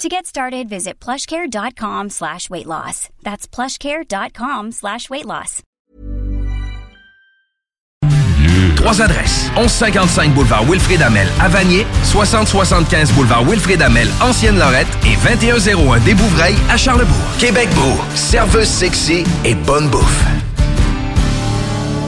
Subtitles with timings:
[0.00, 3.10] To get started, visit plushcare.com slash weight loss.
[3.22, 5.62] That's plushcare.com slash weight loss.
[8.76, 9.50] Trois adresses.
[9.56, 16.56] 1155 boulevard Wilfrid Amel à Vanier, 6075 boulevard Wilfrid Amel, Ancienne-Lorette et 2101 des Bouvrailles
[16.70, 17.14] à Charlebourg.
[17.38, 20.24] Québec Beau, serveuse sexy et bonne bouffe.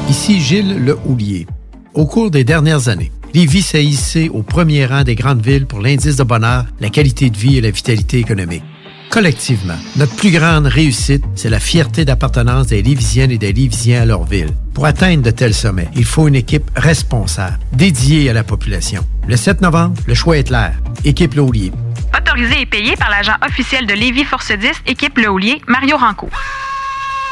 [0.09, 1.47] Ici Gilles Le Houlier.
[1.93, 6.17] Au cours des dernières années, Lévis s'est au premier rang des grandes villes pour l'indice
[6.17, 8.63] de bonheur, la qualité de vie et la vitalité économique.
[9.09, 14.05] Collectivement, notre plus grande réussite, c'est la fierté d'appartenance des Lévisiennes et des Lévisiens à
[14.05, 14.51] leur ville.
[14.75, 19.03] Pour atteindre de tels sommets, il faut une équipe responsable, dédiée à la population.
[19.27, 20.75] Le 7 novembre, le choix est clair.
[21.05, 21.73] Équipe Le Houlier.
[22.19, 26.31] Autorisé et payé par l'agent officiel de Lévis Force 10, équipe Le Houlier, Mario Rancourt.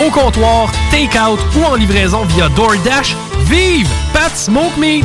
[0.00, 3.16] au comptoir, take-out ou en livraison via DoorDash.
[3.46, 5.04] Vive Pat Smoke Meat!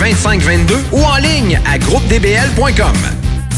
[0.00, 2.96] 2522 ou en ligne à groupedbl.com.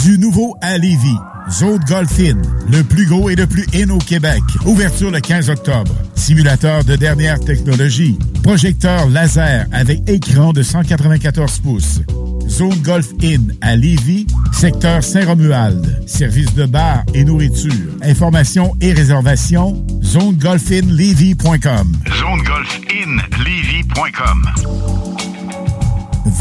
[0.02, 1.16] Du nouveau à Lévis.
[1.50, 4.42] Zone Golf In, le plus gros et le plus in au Québec.
[4.64, 5.94] Ouverture le 15 octobre.
[6.16, 8.18] Simulateur de dernière technologie.
[8.42, 12.00] Projecteur laser avec écran de 194 pouces.
[12.48, 16.02] Zone Golf In à Lévis, secteur Saint-Romuald.
[16.08, 17.70] Service de bar et nourriture.
[18.02, 21.92] Informations et réservations, zonegolfinlevy.com.
[22.08, 25.02] ZoneGolfInLevy.com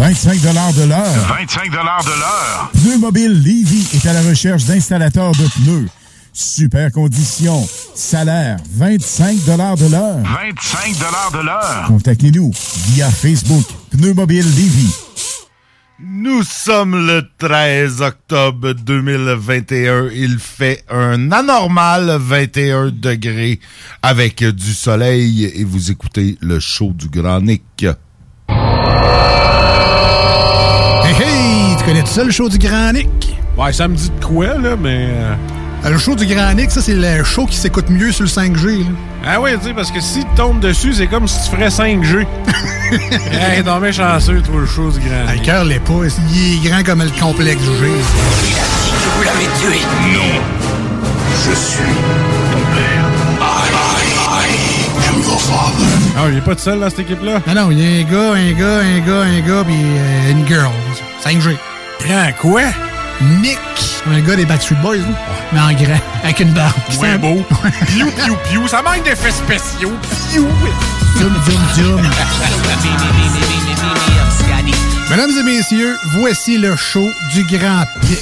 [0.02, 1.04] 25 de l'heure.
[1.38, 2.72] 25 de l'heure.
[2.74, 5.88] Pneu Mobile Levy est à la recherche d'installateurs de pneus.
[6.34, 7.70] Super conditions.
[7.94, 9.76] Salaire 25 de l'heure.
[9.76, 10.98] 25
[11.34, 11.84] de l'heure.
[11.86, 12.52] Contactez-nous
[12.88, 14.92] via Facebook Pneu Mobile Levy.
[16.00, 20.10] Nous sommes le 13 octobre 2021.
[20.16, 23.60] Il fait un anormal 21 degrés
[24.02, 27.86] avec du soleil et vous écoutez le show du Grand Nick.
[31.12, 31.76] Hey, hey!
[31.78, 33.10] Tu connais ça, le show du Grand Nick?
[33.58, 35.08] Ouais, ça me dit de quoi, là, mais...
[35.10, 38.30] euh, Le show du Grand Nick, ça, c'est le show qui s'écoute mieux sur le
[38.30, 38.80] 5G.
[38.80, 38.86] Là.
[39.26, 41.68] Ah oui, tu sais, parce que si tu tombes dessus, c'est comme si tu ferais
[41.70, 42.26] 5G.
[43.32, 45.32] hey, t'en mets chanceux, toi, le show du grand.
[45.34, 45.94] Le cœur l'est pas.
[46.34, 47.86] Il est grand comme le complexe du G.
[49.18, 49.80] Vous l'avez tué.
[50.14, 50.42] Non.
[51.46, 51.84] Je suis
[52.52, 53.06] ton père.
[56.18, 57.42] Ah, il est pas tout seul dans cette équipe-là?
[57.48, 60.32] Non, non, il y a un gars, un gars, un gars, un gars, puis euh,
[60.32, 60.72] une girl.
[61.24, 61.58] 5G.
[62.06, 62.62] Grand quoi?
[63.42, 63.60] Nick.
[64.12, 65.04] Un gars des Backstreet Boys, là.
[65.54, 66.74] mais en grand, avec une barbe.
[67.00, 67.44] Ouais, beau?
[67.88, 68.68] Piou, piou, piou.
[68.68, 69.94] Ça manque d'effets spéciaux.
[70.32, 70.48] Piou.
[71.20, 72.02] Zoom, zoom, zoom.
[75.10, 78.20] Mesdames et messieurs, voici le show du Grand Pic.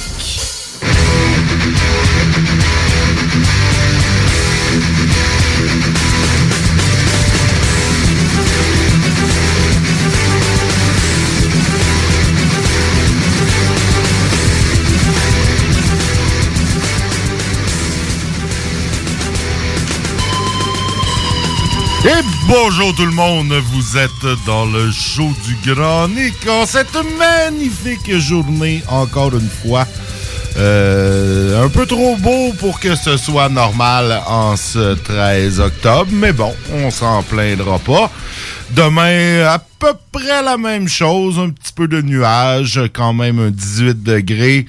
[22.02, 26.96] Et bonjour tout le monde, vous êtes dans le show du Grand Nick en cette
[27.18, 29.86] magnifique journée, encore une fois.
[30.56, 36.32] Euh, un peu trop beau pour que ce soit normal en ce 13 octobre, mais
[36.32, 38.10] bon, on s'en plaindra pas.
[38.70, 43.50] Demain, à peu près la même chose, un petit peu de nuages, quand même un
[43.50, 44.64] 18 degrés.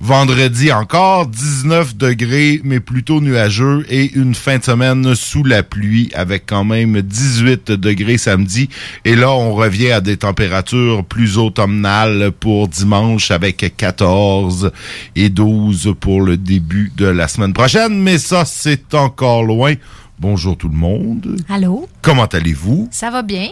[0.00, 6.10] Vendredi encore 19 degrés, mais plutôt nuageux et une fin de semaine sous la pluie
[6.14, 8.68] avec quand même 18 degrés samedi.
[9.04, 14.70] Et là, on revient à des températures plus automnales pour dimanche avec 14
[15.16, 17.98] et 12 pour le début de la semaine prochaine.
[18.00, 19.74] Mais ça, c'est encore loin.
[20.18, 21.40] Bonjour tout le monde.
[21.48, 21.88] Allô?
[22.02, 22.88] Comment allez-vous?
[22.90, 23.48] Ça va bien?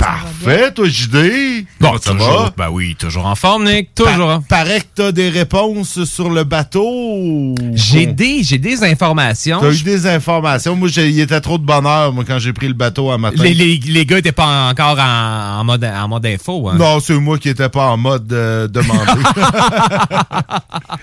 [0.00, 1.66] Parfait, toi, JD.
[1.78, 2.52] Bon, ça toujours, va?
[2.56, 3.94] ben oui, toujours en forme, Nick.
[3.94, 4.30] Toujours.
[4.30, 4.42] hein.
[4.48, 7.54] Pa- paraît que t'as des réponses sur le bateau.
[7.74, 9.60] J'ai des, j'ai des informations.
[9.60, 10.74] T'as eu des informations.
[10.74, 13.42] Moi, il était trop de bonheur, moi, quand j'ai pris le bateau à matin.
[13.42, 16.70] Les, les, les gars étaient pas encore en, en mode, en mode info.
[16.70, 16.76] Hein.
[16.78, 19.04] Non, c'est moi qui étais pas en mode euh, demandé.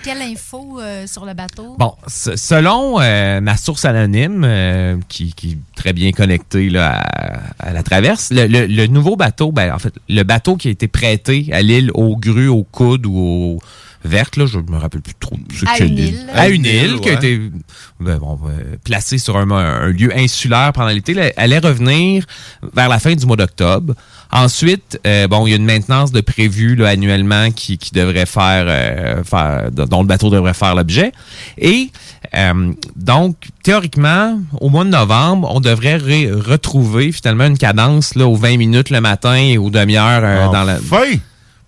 [0.02, 1.76] Quelle info euh, sur le bateau?
[1.78, 7.68] Bon, selon euh, ma source anonyme, euh, qui, qui est très bien connectée là, à,
[7.68, 10.70] à la traverse, le, le- le nouveau bateau, ben, en fait, le bateau qui a
[10.70, 13.58] été prêté à l'île aux grues, aux coudes ou aux
[14.04, 15.36] vertes, là, je me rappelle plus trop.
[15.66, 16.26] À une île.
[16.32, 17.00] À une île, ouais.
[17.00, 17.40] qui a été
[18.00, 21.12] ben, bon, euh, placée sur un, un lieu insulaire pendant l'été.
[21.16, 22.24] Elle allait revenir
[22.74, 23.94] vers la fin du mois d'octobre.
[24.30, 28.26] Ensuite, euh, bon, il y a une maintenance de prévue là, annuellement qui, qui devrait
[28.26, 31.12] faire, euh, faire, dont le bateau devrait faire l'objet.
[31.56, 31.90] Et
[32.34, 38.36] euh, donc, théoriquement, au mois de novembre, on devrait retrouver finalement une cadence là, aux
[38.36, 40.74] 20 minutes le matin et aux demi-heures euh, dans la.
[40.76, 41.18] Enfin!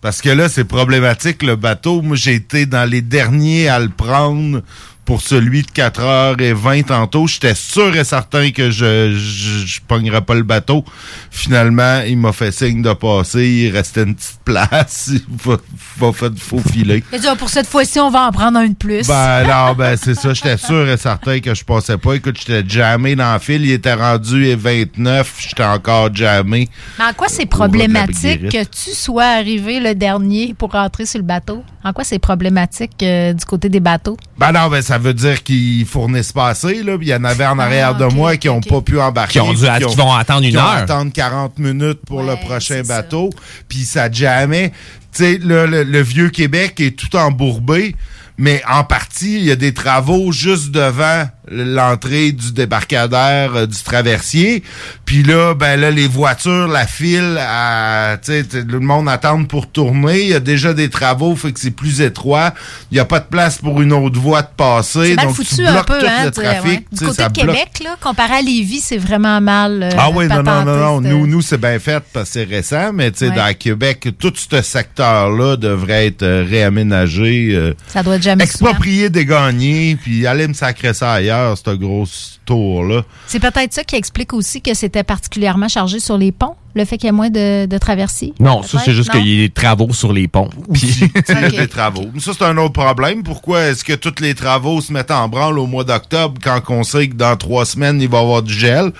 [0.01, 2.01] Parce que là, c'est problématique, le bateau.
[2.01, 4.63] Moi, j'ai été dans les derniers à le prendre
[5.05, 7.27] pour celui de 4h20 tantôt.
[7.27, 10.85] J'étais sûr et certain que je, je, je pognerais pas le bateau.
[11.31, 13.47] Finalement, il m'a fait signe de passer.
[13.47, 15.11] Il restait une petite place.
[15.13, 15.57] Il va,
[15.99, 17.03] va fait faux filer.
[17.13, 19.07] Il a dit, Ah, pour cette fois-ci, on va en prendre un de plus.
[19.07, 20.33] Ben non, ben c'est ça.
[20.33, 22.15] J'étais sûr et certain que je passais pas.
[22.15, 23.65] Écoute, j'étais jammé dans le fil.
[23.65, 25.37] Il était rendu à 29.
[25.41, 26.69] J'étais encore jammé.
[26.99, 31.25] Mais en quoi c'est problématique que tu sois arrivé le dernier pour rentrer sur le
[31.25, 31.65] bateau?
[31.83, 34.17] En quoi c'est problématique euh, du côté des bateaux?
[34.39, 36.99] Ben non, ben ça veut dire qu'ils fournissent pas assez, là.
[36.99, 39.35] Puis il y en avait en arrière Ah, de moi qui ont pas pu embarquer.
[39.35, 40.69] Qui ont dû- qui vont attendre une qui ont heure.
[40.71, 43.31] attendre 40 minutes pour le prochain bateau.
[43.69, 44.73] Puis ça jamais...
[45.13, 47.95] Tu sais, le, le- le vieux Québec est tout embourbé,
[48.39, 53.77] mais en partie, il y a des travaux juste devant l'entrée du débarcadère euh, du
[53.83, 54.63] traversier.
[55.05, 59.43] Puis là, ben là, les voitures, la file, à, tu sais, t- le monde attend
[59.45, 60.23] pour tourner.
[60.23, 62.55] Il y a déjà des travaux, fait que c'est plus étroit.
[62.91, 65.17] Il n'y a pas de place pour une autre voie de passer.
[65.17, 66.23] Donc foutu tu un bloques peu, tout hein?
[66.23, 66.31] le ouais.
[66.45, 66.87] trafic.
[66.93, 69.83] Du côté ça de bloque Québec, là, comparé à Lévis, c'est vraiment mal.
[69.83, 71.01] euh, ah oui, non, non, non, non.
[71.01, 73.37] Nous, nous c'est bien fait parce que c'est récent, mais tu sais, Ouais.
[73.37, 77.51] dans Québec, tout ce secteur-là devrait être euh, réaménagé.
[77.53, 81.71] euh, Ça doit être jamais exproprié des gagnés, puis aller me sacrer ça ailleurs, ce
[81.71, 82.05] gros
[82.45, 83.03] tour-là.
[83.27, 86.97] C'est peut-être ça qui explique aussi que c'était particulièrement chargé sur les ponts, le fait
[86.99, 88.33] qu'il y ait moins de, de traversiers.
[88.41, 90.51] Non, ça, c'est juste qu'il y a des travaux sur les ponts.
[90.73, 92.07] Puis- Il y a des travaux.
[92.15, 93.23] Mais Ça, c'est un autre problème.
[93.23, 96.83] Pourquoi est-ce que tous les travaux se mettent en branle au mois d'octobre quand on
[96.83, 98.93] sait que dans trois semaines, il va y avoir du gel?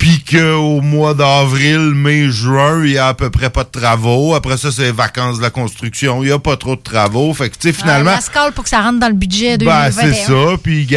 [0.00, 4.34] Puis qu'au mois d'avril, mai, juin, il y a à peu près pas de travaux.
[4.34, 6.24] Après ça, c'est les vacances de la construction.
[6.24, 7.34] Il y a pas trop de travaux.
[7.34, 8.12] Fait que, tu sais, finalement...
[8.16, 10.14] Ah, la pour que ça rentre dans le budget de Ben, 2021.
[10.14, 10.56] c'est ça.
[10.62, 10.88] Puis,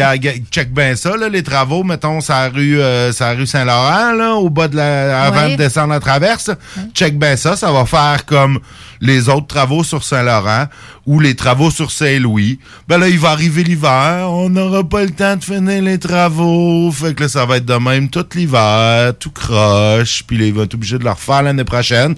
[0.50, 4.48] check bien ça, là, les travaux, mettons, ça rue, euh, ça rue Saint-Laurent, là, au
[4.48, 6.50] bas de la, avant de descendre la traverse.
[6.94, 7.56] Check bien ça.
[7.56, 8.58] Ça va faire comme
[9.04, 10.66] les autres travaux sur Saint-Laurent
[11.06, 12.58] ou les travaux sur Saint-Louis.
[12.88, 14.26] Ben là, il va arriver l'hiver.
[14.30, 16.90] On n'aura pas le temps de finir les travaux.
[16.90, 20.22] Fait que là, ça va être de même tout l'hiver, tout croche.
[20.26, 22.14] Puis il va être obligé de le refaire l'année prochaine.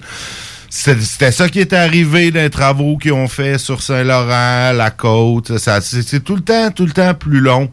[0.69, 5.57] C'était ça qui est arrivé dans les travaux qu'ils ont fait sur Saint-Laurent, la côte.
[5.57, 7.69] C'est tout le temps, tout le temps plus long.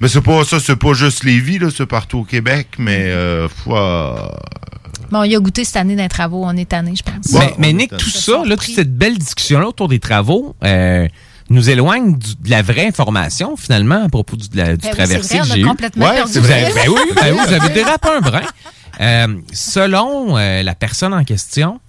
[0.00, 3.48] Mais c'est pas ça, c'est pas juste Lévis, là, c'est partout au Québec, mais euh,
[3.48, 4.34] foi-
[5.10, 6.42] Bon, il a goûté cette année dans les travaux.
[6.44, 7.32] On est tanné, je pense.
[7.32, 11.06] mais, mais Nick, tout ça, là, toute cette belle discussion-là autour des travaux, euh,
[11.48, 14.90] nous éloigne du- de la vraie information, finalement, à propos du, de la- du Ben
[14.96, 15.64] oui, vrai, que j'ai eu.
[15.64, 16.72] complètement Ouais, perdu vrai.
[16.74, 18.42] Ben oui, ben oui, vous avez dérapé un brin.
[19.00, 21.80] Euh, selon euh, la personne en question,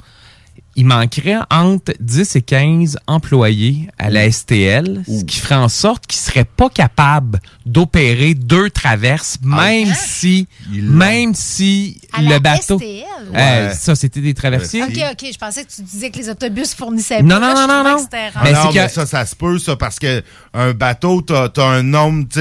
[0.76, 6.08] il manquerait entre 10 et 15 employés à la STL, ce qui ferait en sorte
[6.08, 12.78] qu'ils seraient pas capables d'opérer deux traverses, même si, même si À le la bateau.
[12.80, 13.04] STL?
[13.36, 13.74] Euh, Ouais.
[13.76, 14.84] Ça, c'était des traversiers.
[14.84, 15.26] OK, OK.
[15.32, 17.54] Je pensais que tu disais que les autobus fournissaient Non, pas.
[17.54, 18.08] non, non, non, que non.
[18.34, 18.66] Ah rare.
[18.66, 20.24] non, mais ça, ça se peut, ça, parce que
[20.54, 22.40] un bateau, t'as as un nombre, tu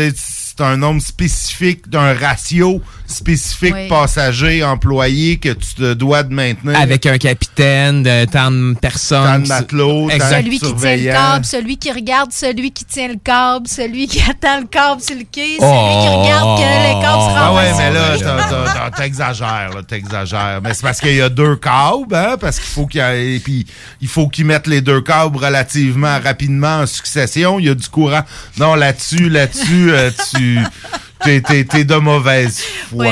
[0.63, 3.89] un nombre spécifique, d'un ratio spécifique Oui.
[3.89, 6.79] passagers, employés que tu te dois de maintenir.
[6.79, 9.25] Avec un capitaine, de tant de personnes.
[9.25, 10.29] Tant de matelots, tant.
[10.31, 14.21] Celui qui tient le câble, celui qui regarde, celui qui tient le câble, celui qui
[14.31, 17.55] attend le câble sur le quai, celui qui Oh, regarde que le câble se Ah
[17.55, 20.61] ouais, mais là, t'exagères, là, t'exagères.
[20.63, 23.37] Mais c'est parce qu'il y a deux câbles, hein, parce qu'il faut qu'il y ait-
[23.37, 23.67] et puis
[24.01, 27.59] il faut qu'ils mettent les deux câbles relativement rapidement en succession.
[27.59, 28.23] Il y a du courant.
[28.59, 30.59] Non, là-dessus, là-dessus, euh, tu
[31.23, 33.07] t'es, t'es- t'es de mauvaise foi.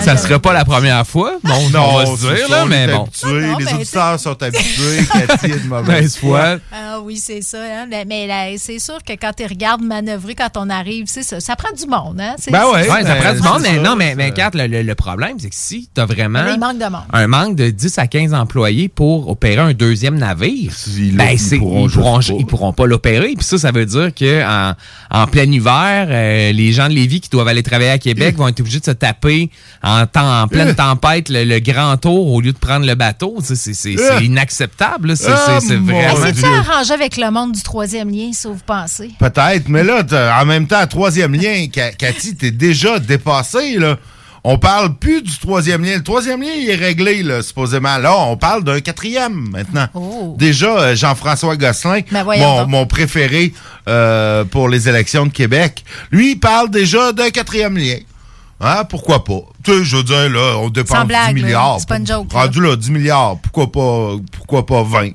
[0.00, 2.62] Ça serait pas la première fois, bon, non, on va se c'est dire, ça, là,
[2.64, 3.02] on mais bon.
[3.02, 5.06] habitués, Non, les mais auditeurs sont habitués.
[5.12, 6.56] Cathy est de mauvaise foi.
[6.72, 7.58] Ah oui, c'est ça.
[7.58, 7.86] hein.
[7.88, 11.40] Mais, mais là, c'est sûr que quand tu regardes manœuvrer quand on arrive, c'est ça.
[11.40, 12.20] Ça prend du monde.
[12.20, 12.34] Hein?
[12.38, 14.50] C'est- Ben ouais, c'est- ça prend du monde, c'est mais ça, non, mais, mais Kat,
[14.54, 17.02] le, le- le problème, c'est que si t'as vraiment il manque de monde.
[17.12, 20.72] un manque de 10 à 15 employés pour opérer un deuxième navire,
[21.14, 22.36] ben, ils c'est- pourront ils, pourront, juste pas.
[22.40, 23.34] ils pourront pas l'opérer.
[23.36, 24.74] Puis ça, ça veut dire que en,
[25.10, 28.48] en plein hiver, euh, les gens de Lévis qui doivent aller travailler à Québec vont
[28.48, 29.50] être obligés de se taper
[29.82, 30.74] en, temps, en pleine Euh.
[30.74, 33.36] tempête le, le grand tour au lieu de prendre le bateau.
[33.42, 35.16] C'est c'est inacceptable.
[35.16, 36.16] C'est Ah, mon vraiment...
[36.26, 39.10] C'est-tu arrangé avec le monde du troisième lien, ça vous pensez?
[39.18, 40.02] Peut-être, mais là,
[40.40, 43.96] en même temps, troisième lien, Ca- Cathy, t'es déjà dépassé, là.
[44.48, 45.96] On parle plus du troisième lien.
[45.96, 47.98] Le troisième lien, il est réglé, là, supposément.
[47.98, 49.88] Là, on parle d'un quatrième, maintenant.
[50.38, 52.24] Déjà, euh, Jean-François Gosselin, Ben
[52.68, 53.52] mon, préféré
[53.88, 57.96] euh, pour les élections de Québec, lui, il parle déjà d'un quatrième lien.
[58.60, 59.40] Hein, pourquoi pas?
[59.64, 61.46] Tu sais, je veux dire, là, on dépense Sans blague, 10 là.
[61.46, 61.76] milliards.
[61.80, 62.32] C'est pas une joke.
[62.32, 63.38] Rendu là, 10 milliards.
[63.42, 65.10] Pourquoi pas, pourquoi pas 20?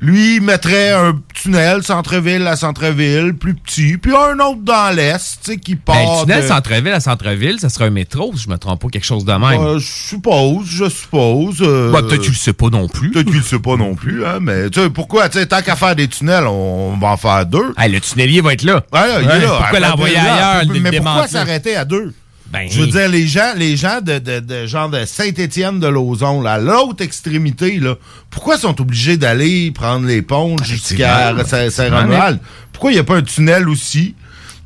[0.00, 5.56] Lui, il mettrait un tunnel centre-ville à centre-ville, plus petit, puis un autre dans l'est,
[5.60, 5.96] qui part.
[5.96, 8.80] Ben, le tunnel de- centre-ville à centre-ville, ça serait un métro, si je me trompe
[8.82, 9.60] pas, quelque chose de même.
[9.60, 11.58] Euh, je suppose, je suppose.
[11.60, 13.10] euh, Bah, peut-être tu le sais pas non plus.
[13.10, 15.62] Peut-être tu le sais pas non plus, hein, mais tu sais, pourquoi, tu sais, tant
[15.62, 17.72] qu'à faire des tunnels, on, va en faire deux.
[17.78, 18.84] Hey, le tunnelier va être là.
[18.92, 19.56] Ouais, là, il est là.
[19.58, 22.12] pourquoi l'envoyer ben, ailleurs, le Mais pourquoi s'arrêter à deux?
[22.52, 25.86] Ben, Je veux dire, les gens, les gens de, de, de genre de Saint-Étienne de
[25.86, 27.94] Lauzon, là, l'autre extrémité, là,
[28.28, 31.48] pourquoi sont obligés d'aller prendre les ponts jusqu'à Effectivement.
[31.48, 32.40] Saint- Saint-Romuald?
[32.72, 34.16] Pourquoi il n'y a pas un tunnel aussi,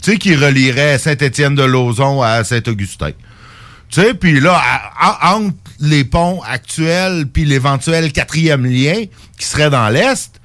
[0.02, 3.10] tu sais, qui relierait Saint-Étienne de Lauzon à Saint-Augustin?
[3.90, 9.04] Tu sais, puis là, à- à- entre les ponts actuels puis l'éventuel quatrième lien
[9.38, 10.40] qui serait dans l'Est,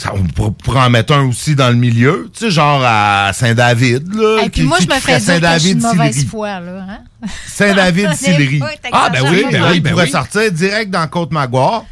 [0.00, 3.32] ça, on pour- pourrait en mettre un aussi dans le milieu, tu sais, genre à
[3.32, 4.42] Saint-David, là.
[4.44, 6.60] Et puis qui- moi, qui je me ferais dire que je suis de mauvaise foi,
[6.60, 6.86] là.
[6.88, 7.26] Hein?
[7.48, 8.60] Saint-David-Sillery.
[8.62, 10.10] Oui, Ah, ben oui, ben oui, il ben pourrait oui.
[10.10, 11.84] sortir direct dans Côte-Magoire.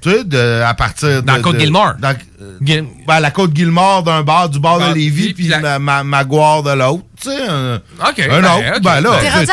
[0.00, 1.20] Tu sais, de, à partir de.
[1.26, 1.96] Dans Côte-Guillemard.
[1.98, 6.62] dans- euh, ben, la Côte-Guillemard d'un bord, du bord de Lévis, puis ma, ma- Magoire
[6.62, 7.04] de l'autre.
[7.20, 8.80] Tu sais, un, ben, autre.
[8.80, 9.50] Ben là, T'es tu rendu,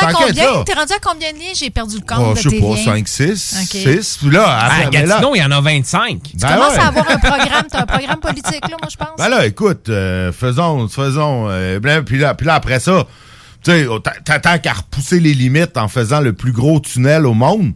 [0.74, 1.52] rendu à combien de liens?
[1.54, 2.84] J'ai perdu le compte Oh, de je sais pas, liens.
[2.84, 3.94] 5, 6, OK.
[4.02, 4.18] 6.
[4.22, 6.22] Puis là, Ah, à Gatineau, il y en a 25.
[6.22, 6.78] Tu Ben commences ouais.
[6.78, 9.08] à avoir un programme, t'as un programme politique, là, moi, je pense.
[9.18, 11.48] Ben là, écoute, euh, faisons, faisons.
[11.50, 13.04] euh, ben, puis, là, puis là, après ça,
[13.62, 17.34] tu sais, t'a- t'attends qu'à repousser les limites en faisant le plus gros tunnel au
[17.34, 17.72] monde.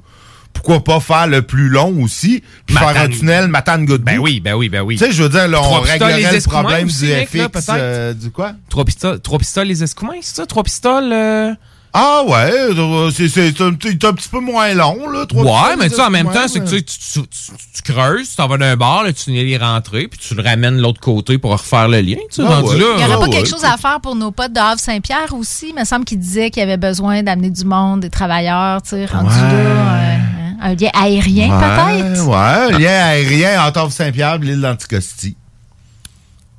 [0.52, 4.04] Pourquoi pas faire le plus long aussi, puis faire un Matane- tunnel Matane-Godbout?
[4.04, 4.96] Ben oui, ben oui, ben oui.
[4.96, 7.32] Tu sais, je veux dire, là, on réglerait les le problème aussi, du là, FX.
[7.48, 7.70] peut-être?
[7.70, 8.52] euh, du quoi?
[8.68, 10.46] Trois pistoles, trois pistoles les escoumins, c'est ça?
[10.46, 11.10] Trois pistoles...
[11.12, 11.52] euh?
[11.94, 15.26] Ah ouais, euh, c'est c'est un, un petit peu moins long, là.
[15.26, 17.20] trois Ouais, pistoles, mais tu sais, en même temps, c'est que tu, sais, tu, tu,
[17.28, 20.42] tu- tu creuses, tu t'en vas d'un bord, le tunnel est rentré, puis tu le
[20.42, 22.16] ramènes de l'autre côté pour refaire le lien.
[22.30, 22.78] Tu sais, Ah ouais.
[22.78, 24.58] là, Il n'y aurait Ah pas ouais, quelque chose à faire pour nos potes de
[24.60, 25.74] Havre-Saint-Pierre aussi?
[25.76, 28.90] Il me semble qu'ils disaient qu'il y avait besoin d'amener du monde, des travailleurs, tu
[28.90, 29.34] sais, rendu Ouais.
[29.52, 29.94] là.
[29.94, 30.16] euh,
[30.62, 32.26] un lien aérien, Ouais, peut-être?
[32.26, 35.36] Ouais, un lien aérien entre Saint-Pierre et l'île d'Anticosti.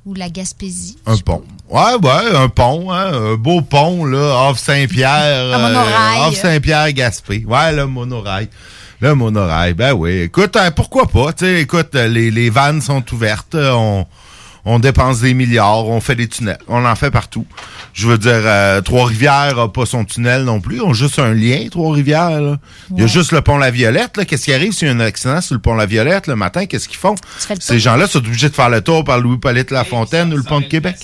[0.06, 0.98] Ou la Gaspésie.
[1.06, 1.42] Un pont.
[1.70, 5.54] Ouais, ouais, un pont, hein, un beau pont, là, off Saint-Pierre.
[5.54, 6.20] Un monorail.
[6.28, 7.44] off Saint-Pierre-Gaspé.
[7.46, 8.48] Ouais, le monorail.
[9.00, 10.20] Le monorail, ben oui.
[10.22, 11.30] Écoute, hein, pourquoi pas?
[11.42, 13.54] Écoute, euh, les, les vannes sont ouvertes.
[13.54, 14.06] euh, On,
[14.64, 16.58] on dépense des milliards, on fait des tunnels.
[16.68, 17.46] On en fait partout.
[17.92, 20.76] Je veux dire, euh, Trois-Rivières a pas son tunnel non plus.
[20.76, 22.40] Ils ont juste un lien, Trois-Rivières.
[22.40, 22.56] là.
[22.90, 24.16] Il y a juste le pont La Violette.
[24.16, 24.24] là.
[24.24, 26.66] Qu'est-ce qui arrive s'il y a un accident sur le pont La Violette le matin?
[26.66, 27.14] Qu'est-ce qu'ils font?
[27.60, 30.66] Ces gens-là sont obligés de faire le tour par Louis-Polyte Lafontaine ou le pont de
[30.66, 30.96] Québec.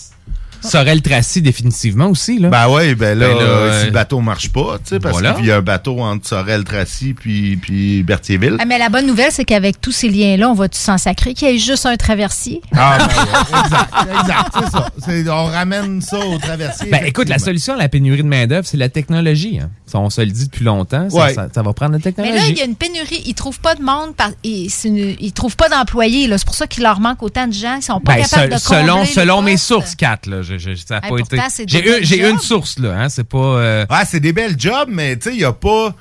[0.69, 2.39] Sorel-Tracy, définitivement aussi.
[2.39, 2.49] Là.
[2.49, 4.99] Ben oui, ben là, Ben là, euh, euh, si le bateau marche pas, tu sais,
[5.01, 5.33] parce voilà.
[5.35, 8.57] qu'il y a un bateau entre Sorel-Tracy puis, puis Berthierville.
[8.59, 11.49] Ah, mais la bonne nouvelle, c'est qu'avec tous ces liens-là, on va-tu s'en sacrer qu'il
[11.49, 12.61] y ait juste un traversier?
[12.77, 14.89] Ah, ben ouais, exact, exact, c'est ça.
[15.05, 16.91] C'est- on ramène ça au traversier.
[16.91, 19.59] Ben, écoute, la solution à la pénurie de main-d'œuvre, c'est la technologie.
[19.63, 19.71] hein.
[19.87, 21.11] Ça, On se le dit depuis longtemps.
[21.11, 21.35] Ça, Ouais.
[21.35, 22.37] ça- ça va prendre la Mais technologie.
[22.39, 23.23] là, il y a une pénurie.
[23.27, 24.15] Ils trouvent pas de monde.
[24.17, 24.31] Par...
[24.45, 26.29] Ils, une- ils trouvent pas d'employés.
[26.37, 27.75] C'est pour ça qu'il leur manque autant de gens.
[27.77, 30.85] Ils sont pas Ben, capables se- de selon selon mes sources, Kat, là, je- je-
[30.87, 31.37] ça a Hey, pas été.
[31.67, 32.31] J'ai une, j'ai jobs.
[32.33, 33.39] une source là, hein, c'est pas.
[33.39, 35.95] euh, Ouais, c'est des belles jobs, mais tu sais, il n'y a pas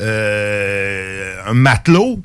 [0.00, 2.20] euh, un matelot.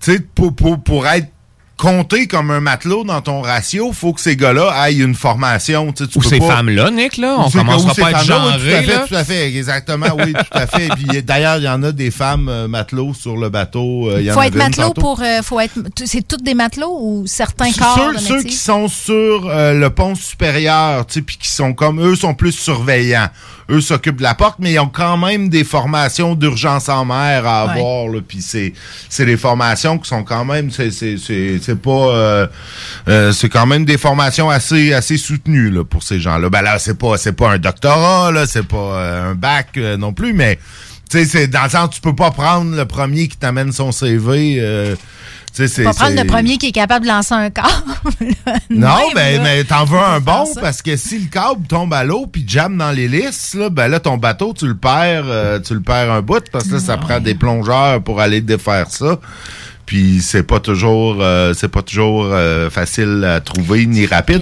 [0.00, 1.28] Tu sais, pour, pour, pour être
[1.76, 5.92] compté comme un matelot dans ton ratio, faut que ces gars-là aient une formation.
[5.92, 8.18] tu sais, tu Ou peux ces pas- femmes-là, Nick, là, on commencera pas à être
[8.20, 9.04] femmes-là, oui, genré, tout à fait, là.
[9.08, 10.88] tout à fait, exactement, oui, tout à fait.
[10.90, 14.08] Puis d'ailleurs, il y en a des femmes euh, matelots sur le bateau.
[14.10, 15.20] euh, il y en faut avait être matelot pour.
[15.22, 15.74] euh, faut être.
[16.04, 19.90] C'est toutes des matelots ou certains corps ceux, de ceux qui sont sur euh, le
[19.90, 23.28] pont supérieur, tu sais, puis qui sont comme eux sont plus surveillants.
[23.70, 27.46] Eux s'occupent de la porte, mais ils ont quand même des formations d'urgence en mer
[27.46, 27.70] à Ouais.
[27.72, 28.08] avoir.
[28.08, 28.72] là, Puis c'est
[29.08, 30.90] c'est des formations qui sont quand même c'est
[31.72, 32.46] c'est pas euh,
[33.08, 36.50] euh, c'est quand même des formations assez assez soutenues là pour ces gens-là.
[36.50, 40.12] Ben là c'est pas c'est pas un doctorat là, c'est pas euh, un bac non
[40.12, 40.58] plus, mais
[41.10, 43.90] tu sais c'est dans le sens tu peux pas prendre le premier qui t'amène son
[43.90, 44.96] CV.
[45.54, 47.84] Tu sais, c'est- Faut prendre le premier qui est capable de lancer un corps.
[48.70, 49.42] non, Même, ben, là.
[49.42, 52.78] mais t'en veux un bon parce que si le câble tombe à l'eau puis jamme
[52.78, 56.22] dans l'hélice, là, ben là, ton bateau, tu le perds, euh, tu le perds un
[56.22, 59.18] bout parce que là, ça prend des plongeurs pour aller défaire ça.
[59.92, 64.40] Puis c'est pas toujours, euh, c'est pas toujours euh, facile à trouver ni rapide.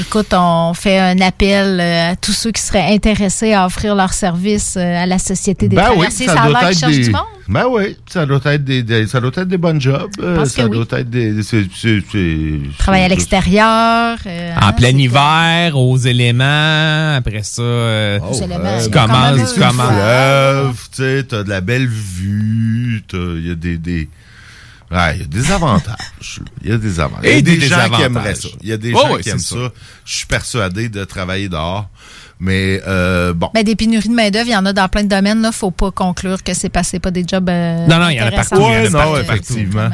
[0.00, 4.12] Écoute, on fait un appel euh, à tous ceux qui seraient intéressés à offrir leurs
[4.12, 6.26] services euh, à la Société des Ben oui, traversiers.
[6.26, 7.04] ça, doit être qu'ils cherchent des.
[7.04, 7.22] du monde.
[7.46, 10.10] Ben oui, ça doit être des, des- ça doit être des bonnes jobs.
[10.20, 10.70] euh, ça oui.
[10.72, 11.32] doit être des.
[12.76, 14.18] Travailler à l'extérieur.
[14.26, 18.82] euh, En hein, plein hiver, aux éléments, après ça, euh, Oh, éléments, ouais.
[18.84, 19.92] tu commences, tu commences.
[19.92, 24.08] fleuve, tu sais, t'as de la belle vue, t'as- il y a des, des,
[24.90, 26.40] ouais, il y a des avantages.
[26.62, 27.24] Il y a des avantages.
[27.26, 28.48] Et Il y a des, des gens qui aimeraient ça.
[28.62, 29.56] Il y a des Oh gens oui, qui aiment ça.
[29.56, 29.72] ça.
[30.04, 31.88] Je suis persuadé de travailler dehors.
[32.40, 33.50] Mais, euh, bon.
[33.52, 35.38] Ben, des pénuries de main-d'œuvre, il y en a dans plein de domaines.
[35.38, 37.48] Il ne faut pas conclure que c'est passé pas des jobs.
[37.48, 38.54] euh, Non, non, il y en a partout.
[38.54, 39.90] il y en a Ouais, non, partout, effectivement.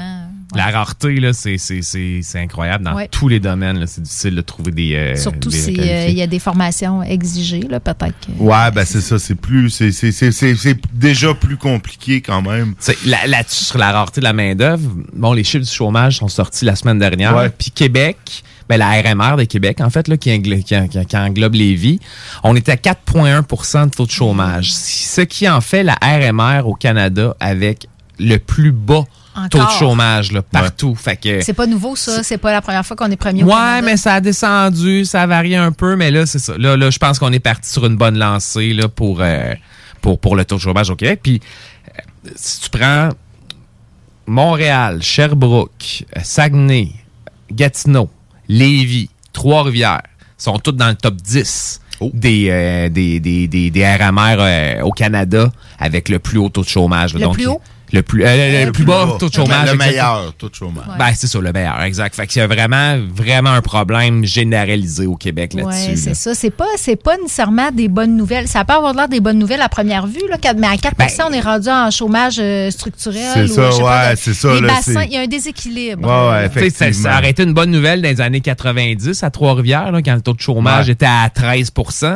[0.56, 2.84] La rareté, là, c'est, c'est, c'est, c'est incroyable.
[2.84, 3.08] Dans Ouais.
[3.08, 4.94] tous les domaines, là, c'est difficile de trouver des.
[4.94, 6.12] euh, Surtout des s'il qualifiés.
[6.12, 8.14] y a des formations exigées, là, peut-être.
[8.26, 12.20] que- Ouais, ben c'est ça, c'est plus, c'est, c'est, c'est, c'est, c'est déjà plus compliqué
[12.20, 12.74] quand même.
[13.06, 16.64] Là- Là-dessus, sur la rareté de la main-d'œuvre, bon, les chiffres du chômage sont sortis
[16.64, 17.50] la semaine dernière.
[17.58, 21.16] Puis Québec, ben, la RMR de Québec, en fait, là, qui, englo- qui, qui- qui
[21.16, 22.00] englobe les vies,
[22.42, 24.72] on était à 4,1% de taux de chômage.
[24.72, 27.86] Ce qui en fait la RMR au Canada avec
[28.18, 29.04] le plus bas
[29.50, 30.94] taux de chômage là, partout.
[30.94, 32.22] Fait que, C'est pas nouveau, ça.
[32.22, 33.82] C'est pas la première fois qu'on est premier au Ouais, Canada.
[33.86, 36.54] mais ça a descendu, ça a varié un peu, mais là, c'est ça.
[36.58, 39.54] Là, là, je pense qu'on est parti sur une bonne lancée là, pour, euh,
[40.00, 41.20] pour, pour le taux de chômage au Québec.
[41.22, 41.40] Puis,
[41.88, 43.08] euh, si tu prends
[44.26, 46.92] Montréal, Sherbrooke, euh, Saguenay,
[47.52, 48.08] Gatineau,
[48.48, 50.02] Lévis, Trois-Rivières,
[50.38, 51.80] sont toutes dans le top 10
[52.12, 56.62] des, euh, des, des, des, des RMR euh, au Canada avec le plus haut taux
[56.62, 57.14] de chômage.
[57.14, 57.20] là.
[57.20, 57.60] Le Donc, plus haut?
[57.94, 59.70] Le plus, euh, le, Le plus bas taux de chômage.
[59.70, 60.84] Le meilleur taux de chômage.
[60.98, 62.14] Ben, c'est ça, le meilleur, exact.
[62.14, 65.96] Fait qu'il y a vraiment, vraiment un problème généralisé au Québec Oui, là-dessus.
[65.96, 66.14] c'est là.
[66.14, 66.34] ça.
[66.34, 68.48] C'est pas, c'est pas nécessairement des bonnes nouvelles.
[68.48, 71.32] Ça peut avoir l'air des bonnes nouvelles à première vue, là, mais à 4% on
[71.32, 73.20] est rendu en chômage euh, structurel.
[73.34, 75.12] Ben, C'est ou, ça, je sais pas, ouais, c'est ça, Les là, bassins, c'est- il
[75.12, 76.08] y a un déséquilibre.
[76.08, 79.92] Ouais, ouais, ça, ça aurait été une bonne nouvelle dans les années 90 à Trois-Rivières,
[79.92, 80.92] là, quand le taux de chômage Ouais.
[80.92, 81.72] était à 13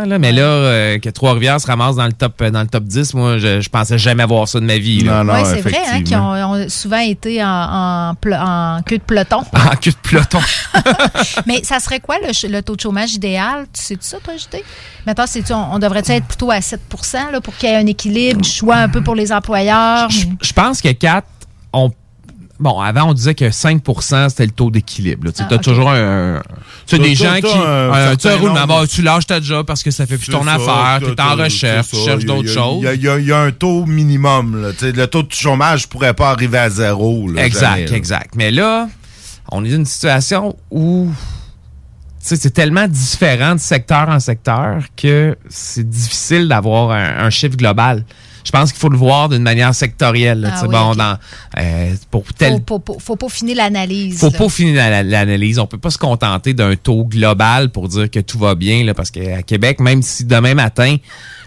[0.06, 3.14] là, mais là, euh, que Trois-Rivières se ramasse dans le top, dans le top 10,
[3.14, 5.00] moi, je, je pensais jamais voir ça de ma vie.
[5.04, 5.22] là.
[5.22, 9.02] Non, non, Oui, c'est vrai, hein, qui ont, ont souvent été en, en, queue de
[9.02, 9.38] peloton.
[9.52, 10.40] En queue de peloton.
[11.46, 13.66] Mais ça serait quoi le, taux de chômage idéal?
[13.72, 14.64] Tu sais ça, toi, JT?
[15.07, 16.81] Maintenant, on, on devrait être plutôt à 7
[17.33, 20.09] là, pour qu'il y ait un équilibre, du choix un peu pour les employeurs?
[20.11, 21.26] Je pense que 4,
[21.72, 21.90] on.
[22.60, 25.30] Bon, avant, on disait que 5% c'était le taux d'équilibre.
[25.30, 25.62] Tu Ah, t'as ok.
[25.62, 26.42] toujours un.
[26.86, 27.46] Tu sais, des gens qui.
[27.56, 27.60] un
[27.94, 30.54] euh, Tu roulement, bah, tu lâches ta job parce que ça fait plus ton ça,
[30.54, 32.78] affaire, t'as- t'es en recherche, tu cherches d'autres choses.
[32.92, 34.60] Il y, a- y y un taux minimum.
[34.60, 34.68] Là.
[34.76, 37.30] Tu Le taux de chômage pourrait pas arriver à zéro.
[37.30, 38.34] là, Exact, jamais, exact.
[38.34, 38.88] Mais là,
[39.52, 41.08] on est dans une situation où
[42.26, 47.56] tu c'est tellement différent de secteur en secteur que c'est difficile d'avoir un, un chiffre
[47.56, 48.04] global.
[48.44, 50.40] Je pense qu'il faut le voir d'une manière sectorielle.
[50.40, 50.51] là.
[50.55, 50.96] Ah oui, bon, ok.
[50.96, 51.18] dans,
[51.59, 54.18] euh, pour tel, Faut, faut, faut pas finir l'analyse.
[54.18, 54.38] faut là.
[54.38, 55.59] pas finir la- l'analyse.
[55.59, 58.94] On peut pas se contenter d'un taux global pour dire que tout va bien, là,
[58.94, 60.96] parce qu'à Québec, même si demain matin,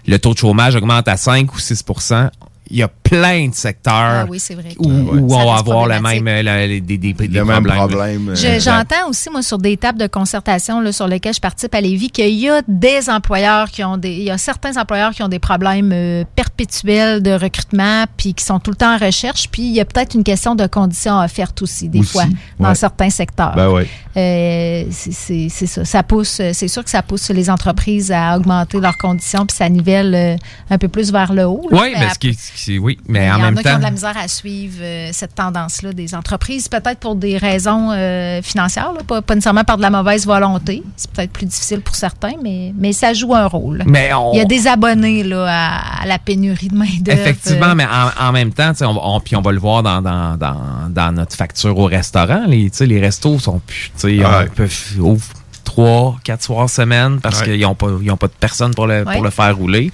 [0.06, 2.30] le taux de chômage augmente à 5 ou 6%
[2.70, 4.70] il y a plein de secteurs Ah oui, c'est vrai.
[4.78, 7.76] où, on va avoir la même, la- les- des, des, des Le même problèmes.
[7.88, 8.28] problème.
[8.30, 11.74] euh, Je- J'entends aussi, moi, sur des tables de concertation là, sur lesquelles je participe
[11.74, 14.12] à Lévis, qu'il y a des employeurs qui ont des.
[14.12, 18.44] Il y a certains employeurs qui ont des problèmes euh, perpétuels de recrutement, puis qui
[18.44, 19.48] sont tout le temps en recherche.
[19.50, 22.24] Puis il y a peut-être une question de conditions offertes aussi, des Aussi, fois,
[22.58, 23.54] dans certains secteurs.
[23.54, 23.86] Ben ouais.
[24.16, 25.84] Euh, c'est- ça.
[25.84, 29.68] Ça pousse, c'est sûr que ça pousse les entreprises à augmenter leurs conditions, puis ça
[29.68, 30.36] nivelle euh,
[30.70, 31.66] un peu plus vers le haut.
[31.70, 31.78] là.
[31.82, 33.58] Oui, mais ce qui est- ce qui est- oui, mais il y en en même
[33.58, 37.14] a qui ont de la misère à suivre euh, cette tendance-là des entreprises, peut-être pour
[37.14, 40.82] des raisons euh, financières, là, pas, pas nécessairement par de la mauvaise volonté.
[40.96, 43.82] C'est peut-être plus difficile pour certains, mais, mais ça joue un rôle.
[43.86, 47.20] Mais on- Il y a des abonnés là, à, à la pénurie de main-d'œuvre.
[47.20, 49.82] Effectivement, mais en, en même temps, tu sais, on, on- puis on va le voir
[49.82, 50.56] dans, dans, dans,
[50.90, 52.44] dans notre facture au restaurant.
[52.46, 53.90] Les, tu sais, les restos sont plus.
[53.96, 54.46] tu sais, Ouais.
[54.50, 54.68] On peut
[55.00, 55.24] ouvre
[55.72, 57.46] trois, quatre soirs semaine parce Ouais.
[57.52, 59.14] qu'ils n'ont pas, ils ont pas de personne pour le, Ouais.
[59.14, 59.90] pour le faire rouler.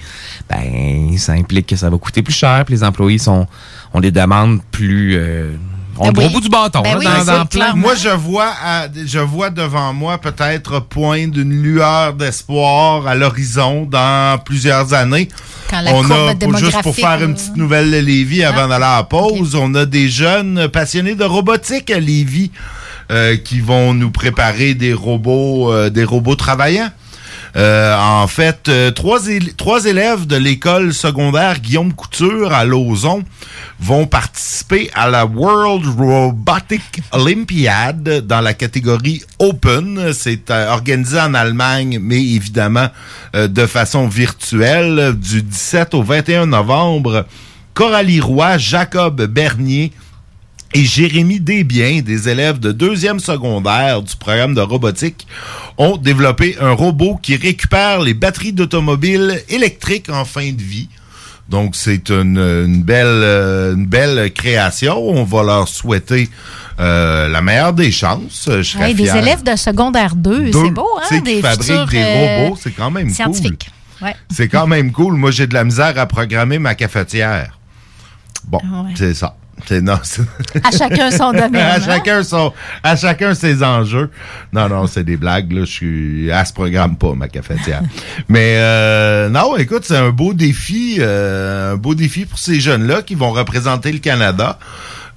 [0.51, 2.65] Ben, ça implique que ça va coûter plus cher.
[2.65, 3.47] Puis les employés sont,
[3.95, 5.15] on les demande plus.
[5.17, 5.53] euh,
[6.01, 6.33] on Ben le gros oui.
[6.35, 6.83] bout du bâton.
[6.83, 7.75] Ben là, oui, dans, plein.
[7.75, 13.85] Moi, je vois, à- je vois devant moi peut-être poindre une lueur d'espoir à l'horizon
[13.85, 15.29] dans plusieurs années.
[15.71, 18.85] Quand la on a, pour, juste pour faire une petite nouvelle de Lévis avant d'aller
[18.85, 22.51] à la pause, on a des jeunes passionnés de robotique à Lévis
[23.11, 26.91] euh, qui vont nous préparer des robots, euh, des robots travaillants.
[27.57, 29.21] Euh, en fait, euh, trois,
[29.57, 33.25] trois élèves de l'école secondaire Guillaume Couture à Lauson
[33.81, 40.13] vont participer à la World Robotic Olympiad dans la catégorie Open.
[40.13, 42.89] C'est euh, organisé en Allemagne, mais évidemment
[43.35, 47.27] euh, de façon virtuelle du 17 au 21 novembre.
[47.73, 49.93] Coralie Roy, Jacob Bernier,
[50.75, 55.27] et Jérémy Desbiens, des élèves de deuxième secondaire du programme de robotique,
[55.79, 60.89] ont développé un robot qui récupère les batteries d'automobiles électriques en fin de vie.
[61.49, 64.99] Donc, c'est une, une belle, euh, une belle création.
[64.99, 66.29] On va leur souhaiter
[66.79, 68.45] euh, la meilleure des chances.
[68.55, 71.07] Je serais hey, des élèves de secondaire 2, Deux, c'est beau, hein?
[71.09, 73.57] sais, qui Des fabriquent des euh, robots, c'est quand même cool.
[74.03, 74.15] Ouais.
[74.31, 75.15] C'est quand même cool.
[75.15, 77.59] Moi, j'ai de la misère à programmer ma cafetière.
[78.47, 78.93] Bon, Ouais.
[78.95, 79.35] c'est ça.
[79.71, 79.99] Non.
[80.63, 81.81] À chacun son domaine, à hein?
[81.85, 84.11] chacun son, à chacun ses enjeux.
[84.53, 85.53] Non, non, c'est des blagues.
[85.53, 87.83] Là, je suis, elle se programme pas ma cafetière.
[88.29, 93.03] Mais euh, non, écoute, c'est un beau défi, euh, un beau défi pour ces jeunes-là
[93.03, 94.59] qui vont représenter le Canada.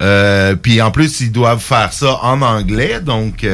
[0.02, 3.46] Euh, Puis en plus, ils doivent faire ça en anglais, donc.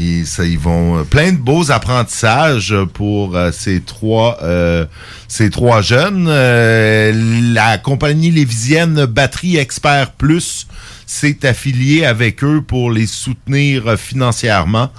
[0.00, 4.86] Ils, ça, ils vont euh, plein de beaux apprentissages pour euh, ces trois euh,
[5.28, 6.26] ces trois jeunes.
[6.28, 7.12] Euh,
[7.52, 10.66] la compagnie lévisienne Batterie Expert Plus
[11.06, 14.90] s'est affiliée avec eux pour les soutenir financièrement.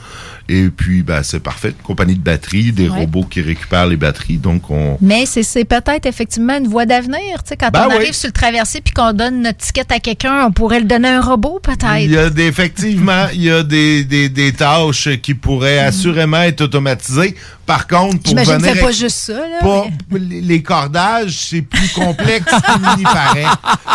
[0.50, 1.70] Et puis, ben, c'est parfait.
[1.70, 3.00] Une compagnie de batterie, des Ouais.
[3.00, 4.38] robots qui récupèrent les batteries.
[4.38, 7.44] Donc, on, Mais c'est c'est peut-être effectivement une voie d'avenir.
[7.44, 7.96] Tu sais, quand Ben on oui.
[7.96, 11.08] arrive sur le traversier puis qu'on donne notre ticket à quelqu'un, on pourrait le donner
[11.10, 12.00] à un robot, peut-être.
[12.02, 16.42] Il y a des, effectivement, il y a des, des, des tâches qui pourraient assurément
[16.42, 17.36] être automatisées.
[17.66, 19.34] Par contre, pour venir pas juste ça.
[19.34, 23.46] Là, pas- mais- les cordages, c'est plus complexe qu'il n'y paraît.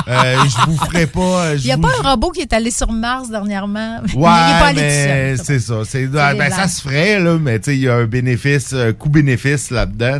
[0.08, 1.52] Euh, je vous ferai pas.
[1.54, 3.98] Il je n'y a vous- pas un robot qui est allé sur Mars dernièrement.
[4.02, 5.74] mais il Ouais, pas allé mais c'est ça.
[5.84, 8.92] C'est, ben, ça se ferait, là, mais tu sais, il y a un bénéfice, un
[8.92, 10.18] coût-bénéfice là-dedans.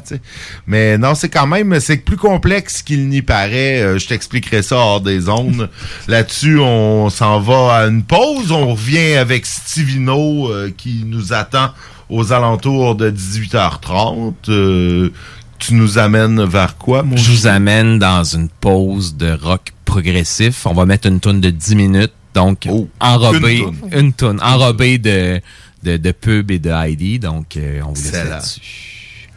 [0.66, 3.80] Mais non, c'est quand même, c'est plus complexe qu'il n'y paraît.
[3.80, 5.68] Euh, je t'expliquerai ça hors des zones.
[6.08, 8.52] Là-dessus, on s'en va à une pause.
[8.52, 11.70] On revient avec Stivino euh, qui nous attend
[12.08, 14.34] aux alentours de 18h30.
[14.48, 15.10] Euh,
[15.58, 20.66] tu nous amènes vers quoi, mon Je vous amène dans une pause de rock progressif.
[20.66, 22.12] On va mettre une toune de 10 minutes.
[22.34, 22.68] Donc,
[23.00, 25.40] enrobée, Oh, une une toune, enrobée de,
[25.86, 27.18] de, de pub et de Heidi.
[27.18, 29.30] Donc, euh, on vous laisse là-dessus.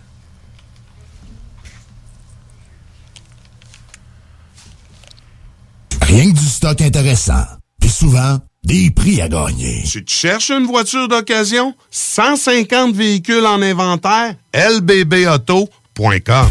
[6.02, 7.44] Rien que du stock intéressant.
[7.80, 9.84] Puis souvent, des prix à gagner.
[9.90, 11.76] Tu te cherches une voiture d'occasion?
[11.92, 14.34] 150 véhicules en inventaire?
[14.54, 16.50] lbbauto.com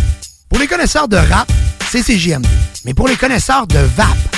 [0.49, 1.51] Pour les connaisseurs de rap,
[1.91, 2.47] c'est CGMD.
[2.85, 4.38] Mais pour les connaisseurs de VAP,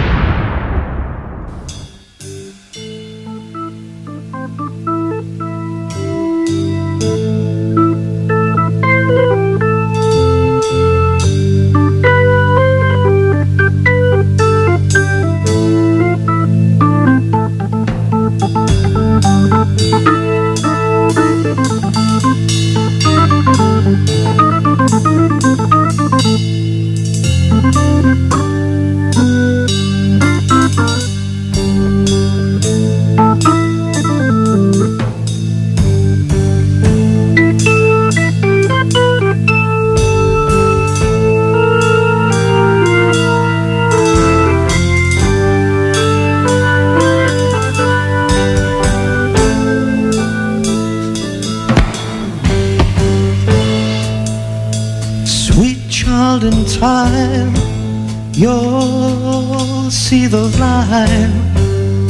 [60.11, 61.31] see the line,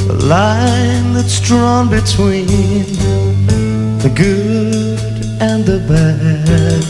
[0.07, 2.47] the line that's drawn between
[3.99, 4.97] the good
[5.39, 6.83] and the bad.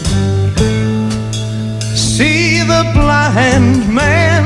[1.93, 4.45] See the blind man,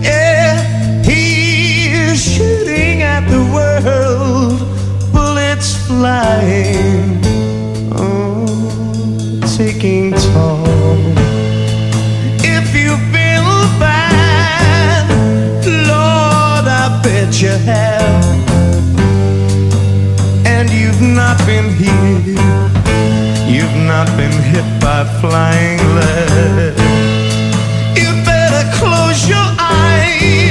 [0.00, 4.60] yeah, he's shooting at the world,
[5.12, 7.20] bullets flying,
[7.92, 11.27] oh, taking toll.
[17.28, 18.24] Bet you have,
[20.46, 22.70] and you've not been here.
[23.46, 26.74] You've not been hit by flying lead.
[27.98, 30.47] You better close your eyes.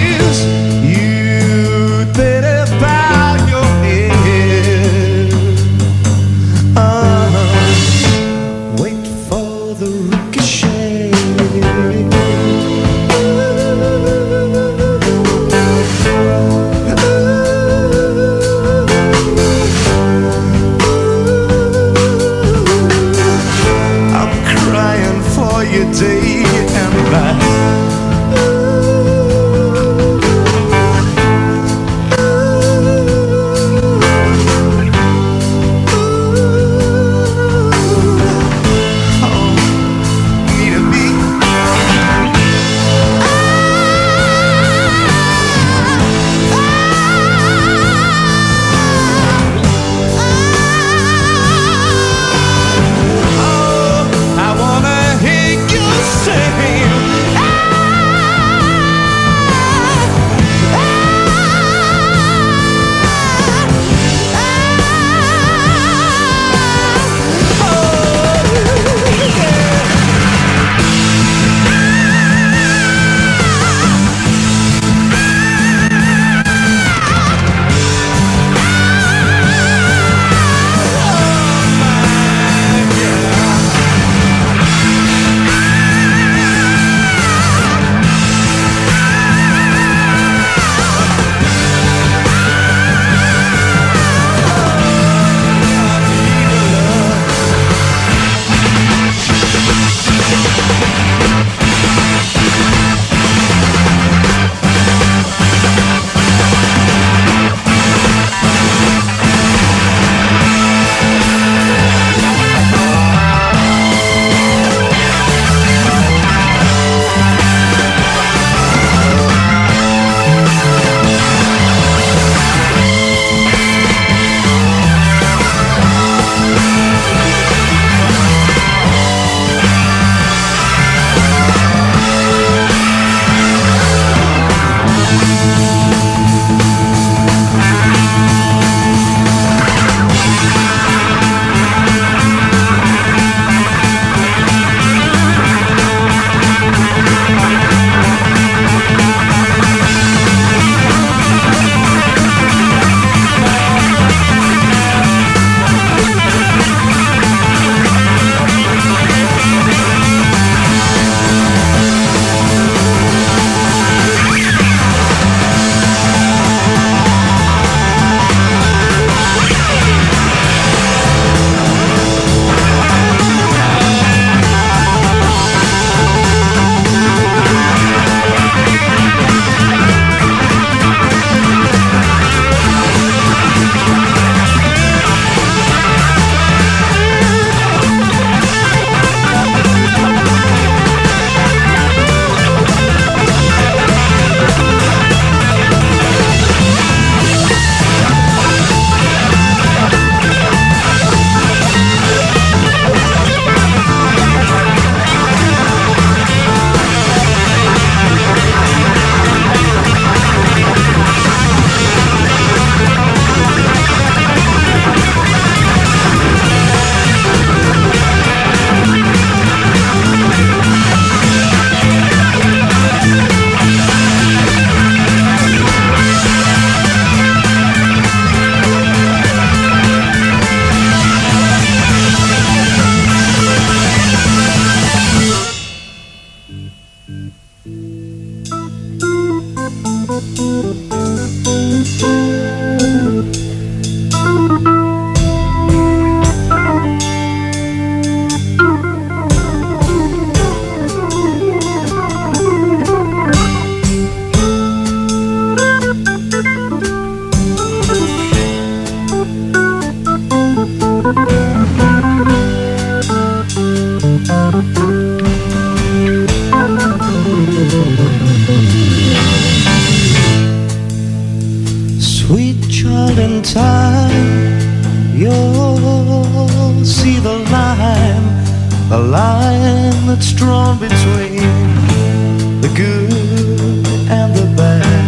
[281.08, 285.08] Between the good and the bad.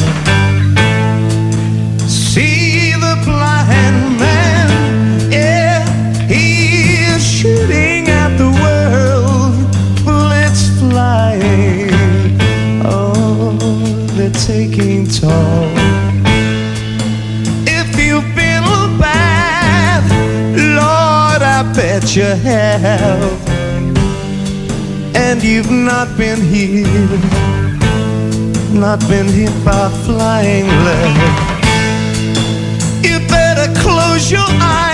[2.08, 5.84] See the blind man, yeah,
[6.28, 9.56] he is shooting at the world,
[10.06, 11.92] bullets flying.
[12.86, 13.58] Oh,
[14.16, 15.72] they're taking toll.
[17.68, 18.64] If you've been
[19.00, 20.04] bad,
[20.56, 23.49] Lord, I bet you have.
[25.42, 26.84] And you've not been hit,
[28.74, 31.16] not been hit by flying lead.
[33.06, 34.89] You better close your eyes.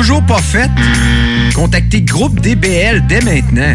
[0.00, 0.70] Toujours pas faite?
[1.54, 3.74] Contactez Groupe DBL dès maintenant.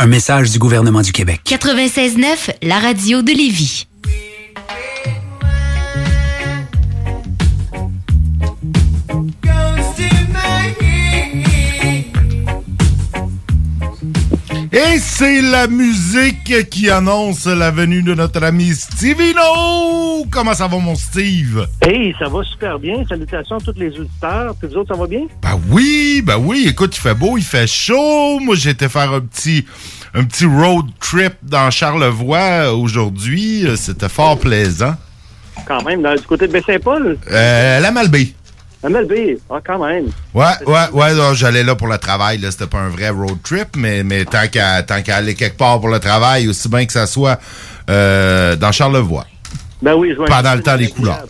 [0.00, 1.40] Un message du gouvernement du Québec.
[1.44, 3.88] 96.9, la radio de Lévis.
[14.70, 20.26] Et c'est la musique qui annonce la venue de notre ami Stevino.
[20.30, 21.66] Comment ça va, mon Steve?
[21.80, 23.02] Hey, ça va super bien.
[23.08, 24.54] Salutations à tous les auditeurs.
[24.56, 25.22] Puis vous autres, ça va bien?
[25.42, 26.66] Ben oui, ben oui.
[26.68, 28.40] Écoute, il fait beau, il fait chaud.
[28.40, 29.64] Moi, j'ai été faire un petit,
[30.12, 33.66] un petit road trip dans Charlevoix aujourd'hui.
[33.76, 34.96] C'était fort plaisant.
[35.66, 37.16] Quand même, du côté de Baie-Saint-Paul?
[37.30, 38.34] Euh, la Malbaie.
[38.82, 40.06] MLB, ah, quand même.
[40.34, 42.50] Ouais, ouais, ouais, j'allais là pour le travail, là.
[42.50, 45.80] C'était pas un vrai road trip, mais, mais tant qu'à tant qu'à aller quelque part
[45.80, 47.40] pour le travail, aussi bien que ça soit
[47.90, 49.26] euh, dans Charlevoix.
[49.82, 51.26] Ben oui, je vois Pendant le temps des couleurs.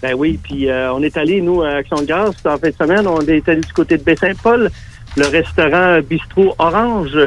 [0.00, 2.74] Ben oui, puis euh, on est allé, nous, à Action de grâce, en fin de
[2.78, 4.70] semaine, on est allé du côté de Baie-Saint-Paul,
[5.16, 7.18] le restaurant Bistrot Orange.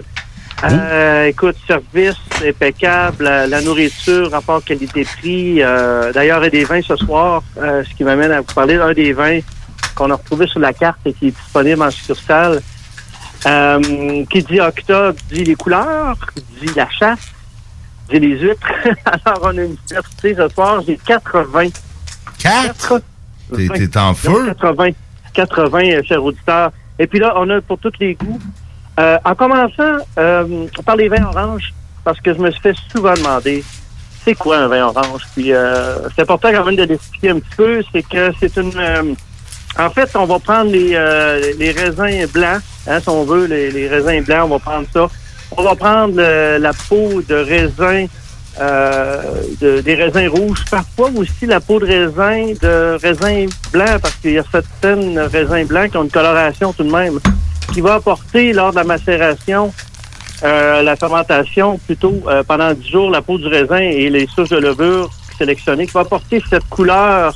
[0.64, 5.62] Euh, écoute, service impeccable, la, la nourriture, rapport qualité-prix.
[5.64, 8.54] Euh, D'ailleurs, il y a des vins ce soir, euh, ce qui m'amène à vous
[8.54, 9.40] parler d'un des vins
[9.96, 12.62] qu'on a retrouvé sur la carte et qui est disponible en succursale.
[13.48, 16.16] Euh, qui dit octobre dit les couleurs,
[16.62, 17.32] dit la chasse,
[18.12, 18.68] dit les huîtres.
[19.26, 20.82] Alors, on a une diversité ce soir.
[20.86, 21.70] J'ai 80.
[22.38, 23.02] Quatre?
[23.56, 24.46] T'es- t'es en feu?
[24.62, 24.90] 80.
[25.34, 26.72] 80, euh, chers auditeurs.
[27.00, 28.40] Et puis là, on a pour tous les goûts.
[29.02, 31.74] Euh, en commençant euh, par les vins oranges,
[32.04, 33.64] parce que je me suis fait souvent demander
[34.24, 35.24] c'est quoi un vin orange?
[35.34, 37.82] Puis euh, c'est important quand même de l'expliquer un petit peu.
[37.92, 38.72] C'est que c'est une.
[39.80, 40.90] en fait, on va prendre les,
[41.58, 45.08] les raisins blancs, hein, si on veut, les, raisins blancs, on va prendre ça.
[45.58, 46.22] On va prendre
[46.58, 48.06] la peau de raisin,
[48.60, 54.34] de- des raisins rouges, parfois aussi la peau de raisin de raisin blanc, parce qu'il
[54.34, 57.20] y a certaines raisins blancs qui ont une coloration tout de même,
[57.74, 59.74] qui va apporter lors de la macération
[60.44, 64.50] euh, la fermentation, plutôt euh, pendant 10 jours, la peau du raisin et les souches
[64.50, 67.36] de levure sélectionnées, qui va apporter cette couleur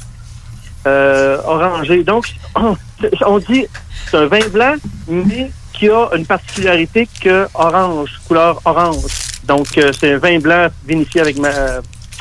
[0.88, 2.04] euh, orangée.
[2.04, 2.26] Donc,
[3.26, 3.68] on dit
[4.10, 4.76] c'est un vin blanc,
[5.08, 9.04] mais qui a une particularité que orange, couleur orange.
[9.44, 11.52] Donc, euh, c'est un vin blanc vinifié avec ma,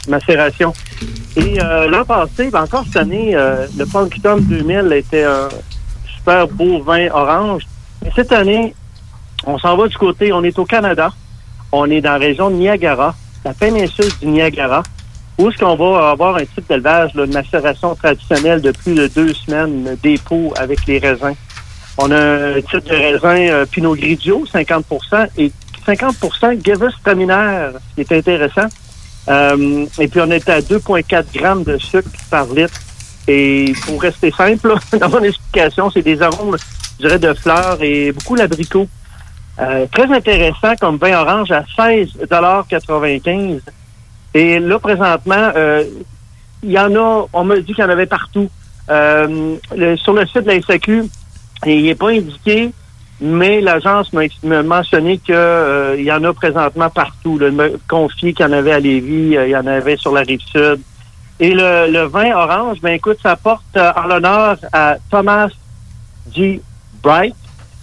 [0.09, 0.73] macération.
[1.37, 5.49] Et euh, l'an passé, ben encore cette année, euh, le Punctum 2000 était un
[6.17, 7.63] super beau vin orange.
[8.05, 8.75] Et cette année,
[9.47, 11.13] on s'en va du côté, on est au Canada.
[11.73, 14.83] On est dans la région de Niagara, la péninsule du Niagara,
[15.39, 19.35] où est-ce qu'on va avoir un type d'élevage, de macération traditionnelle de plus de deux
[19.35, 21.35] semaines, des pots avec les raisins.
[21.99, 24.85] On a un type de raisin euh, Pinot Grigio, 50
[25.37, 25.51] et
[25.87, 28.69] 50% Gewürztraminer, ce qui est intéressant.
[29.29, 32.81] Euh, et puis, on est à 2,4 grammes de sucre par litre.
[33.27, 36.57] Et pour rester simple, là, dans mon explication, c'est des arômes,
[36.99, 38.87] je dirais, de fleurs et beaucoup l'abricot.
[39.61, 43.61] Euh, très intéressant comme vin orange à 16,95
[44.35, 45.85] Et là, présentement, euh,
[46.63, 48.51] il y en a, on m'a dit qu'il y en avait partout.
[48.91, 49.57] Euh,
[49.97, 51.05] sur le site de la SAQ,
[51.67, 52.73] il n'est pas indiqué,
[53.21, 57.39] mais l'agence m'a mentionné qu'il y en a présentement partout.
[57.39, 57.49] Là.
[57.89, 60.41] Confié qu'il y en avait à Lévis, euh, il y en avait sur la rive
[60.41, 60.81] sud.
[61.45, 65.49] Et le, vin orange, ben écoute, ça porte euh, en l'honneur à Thomas
[66.35, 66.63] G.
[67.03, 67.37] Bright.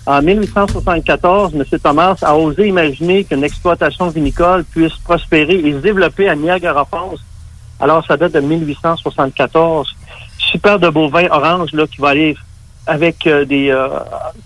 [0.08, 1.64] En 1874, M.
[1.80, 7.20] Thomas a osé imaginer qu'une exploitation vinicole puisse prospérer et se développer à Niagara Falls.
[7.80, 9.96] Alors, ça date de 1874.
[10.40, 12.36] Super de beau vin orange là, qui va aller
[12.88, 13.90] avec euh, des euh,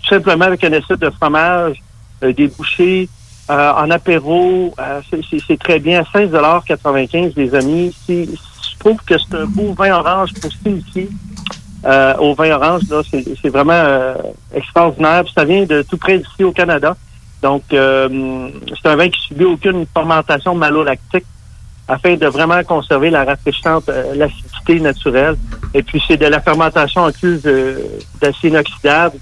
[0.02, 1.82] tout simplement avec un essai de fromage,
[2.20, 3.08] des bouchées,
[3.48, 4.74] en apéro.
[5.48, 6.02] c'est- très bien.
[6.12, 7.94] 16,95 les amis.
[8.76, 11.08] Je trouve que c'est un beau vin orange pour s'initier
[11.84, 12.82] euh, au vin orange.
[12.90, 13.02] là.
[13.10, 14.14] C'est vraiment euh,
[14.54, 15.24] extraordinaire.
[15.34, 16.96] Ça vient de tout près d'ici au Canada.
[17.42, 18.48] Donc, euh,
[18.80, 21.26] c'est un vin qui subit aucune fermentation malolactique
[21.88, 25.36] afin de vraiment conserver la rafraîchissante, euh, l'acidité naturelle.
[25.72, 27.78] Et puis, c'est de la fermentation en cuve euh,
[28.20, 29.16] d'acier inoxydable.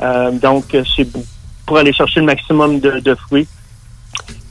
[0.00, 1.08] Euh, donc, c'est
[1.66, 3.48] pour aller chercher le maximum de, de fruits.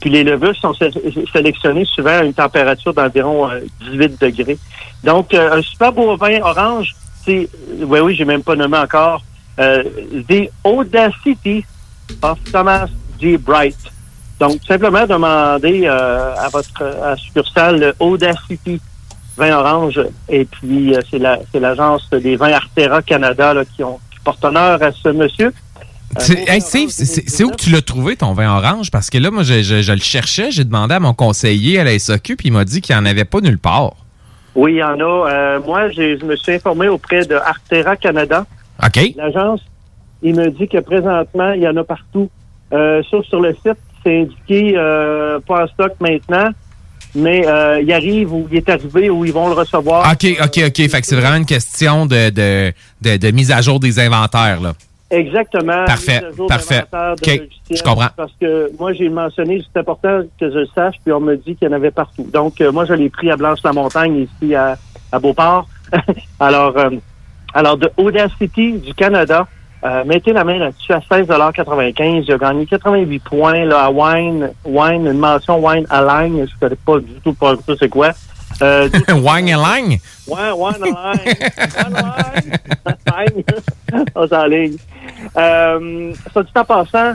[0.00, 0.90] Puis les levures sont sé-
[1.32, 4.58] sélectionnées souvent à une température d'environ euh, 18 degrés.
[5.02, 6.94] Donc, euh, un super beau vin orange,
[7.24, 7.48] c'est,
[7.80, 9.22] oui, oui, j'ai même pas nommé encore,
[9.58, 9.82] euh,
[10.28, 11.64] The Audacity
[12.22, 12.86] of Thomas
[13.20, 13.36] G.
[13.36, 13.76] Bright.
[14.38, 18.80] Donc, simplement demander euh, à votre à succursale le Audacity
[19.36, 20.00] vin orange.
[20.28, 24.18] Et puis, euh, c'est la, c'est l'agence des vins Artera Canada là, qui, ont, qui
[24.22, 25.52] porte honneur à ce monsieur.
[26.18, 28.90] C'est- hey, Steve, c'est- où que tu l'as trouvé ton vin orange?
[28.90, 31.84] Parce que là, moi, je, je- je le cherchais, j'ai demandé à mon conseiller à
[31.84, 33.94] la SAQ, puis il m'a dit qu'il n'y en avait pas nulle part.
[34.54, 35.30] Oui, il y en a.
[35.30, 38.46] Euh, moi, je me suis informé auprès de Artera Canada.
[38.84, 39.12] OK.
[39.16, 39.60] L'agence,
[40.22, 42.28] il me dit que présentement, il y en a partout.
[42.72, 46.48] Euh, sauf sur le site, c'est indiqué euh, pas en stock maintenant,
[47.14, 50.10] mais euh, il arrive ou il est arrivé ou ils vont le recevoir.
[50.12, 50.88] OK, OK, OK.
[50.88, 54.60] Fait que c'est vraiment une question de, de, de, de mise à jour des inventaires,
[54.60, 54.72] là.
[55.10, 55.84] Exactement.
[55.86, 56.84] Parfait, à parfait.
[56.90, 58.08] d'inventaire de OK, logiciels, je comprends.
[58.16, 61.56] Parce que moi, j'ai mentionné, c'est important que je le sache, puis on me dit
[61.56, 62.26] qu'il y en avait partout.
[62.32, 64.76] Donc, euh, moi, je l'ai pris à Blanche-la-Montagne, ici à,
[65.10, 65.66] à Beauport.
[66.40, 66.90] alors, euh,
[67.54, 69.46] alors, de Audacity du Canada,
[69.84, 74.50] euh, mettez la main là-dessus à 16,95 Il a gagné 88 points là, à Wine,
[74.64, 76.34] Wine, une mention Wine Align.
[76.34, 78.10] Je ne connais pas du tout pas du tout c'est quoi.
[78.62, 78.88] Euh,
[79.22, 79.98] Wang et Lang?
[80.26, 80.70] Ouais, ouais.
[80.80, 80.90] Ouais,
[83.92, 84.02] ouais.
[84.14, 84.76] On s'enligne.
[85.36, 87.14] Euh, ça dit en passant,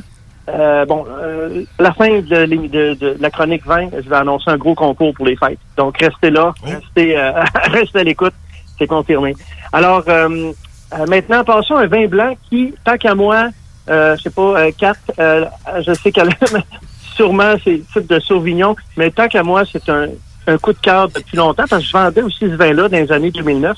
[0.50, 4.50] euh, bon, euh, la fin de, l'é- de- de la chronique 20, je vais annoncer
[4.50, 5.60] un gros concours pour les fêtes.
[5.78, 7.32] Donc, restez là, restez, euh,
[7.72, 8.34] restez à l'écoute,
[8.78, 9.36] c'est confirmé.
[9.72, 10.52] Alors, euh,
[10.98, 13.50] euh, maintenant, passons à un vin blanc qui, tant qu'à moi,
[13.90, 15.46] euh, je sais pas, euh, Kat, euh,
[15.86, 16.30] je sais qu'elle
[17.16, 20.08] sûrement c'est type de Sauvignon, mais tant qu'à moi, c'est un,
[20.48, 23.12] un coup de cœur depuis longtemps parce que je vendais aussi ce vin-là dans les
[23.12, 23.78] années 2009.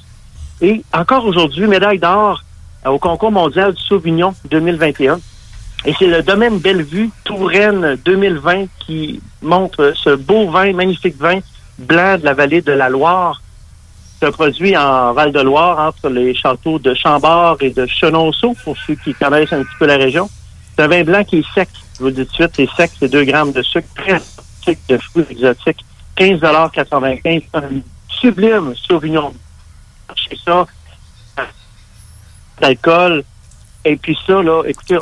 [0.61, 2.43] Et encore aujourd'hui, médaille d'or
[2.85, 5.19] euh, au concours mondial du Sauvignon 2021.
[5.85, 11.39] Et c'est le domaine Bellevue Touraine 2020 qui montre ce beau vin, magnifique vin
[11.77, 13.41] blanc de la vallée de la Loire.
[14.19, 18.95] C'est un produit en Val-de-Loire entre les châteaux de Chambord et de Chenonceau, pour ceux
[18.95, 20.29] qui connaissent un petit peu la région.
[20.75, 21.69] C'est un vin blanc qui est sec.
[21.97, 24.21] Je vous le dis tout de suite, c'est sec, c'est 2 grammes de sucre, très
[24.89, 25.85] de fruits exotiques,
[26.17, 27.61] 15,95 Un
[28.09, 29.33] sublime Sauvignon.
[30.29, 30.65] C'est ça,
[32.61, 33.23] d'alcool.
[33.83, 34.97] Et puis ça, là, écoutez,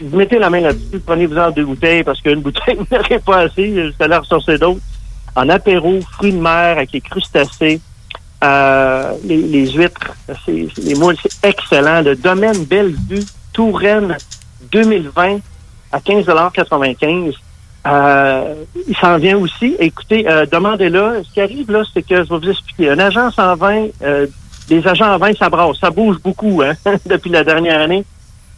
[0.00, 3.74] vous mettez la main là-dessus, prenez-vous-en deux bouteilles, parce qu'une bouteille vous n'aurez pas assez,
[3.74, 4.80] je vais aller ressortir d'autres.
[5.34, 7.80] En apéro, fruits de mer avec les crustacés,
[8.42, 10.14] euh, les, les huîtres,
[10.44, 12.00] c'est, c'est- les moules, c'est excellent.
[12.02, 14.16] Le domaine Bellevue, Touraine
[14.72, 15.38] 2020
[15.92, 17.34] à 15,95
[17.86, 18.54] euh,
[18.88, 19.76] il s'en vient aussi.
[19.78, 21.22] Écoutez, euh, demandez-le.
[21.24, 22.90] Ce qui arrive là, c'est que je vais vous expliquer.
[22.90, 24.26] Agence en vin, euh,
[24.68, 25.78] les agents en vin, ça brasse.
[25.80, 26.74] Ça bouge beaucoup hein,
[27.06, 28.04] depuis la dernière année.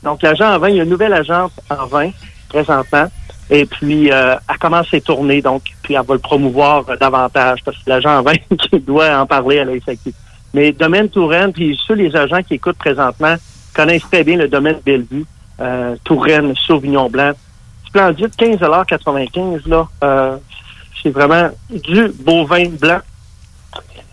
[0.03, 2.11] Donc, l'agent en vin, il y a une nouvelle agence en vin
[2.49, 3.09] présentement.
[3.51, 7.61] Et puis, euh, elle commence ses tournées, donc, puis elle va le promouvoir euh, davantage
[7.65, 10.13] parce que l'agent en vin qui doit en parler à la SAQ.
[10.55, 13.37] Mais domaine Touraine, puis ceux les agents qui écoutent présentement
[13.75, 15.25] connaissent très bien le domaine Bellevue,
[15.61, 17.33] euh, Touraine, Sauvignon Blanc.
[17.89, 19.89] Splendide, 15,95 là.
[20.05, 20.37] Euh,
[21.03, 23.01] c'est vraiment du beau vin blanc.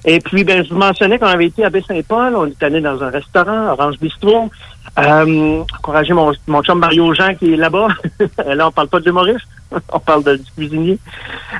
[0.07, 2.35] Et puis, ben, je vous mentionnais qu'on avait été à Baie-Saint-Paul.
[2.35, 4.51] On est allé dans un restaurant, Orange Bistro.
[4.99, 7.87] Euh, encourager mon, mon chum Mario Jean qui est là-bas.
[8.45, 9.47] là, on parle pas de l'humoriste.
[9.91, 10.99] on parle de, du cuisinier.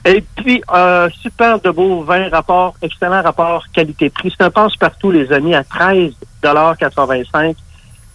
[0.06, 4.34] Et puis, euh, super de beau vin, rapport, excellent rapport qualité-prix.
[4.38, 7.56] C'est un passe-partout, les amis, à 13,85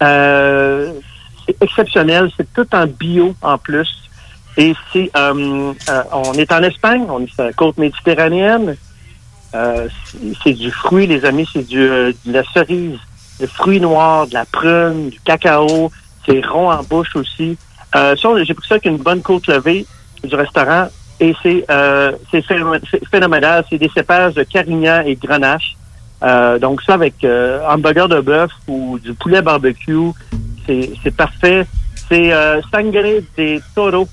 [0.02, 0.92] euh,
[1.60, 2.30] Exceptionnel.
[2.36, 3.88] C'est tout en bio en plus.
[4.56, 8.76] Et c'est, euh, euh, on est en Espagne, on est sur la côte méditerranéenne.
[9.54, 9.88] Euh,
[10.42, 12.98] c'est- du fruit, les amis, c'est du, de la cerise,
[13.40, 15.90] le fruit noir, de la prune, du cacao.
[16.26, 17.56] C'est rond en bouche aussi.
[17.94, 19.86] J'ai pris ça avec une bonne côte levée
[20.22, 20.88] du restaurant
[21.18, 21.64] et c'est
[22.30, 22.44] c'est
[23.10, 23.64] phénoménal.
[23.70, 25.76] C'est des cépages de Carignan et Grenache.
[26.22, 30.10] Euh, donc ça avec euh, hamburger de bœuf ou du poulet barbecue,
[30.66, 31.66] c'est parfait.
[32.08, 34.08] C'est euh, Sangre des Taureaux.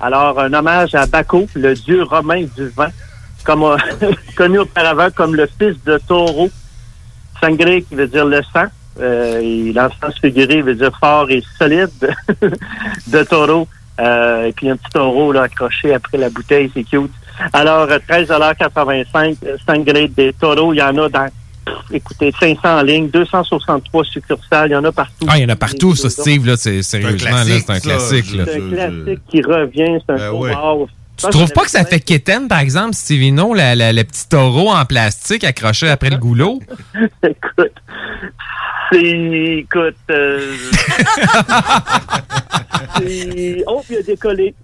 [0.00, 2.88] Alors, un hommage à Baco, le dieu romain du vin,
[3.44, 3.76] comme euh,
[4.36, 6.50] connu auparavant comme le fils de taureau.
[7.40, 8.66] Sangre qui veut dire le sang.
[9.00, 11.90] Euh, et dans le sens figuré, veut dire fort et solide
[13.08, 13.66] de taureau.
[14.00, 17.12] Euh, et puis un petit taureau là, accroché après la bouteille, c'est cute.
[17.52, 21.28] Alors, euh, 13,85 euh, Sangre des taureaux, il y en a dans,
[21.92, 25.26] écoutez, 500 en ligne, 263 succursales, il y en a partout.
[25.28, 26.56] Ah, il y en a partout, ça, Steve, là.
[26.56, 28.44] C'est, sérieusement, c'est un classique, là.
[28.46, 30.54] C'est un classique qui revient, c'est un Ben ouais.
[30.54, 30.88] mort.
[31.16, 34.70] Tu trouves pas que ça fait quétaine, par exemple, Stevino, la, la- le petit taureau
[34.70, 36.58] en plastique accroché après le goulot?
[37.22, 37.72] Écoute,
[38.92, 39.00] c'est...
[39.00, 39.94] Écoute...
[40.10, 40.56] euh,
[43.66, 44.54] Oh, il a décollé.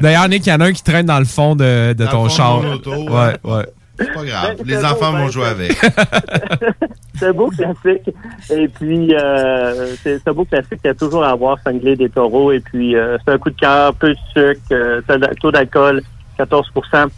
[0.00, 2.10] D'ailleurs, Nick, il y en a un qui traîne dans le fond de, de Dans
[2.10, 2.60] ton fond char.
[2.60, 3.66] de ouais, ouais.
[3.98, 4.56] C'est pas grave.
[4.58, 5.72] Ben, Les enfants vont ben, jouer avec.
[7.18, 8.10] c'est un beau classique.
[8.50, 12.08] Et puis, euh, c'est un beau classique qu'il y a toujours à avoir, Sanglé des
[12.08, 12.52] taureaux.
[12.52, 15.00] Et puis, euh, c'est un coup de cœur, peu de sucre, euh,
[15.40, 16.02] taux d'alcool,
[16.38, 17.08] 14% euh,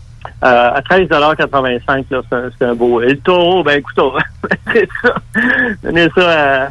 [0.42, 3.00] À 13,85 là, c'est un, beau.
[3.02, 3.98] Et le taureau, ben écoute,
[4.72, 5.14] c'est ça.
[5.82, 6.68] Donnez ça à,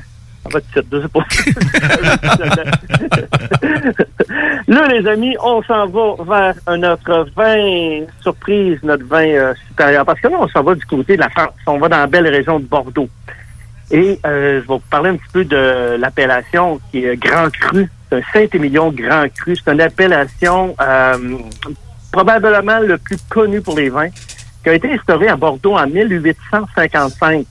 [4.68, 10.06] Là, les amis, on s'en va vers notre vin surprise, notre vin euh, supérieur.
[10.06, 11.54] Parce que là, on s'en va du côté de la France.
[11.66, 13.10] On va dans la belle région de Bordeaux.
[13.92, 17.90] Et euh, je vais vous parler un petit peu de l'appellation qui est Grand Cru.
[18.10, 19.56] C'est un Saint-Émilion Grand Cru.
[19.56, 21.38] C'est une appellation euh,
[22.12, 24.10] probablement le plus connu pour les vins,
[24.64, 27.46] qui a été instauré à Bordeaux en 1855.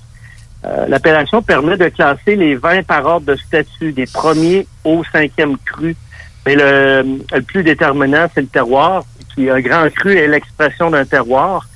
[0.64, 5.56] Euh, L'appellation permet de classer les vins par ordre de statut, des premiers au cinquième
[5.58, 5.94] cru.
[6.46, 9.04] Mais le, le plus déterminant, c'est le terroir.
[9.36, 11.66] Puis un grand cru est l'expression d'un terroir.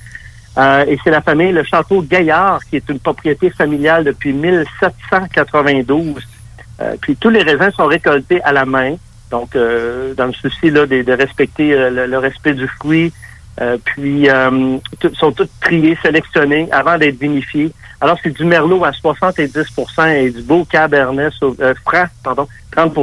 [0.57, 6.21] Euh, et c'est la famille Le Château Gaillard, qui est une propriété familiale depuis 1792.
[6.81, 8.95] Euh, puis tous les raisins sont récoltés à la main.
[9.31, 13.11] Donc, euh, dans le souci là, de, de respecter euh, le, le respect du fruit,
[13.61, 14.27] Euh, puis,
[15.13, 17.71] sont toutes triées, sélectionnées avant d'être vinifiées.
[18.03, 22.93] Alors, c'est du Merlot à 70% et du beau Cabernet euh, franc, pardon, 30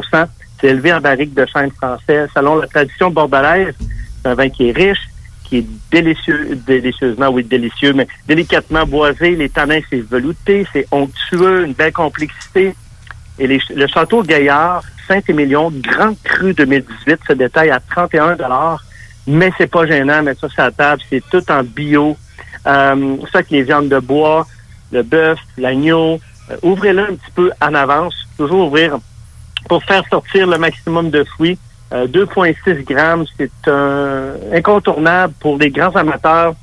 [0.61, 2.27] C'est élevé en barrique de chêne français.
[2.37, 5.09] Selon la tradition bordelaise, c'est un vin qui est riche,
[5.45, 9.37] qui est délicieux, délicieusement, oui, délicieux, mais délicatement boisé.
[9.37, 12.75] Les tanins, c'est velouté, c'est onctueux, une belle complexité.
[13.39, 18.37] Et les- le château Gaillard, Saint-Émilion, Grand Cru 2018, se détaille à 31
[19.27, 22.19] mais c'est pas gênant, mettre ça sur la table, c'est tout en bio.
[22.67, 24.47] Euh, ça que les viandes de bois,
[24.93, 26.21] le bœuf, l'agneau,
[26.51, 28.99] euh, ouvrez-le un petit peu en avance, toujours ouvrir
[29.69, 31.59] pour faire sortir le maximum de fruits.
[31.93, 36.55] Euh, 2,6 grammes, c'est un incontournable pour les grands amateurs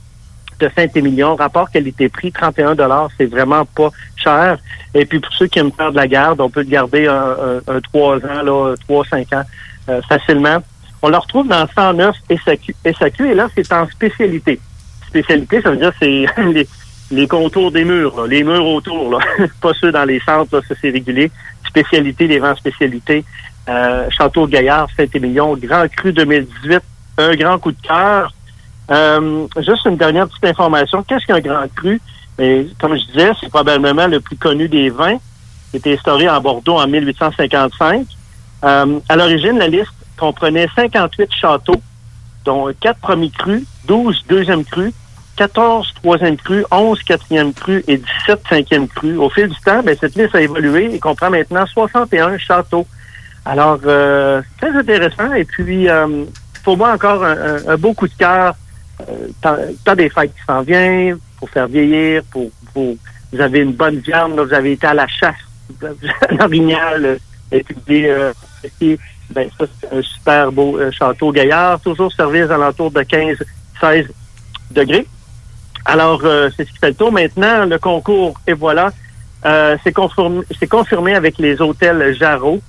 [0.59, 1.35] de Saint-Émilion.
[1.35, 2.75] Rapport qualité-prix, 31
[3.17, 4.57] c'est vraiment pas cher.
[4.93, 7.61] Et puis pour ceux qui aiment faire de la garde, on peut le garder un,
[7.67, 9.43] un, un 3 ans, là, 3-5 ans
[9.89, 10.57] euh, facilement.
[11.01, 12.75] On le retrouve dans 109 SAQ.
[12.83, 14.59] SAQ, et là, c'est en spécialité.
[15.07, 16.25] Spécialité, ça veut dire c'est
[17.11, 19.19] les, contours des murs, là, les murs autour, là.
[19.61, 21.31] pas ceux dans les centres, là, ça c'est régulier.
[21.67, 23.23] Spécialité, les vents spécialités.
[23.69, 26.79] Euh, Château Gaillard, Saint-Émilion, Grand Cru 2018,
[27.17, 28.31] un grand coup de cœur.
[28.89, 31.03] Euh, juste une dernière petite information.
[31.03, 31.99] Qu'est-ce qu'un grand cru?
[32.79, 35.17] Comme je disais, c'est probablement le plus connu des vins.
[35.73, 38.05] Il était instauré en Bordeaux en 1855.
[38.63, 41.81] Euh, à l'origine, la liste comprenait 58 châteaux,
[42.45, 44.93] dont 4 premiers crus, 12 deuxièmes crus,
[45.37, 49.17] 14 troisième crus, 11 quatrième crus et 17 cinquième crus.
[49.17, 52.85] Au fil du temps, ben, cette liste a évolué et comprend maintenant 61 châteaux.
[53.45, 55.31] Alors, euh, très intéressant.
[55.33, 56.25] Et puis, euh,
[56.63, 58.55] pour moi, encore un, un- beau coup de cœur.
[59.09, 59.27] Euh,
[59.85, 62.95] temps des fêtes qui s'en vient, pour faire vieillir, pour, pour
[63.31, 65.35] vous avez une bonne viande, vous avez été à la chasse,
[66.39, 67.19] l'orignal,
[67.51, 68.33] et puis euh,
[69.29, 74.07] ben, ça, c'est un super beau euh, château Gaillard, toujours servi aux alentours de 15-16
[74.71, 75.05] degrés.
[75.87, 77.11] Alors, euh, c'est ce qui fait le tour.
[77.13, 78.91] Maintenant, le concours, et voilà,
[79.45, 82.59] euh, c'est confirmé, c'est confirmé avec les hôtels Jarreau.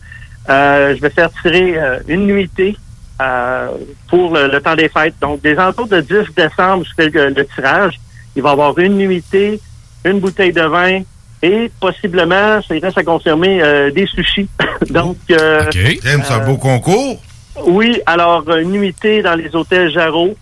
[0.48, 2.76] Euh, je vais faire tirer euh, une nuitée
[3.20, 3.70] euh,
[4.08, 5.16] pour le, le temps des fêtes.
[5.20, 7.98] Donc, des alentours de 10 décembre, je fais le, le tirage.
[8.36, 9.60] Il va y avoir une nuitée,
[10.04, 11.00] une bouteille de vin
[11.42, 14.48] et possiblement, ça reste à confirmer, euh, des sushis.
[14.90, 17.20] Donc, euh, c'est un beau concours.
[17.66, 20.36] oui, alors, une nuitée dans les hôtels Jarreau,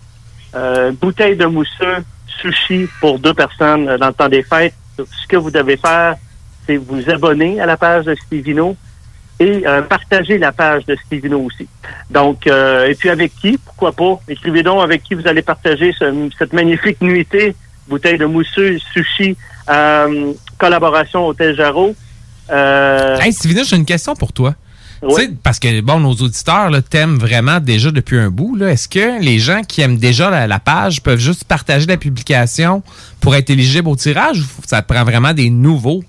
[0.55, 2.03] euh, bouteille de mousseux,
[2.41, 4.73] sushi pour deux personnes dans le temps des fêtes.
[4.97, 6.15] Ce que vous devez faire,
[6.65, 8.75] c'est vous abonner à la page de Stevino
[9.39, 11.67] et euh, partager la page de Stevino aussi.
[12.09, 14.19] Donc, euh, et puis avec qui, pourquoi pas?
[14.27, 17.55] Écrivez donc avec qui vous allez partager ce- cette magnifique nuitée,
[17.87, 19.37] bouteille de mousseux, sushi,
[19.69, 21.95] euh, collaboration Hôtel Jarreau.
[22.49, 23.31] Euh, Hey,
[23.65, 24.55] j'ai une question pour toi.
[25.01, 25.13] Oui.
[25.15, 28.55] Tu sais, parce que, bon, nos auditeurs là, t'aiment vraiment déjà depuis un bout.
[28.55, 28.71] là.
[28.71, 32.81] Est-ce que les gens qui aiment déjà la, la page peuvent juste partager la publication
[33.21, 36.03] pour être éligibles au tirage ou ça te prend vraiment des nouveaux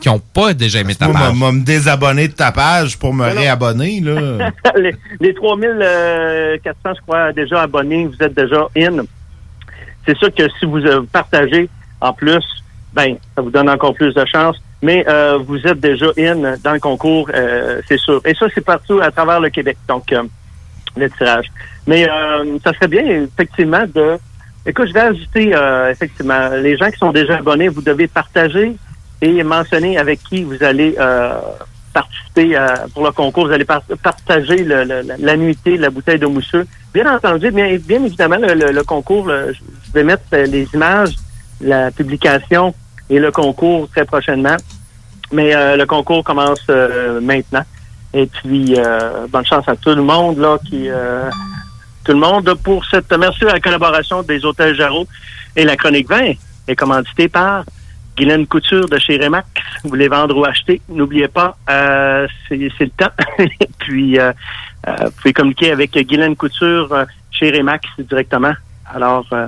[0.00, 1.34] qui n'ont pas déjà aimé ta Moi, page?
[1.36, 4.50] m'a me désabonner de ta page pour me réabonner, là.
[4.76, 9.04] les, les 3400, je crois, déjà abonnés, vous êtes déjà in.
[10.06, 11.68] C'est sûr que si vous euh, partagez
[12.00, 12.42] en plus,
[12.92, 14.56] ben, ça vous donne encore plus de chance.
[14.82, 18.20] Mais euh, vous êtes déjà in dans le concours, euh, c'est sûr.
[18.24, 20.24] Et ça, c'est partout à travers le Québec, donc euh,
[20.96, 21.46] le tirage.
[21.86, 24.16] Mais euh, ça serait bien, effectivement, de...
[24.66, 28.76] Écoute, je vais ajouter, euh, effectivement, les gens qui sont déjà abonnés, vous devez partager
[29.20, 31.32] et mentionner avec qui vous allez euh,
[31.92, 32.56] participer
[32.94, 33.46] pour le concours.
[33.46, 34.84] Vous allez par- partager le-
[35.18, 36.66] la, nuitée, la bouteille de mousseux.
[36.92, 41.14] Bien entendu, bien, évidemment, le, concours, je vais mettre les images,
[41.60, 42.74] la publication
[43.10, 44.56] et le concours très prochainement.
[45.32, 47.64] Mais euh, le concours commence euh, maintenant.
[48.14, 50.88] Et puis, euh, bonne chance à tout le monde là qui...
[50.88, 51.30] euh,
[52.04, 53.12] tout le monde pour cette...
[53.16, 55.06] Merci à la collaboration des Hôtels Jarreau
[55.54, 56.32] et la Chronique 20
[56.68, 57.64] est commanditée par
[58.16, 59.46] Guylaine Couture de chez Remax.
[59.84, 63.12] Vous voulez vendre ou acheter, n'oubliez pas, euh, c'est le temps.
[63.78, 64.32] Puis, euh,
[64.86, 68.54] euh, vous pouvez communiquer avec Guylaine Couture chez Remax directement.
[68.92, 69.46] Alors, euh,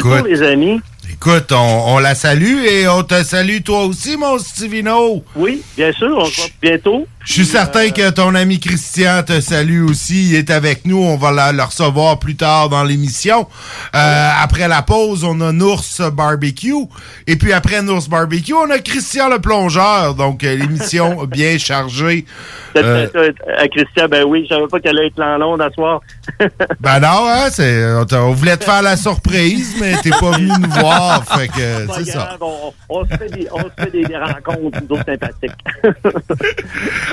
[0.00, 0.26] tour, écoute.
[0.28, 0.80] les amis.
[1.22, 5.22] Écoute, on, on la salue et on te salue toi aussi, mon Stivino.
[5.36, 7.06] Oui, bien sûr, on se voit bientôt.
[7.22, 10.30] Je suis certain que ton ami Christian te salue aussi.
[10.30, 10.96] Il est avec nous.
[10.98, 13.46] On va la- le recevoir plus tard dans l'émission.
[13.94, 16.72] Euh, après la pause, on a Nours Barbecue.
[17.26, 20.14] Et puis après Nours Barbecue, on a Christian le plongeur.
[20.14, 22.24] Donc, euh, l'émission bien chargée.
[22.76, 25.58] Euh, Peut-être, euh, à Christian, ben oui, je savais pas qu'elle allait être en long
[25.74, 26.00] soir.
[26.80, 27.84] ben non, hein, c'est,
[28.16, 31.22] on, voulait te faire la surprise, mais t'es pas venu nous voir.
[31.38, 32.36] Fait que Pas c'est ça.
[32.40, 35.52] On, on se fait des, on se fait des rencontres, nous autres sympathiques.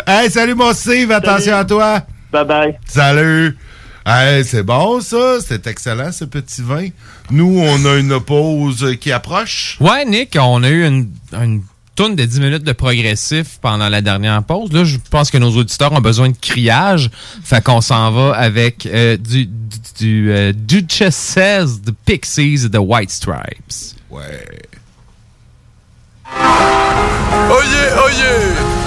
[0.06, 2.02] Hey, salut mon Steve, attention à toi.
[2.32, 2.78] Bye bye.
[2.86, 3.58] Salut.
[4.06, 5.40] Hey, c'est bon, ça.
[5.46, 6.88] C'est excellent, ce petit vin.
[7.30, 9.78] Nous, on a une pause qui approche.
[9.82, 11.62] Ouais, Nick, on a eu une, une
[11.96, 14.72] tourne de 10 minutes de progressif pendant la dernière pause.
[14.72, 17.10] Là, je pense que nos auditeurs ont besoin de criage.
[17.44, 22.78] Fait qu'on s'en va avec euh, du, du, du euh, Duchesses, The Pixies et The
[22.80, 23.96] White Stripes.
[24.10, 24.48] Ouais.
[27.50, 28.87] Oyez, oyez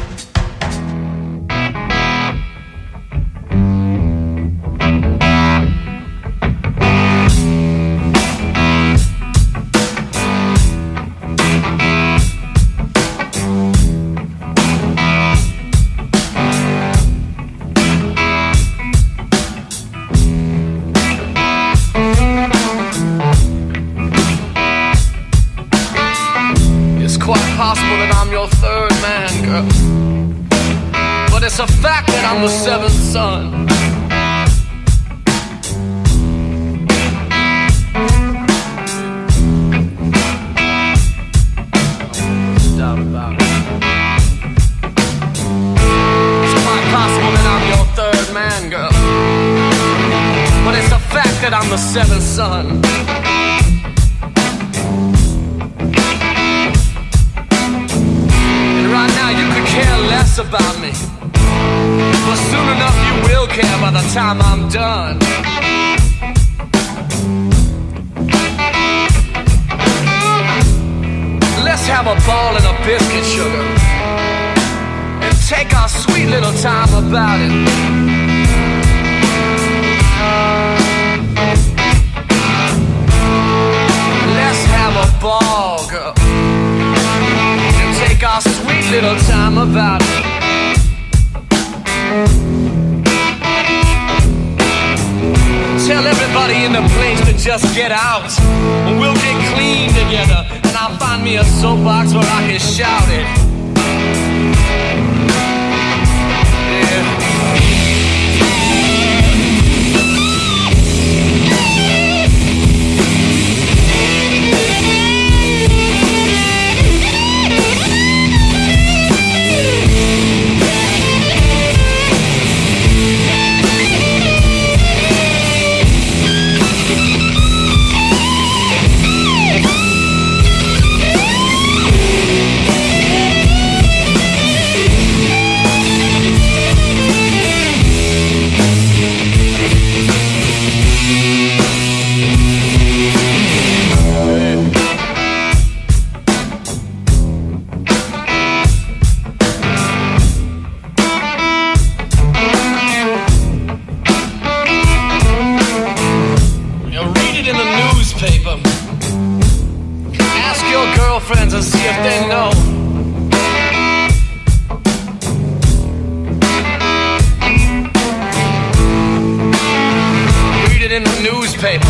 [171.21, 171.87] Newspaper.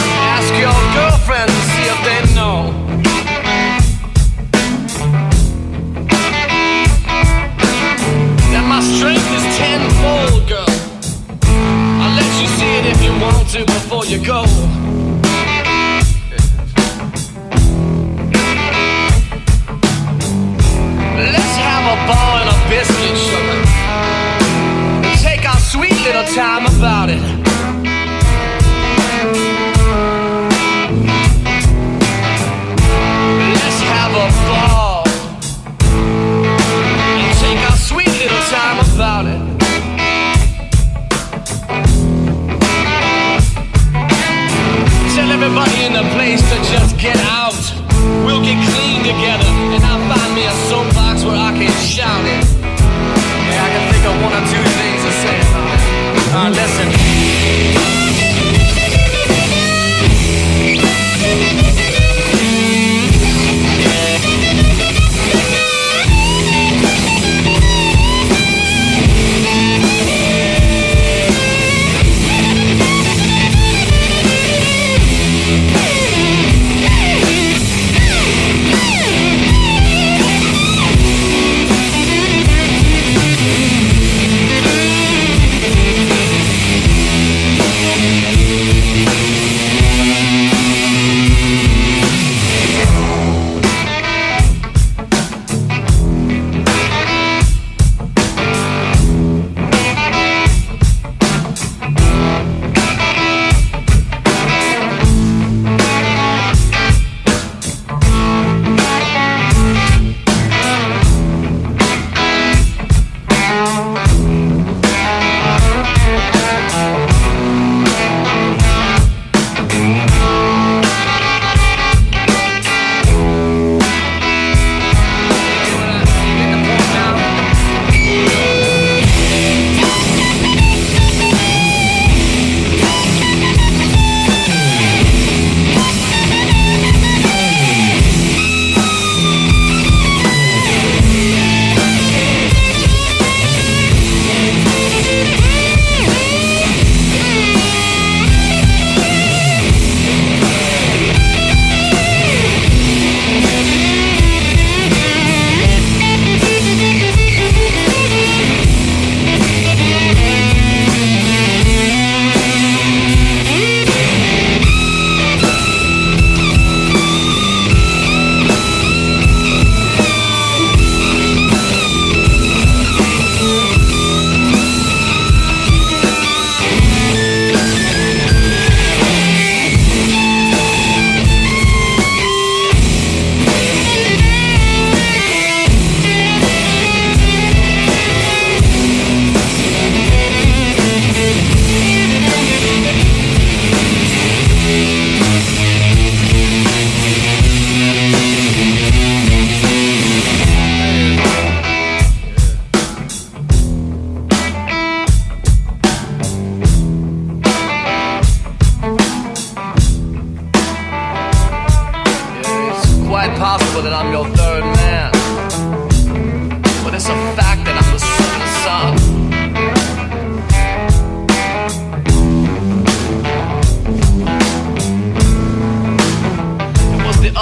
[0.00, 2.72] Ask your girlfriends and see if they know.
[8.52, 10.72] That my strength is tenfold, girl.
[12.00, 14.42] I'll let you see it if you want to before you go.
[21.32, 23.60] Let's have a ball and a biscuit, sugar.
[25.22, 27.35] Take our sweet little time about it.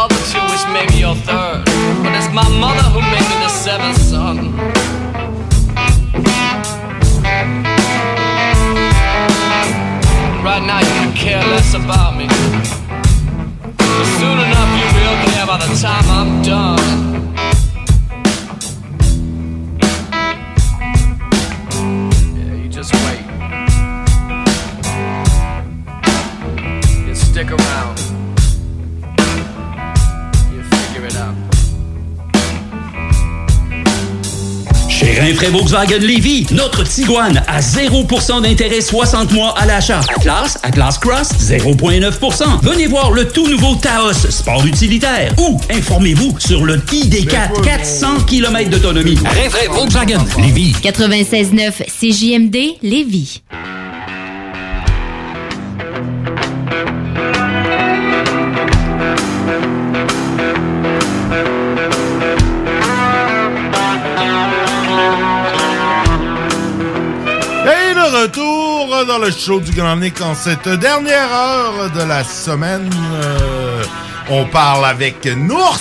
[0.05, 1.64] other two, which made me your third.
[2.02, 4.36] But it's my mother who made me the seventh son.
[10.44, 12.26] Right now you can care less about me.
[13.78, 17.03] But soon enough you will care by the time I'm done.
[35.25, 40.01] Rinfraie Volkswagen Lévy, notre Tiguan à 0% d'intérêt 60 mois à l'achat.
[40.14, 42.61] Atlas, Atlas Cross, 0,9%.
[42.62, 45.33] Venez voir le tout nouveau Taos, sport utilitaire.
[45.39, 49.16] Ou informez-vous sur le ID4, 400 km d'autonomie.
[49.25, 50.75] Rinfraie Volkswagen Lévy.
[50.83, 53.41] 96.9 CJMD Lévis.
[69.19, 72.91] Dans le show du Grand Nick en cette dernière heure de la semaine.
[73.12, 73.85] Euh,
[74.29, 75.79] on parle avec Nours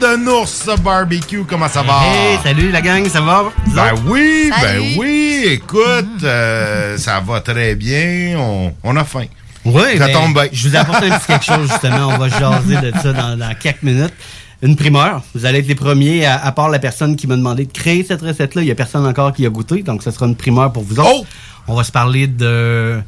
[0.00, 1.42] de Nours Barbecue.
[1.48, 2.00] Comment ça va?
[2.04, 3.46] Hey, salut la gang, ça va?
[3.74, 5.42] Ben oui, ben oui.
[5.46, 8.36] Écoute, euh, ça va très bien.
[8.38, 9.26] On, on a faim.
[9.64, 10.46] Oui, ça ben, tombe bien.
[10.52, 12.08] Je vous apporte un petit quelque chose, justement.
[12.14, 14.14] On va jaser de ça dans, dans quelques minutes.
[14.62, 15.22] Une primeur.
[15.34, 18.04] Vous allez être les premiers, à, à part la personne qui m'a demandé de créer
[18.06, 18.62] cette recette-là.
[18.62, 21.00] Il n'y a personne encore qui a goûté, donc ce sera une primeur pour vous
[21.00, 21.10] autres.
[21.12, 21.26] Oh!
[21.68, 23.00] On va se parler de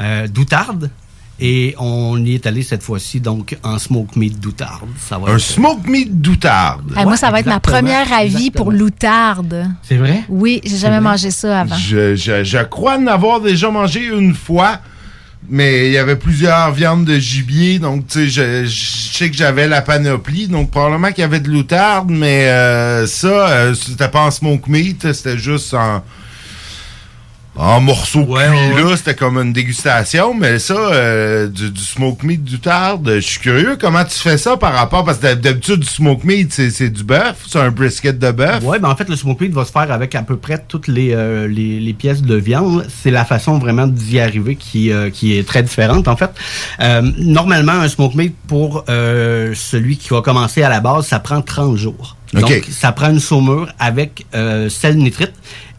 [0.00, 0.90] euh, d'outarde.
[1.42, 4.90] Et on y est allé cette fois-ci, donc, en smoke meat d'outarde.
[4.98, 6.92] Ça va Un être- smoke meat d'outarde.
[6.94, 9.66] Ah, moi, ça va être ma première avis pour l'outarde.
[9.82, 10.22] C'est vrai?
[10.28, 11.76] Oui, j'ai jamais mangé ça avant.
[11.76, 14.80] Je, je, je crois en avoir déjà mangé une fois,
[15.48, 19.36] mais il y avait plusieurs viandes de gibier, donc tu sais, je, je sais que
[19.36, 24.08] j'avais la panoplie, donc probablement qu'il y avait de l'outarde, mais euh, ça, euh, c'était
[24.08, 26.02] pas en smoke meat, c'était juste en,
[27.62, 32.42] en morceaux cuits, là, c'était comme une dégustation, mais ça, euh, du, du smoke meat
[32.42, 35.86] d'outarde, je suis curieux comment tu fais ça par rapport, parce que d'hab- d'habitude, du
[35.86, 38.60] smoke meat, c'est c'est du bœuf, c'est un brisket de bœuf.
[38.64, 40.88] Oui, ben en fait, le smoke meat va se faire avec à peu près toutes
[40.88, 42.86] les, euh, les, les pièces de viande.
[43.02, 46.30] C'est la façon vraiment d'y arriver qui, euh, qui est très différente, en fait.
[46.80, 51.18] Euh, normalement, un smoke meat, pour euh, celui qui va commencer à la base, ça
[51.20, 52.16] prend 30 jours.
[52.34, 52.40] OK.
[52.42, 55.32] Donc, ça prend une saumure avec euh, sel nitrite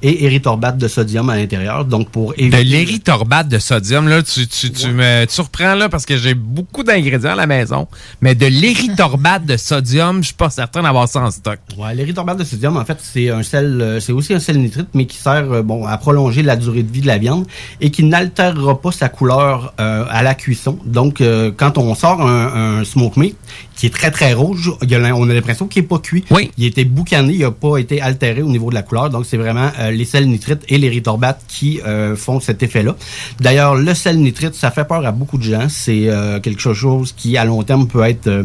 [0.04, 1.86] et érythorbate de sodium à l'intérieur.
[1.86, 2.64] Donc, pour De éviter...
[2.64, 7.32] l'érythorbate de sodium, là, tu, tu, tu me surprends là parce que j'ai beaucoup d'ingrédients
[7.32, 7.88] à la maison,
[8.22, 11.60] mais de l'érythorbate de sodium, je suis pas certain d'avoir ça en stock.
[11.78, 14.88] Ouais, l'érythorbate de sodium, en fait, c'est un sel, euh, c'est aussi un sel nitrite,
[14.94, 17.46] mais qui sert euh, bon à prolonger la durée de vie de la viande
[17.80, 20.78] et qui n'altérera pas sa couleur euh, à la cuisson.
[20.86, 23.36] Donc, euh, quand on sort un, un smoke meat
[23.76, 26.00] qui est très très rouge, il y a l'im- on a l'impression qu'il est pas
[26.00, 26.24] cuit.
[26.32, 26.52] Oui.
[26.58, 29.10] Il a été boucané, il a pas été altéré au niveau de la couleur.
[29.10, 32.96] Donc, c'est vraiment euh, les sels nitrites et l'érythorbate qui euh, font cet effet-là.
[33.40, 35.68] D'ailleurs, le sel nitrite, ça fait peur à beaucoup de gens.
[35.70, 38.44] C'est euh, quelque chose qui, à long terme, peut être euh,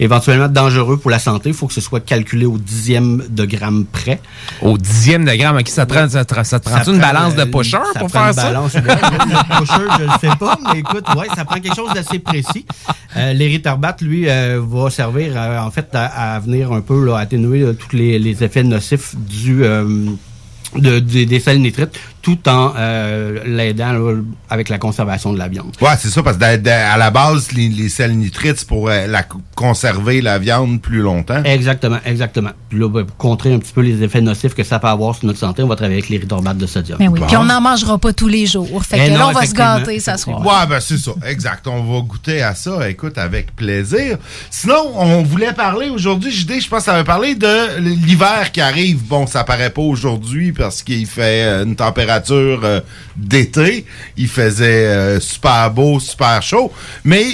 [0.00, 1.50] éventuellement dangereux pour la santé.
[1.50, 4.20] Il faut que ce soit calculé au dixième de gramme près.
[4.62, 7.12] Au dixième de gramme, ok, ça te rend, ça te, ça te rend une prend,
[7.12, 8.42] balance de euh, pusher ça pour prend faire une ça?
[8.44, 8.74] balance.
[8.74, 8.80] le
[9.58, 12.64] pusher, je le sais pas, mais écoute, ouais, ça prend quelque chose d'assez précis.
[13.16, 17.16] Euh, L'érythorbate, lui, euh, va servir euh, en fait à, à venir un peu là,
[17.18, 19.62] atténuer euh, tous les, les effets nocifs du
[20.76, 24.14] euh, de- des- des sels nitrites, tout en euh, l'aidant là,
[24.48, 25.72] avec la conservation de la viande.
[25.80, 29.08] Ouais, c'est ça, parce que à la base, les, les sels nitrites, c'est pour euh,
[29.08, 29.24] la,
[29.56, 31.42] conserver la viande plus longtemps.
[31.42, 32.50] Exactement, exactement.
[32.68, 35.16] Puis là, ben, pour contrer un petit peu les effets nocifs que ça peut avoir
[35.16, 36.98] sur notre santé, on va travailler avec l'érythorbate de sodium.
[37.00, 38.84] Mais oui, puis on n'en mangera pas tous les jours.
[38.84, 40.40] Fait Eh que là, non, on va se gâter ce soir.
[40.40, 41.66] Ouais, ben c'est ça, exact.
[41.66, 44.18] On va goûter à ça, écoute, avec plaisir.
[44.48, 48.60] Sinon, on voulait parler aujourd'hui, JD, je pense que ça va parler de l'hiver qui
[48.60, 49.02] arrive.
[49.08, 52.11] Bon, ça paraît pas aujourd'hui parce qu'il fait euh, une température
[52.64, 52.80] euh,
[53.16, 53.86] d'été.
[54.16, 56.72] Il faisait euh, super beau, super chaud.
[57.04, 57.24] Mais,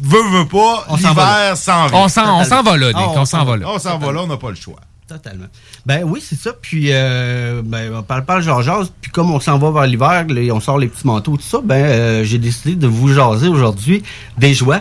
[0.00, 1.56] veut, veut pas, On s'en va l'hiver
[1.88, 1.98] vient.
[2.00, 3.66] On s'en- on s'en va là, Nick, Ah, on s'en va là.
[3.68, 4.80] On s'en va là, on n'a pas le choix.
[5.08, 5.46] Totalement.
[5.86, 6.50] Ben oui, c'est ça.
[6.60, 8.88] Puis, euh, ben, on parle pas de Georges.
[9.00, 11.60] Puis, comme on s'en va vers l'hiver, là, on sort les petits manteaux, tout ça,
[11.62, 14.02] ben, euh, j'ai décidé de vous jaser aujourd'hui
[14.36, 14.80] des joies,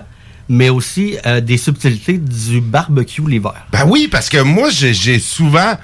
[0.49, 3.53] mais aussi euh, des subtilités du barbecue l'hiver.
[3.71, 5.75] Ben oui, parce que moi, j'ai j'ai souvent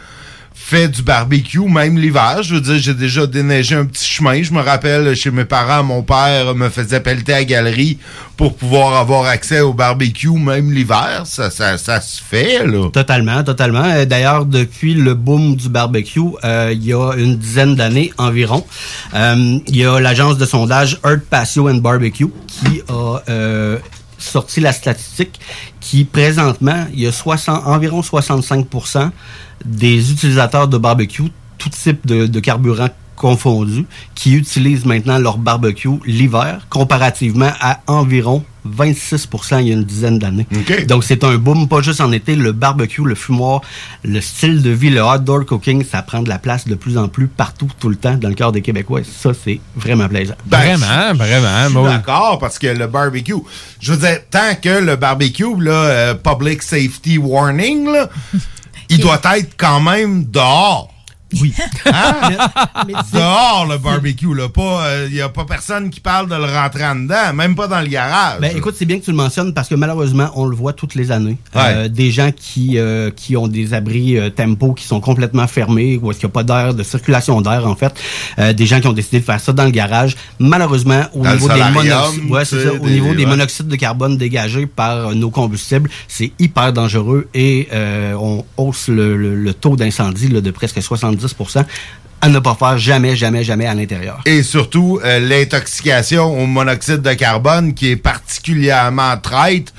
[0.64, 2.44] fait du barbecue, même l'hiver.
[2.44, 4.42] Je veux dire, j'ai déjà déneigé un petit chemin.
[4.42, 7.98] Je me rappelle, chez mes parents, mon père me faisait pelleter à la galerie
[8.38, 11.24] pour pouvoir avoir accès au barbecue, même l'hiver.
[11.26, 12.90] Ça, ça, ça se fait, là.
[12.92, 13.84] Totalement, totalement.
[13.84, 18.66] Euh, D'ailleurs, depuis le boom du barbecue, euh, il y a une dizaine d'années environ,
[19.14, 23.78] euh, il y a l'agence de sondage Earth Patio and Barbecue qui a euh,
[24.22, 25.40] sorti la statistique
[25.80, 29.10] qui, présentement, il y a 60, environ 65%
[29.66, 32.90] des utilisateurs de barbecue, tout type de carburant
[33.22, 33.86] confondu,
[34.16, 40.18] qui utilisent maintenant leur barbecue l'hiver, comparativement à environ 26% il y a une dizaine
[40.18, 40.48] d'années.
[40.88, 42.36] Donc, c'est un boom, pas juste en été.
[42.36, 43.62] Le barbecue, le fumoir,
[44.04, 47.10] le style de vie, le outdoor cooking, ça prend de la place de plus en
[47.10, 49.02] plus partout, tout le temps, dans le cœur des Québécois.
[49.04, 50.36] Ça, c'est vraiment plaisant.
[50.48, 50.78] Ben,
[51.66, 53.34] je suis d'accord, parce que le barbecue,
[53.80, 58.10] je veux dire, tant que le barbecue, là, euh, public safety warning, là,
[58.90, 60.90] il doit être quand même dehors.
[61.40, 61.54] Oui.
[61.86, 62.32] Hein?
[63.14, 64.50] dehors, le barbecue, là.
[64.50, 67.68] Pas, il n'y a pas personne qui parle de le rentrer en dedans, même pas
[67.68, 68.40] dans le garage.
[68.40, 70.96] Ben, écoute, c'est bien que tu le mentionnes parce que malheureusement, on le voit toutes
[70.96, 71.38] les années.
[71.56, 71.62] Ouais.
[71.66, 76.00] Euh, des gens qui, euh, qui ont des abris euh, tempo qui sont complètement fermés,
[76.02, 77.94] où est-ce qu'il n'y a pas d'air, de circulation d'air, en fait.
[78.40, 80.16] Euh, des gens qui ont décidé de faire ça dans le garage.
[80.40, 85.10] Malheureusement, au Dans niveau des ouais, ça, au niveau des monoxydes de carbone dégagés par
[85.10, 90.28] euh, nos combustibles, c'est hyper dangereux et euh, on hausse le, le- le taux d'incendie
[90.28, 91.21] là, de presque 70
[92.22, 94.22] à ne pas faire jamais, jamais, jamais à l'intérieur.
[94.26, 99.74] Et surtout, euh, l'intoxication au monoxyde de carbone qui est particulièrement traite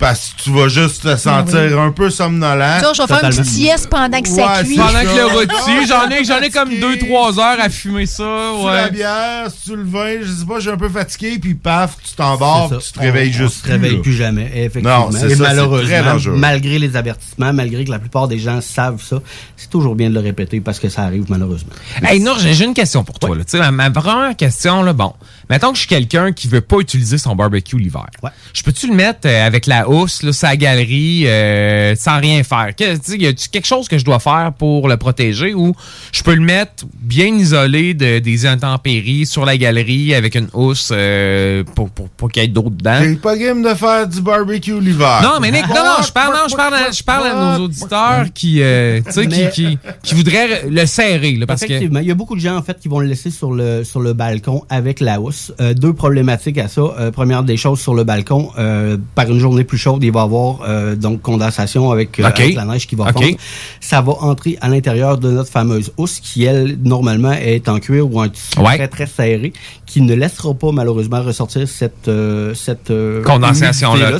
[0.00, 2.78] parce que tu vas juste te sentir un peu somnolent.
[2.78, 4.74] Tu vois, je vais faire une petite sieste pendant que ça Ouais, cuit.
[4.74, 5.04] c'est Pendant ça.
[5.04, 8.24] que le rôti, j'en ai, j'en ai comme 2-3 heures à fumer ça.
[8.58, 8.74] Tu Ouais.
[8.74, 11.54] la bière, si tu le vin, je sais pas, je suis un peu fatigué, puis
[11.54, 12.36] paf, tu ça.
[12.84, 14.02] tu te réveilles On- juste On se réveille là.
[14.02, 15.06] plus jamais, effectivement.
[15.06, 16.36] Non, c'est Et ça, très malheureusement, dangereux.
[16.36, 19.18] malgré les avertissements, malgré que la plupart des gens savent ça,
[19.56, 21.72] c'est toujours bien de le répéter parce que ça arrive malheureusement.
[22.02, 23.36] Hey, Nour, j'ai j'ai une question pour toi.
[23.36, 23.44] Là.
[23.44, 25.12] Tu sais, Ma, ma première question, là, bon,
[25.50, 28.06] mettons que je suis quelqu'un qui veut pas utiliser son barbecue l'hiver.
[28.54, 32.74] Je peux-tu le mettre euh, avec la housse, là, sa galerie, euh, sans rien faire?
[32.76, 35.74] Que, y a-tu quelque chose que je dois faire pour le protéger ou
[36.12, 40.90] je peux le mettre bien isolé de, des intempéries sur la galerie avec une housse
[40.92, 43.00] euh, pour, pour, pour qu'il y ait d'autres dedans?
[43.00, 45.20] T'es pas game de faire du barbecue l'hiver.
[45.22, 47.64] Non, mais Nick, non, non, je parle, non, je parle, à, je parle à nos
[47.64, 51.66] auditeurs qui, euh, tu sais, qui, qui, qui voudraient le serrer, là, parce que.
[51.66, 53.82] Effectivement, il y a beaucoup de gens en fait qui vont le laisser sur le
[53.82, 55.39] sur le balcon avec la housse.
[55.60, 56.80] Euh, deux problématiques à ça.
[56.82, 60.20] Euh, première des choses sur le balcon, euh, par une journée plus chaude, il va
[60.20, 60.58] y avoir
[60.96, 63.12] donc condensation avec, la neige qui va Ok.
[63.14, 63.36] fondre.
[63.80, 68.12] Ça va entrer à l'intérieur de notre fameuse housse qui elle normalement est en cuir
[68.12, 68.76] ou en tissu Ouais.
[68.76, 69.52] très très serré,
[69.86, 72.10] qui ne laissera pas malheureusement ressortir cette
[72.54, 72.92] cette
[73.24, 74.18] Condensation-là,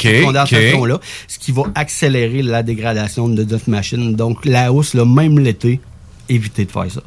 [1.28, 4.14] ce qui va accélérer la dégradation de notre machine.
[4.14, 5.80] Donc la housse, là, même l'été,
[6.28, 7.00] évitez de faire ça.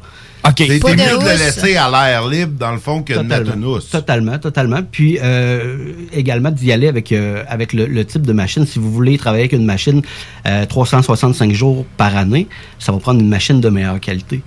[0.46, 0.54] OK.
[0.58, 3.54] C'est mieux de de le laisser à l'air libre, dans le fond, que de mettre
[3.54, 3.88] une housse.
[3.90, 4.80] Totalement, totalement.
[4.90, 8.66] Puis euh, également d'y aller avec euh, avec le, le type de machine.
[8.66, 10.02] Si vous voulez travailler avec une machine
[10.46, 12.46] euh, 365 jours par année,
[12.78, 14.42] ça va prendre une machine de meilleure qualité.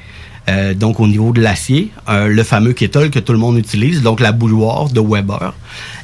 [0.50, 4.02] Euh, donc au niveau de l'acier, euh, le fameux Kettle que tout le monde utilise,
[4.02, 5.54] donc la bouilloire de Weber.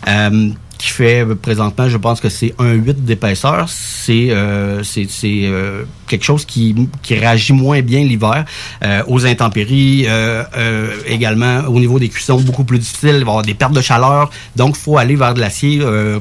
[0.08, 0.50] euh,
[0.84, 3.68] qui fait euh, présentement, je pense que c'est un 8 d'épaisseur.
[3.70, 8.44] C'est euh, c'est c'est, euh, quelque chose qui, qui réagit moins bien l'hiver
[8.84, 10.06] euh, aux intempéries.
[10.08, 13.10] euh, euh, également, au niveau des cuissons, beaucoup plus difficile.
[13.10, 14.30] Il va y avoir des pertes de chaleur.
[14.56, 16.20] Donc, faut aller vers de l'acier euh,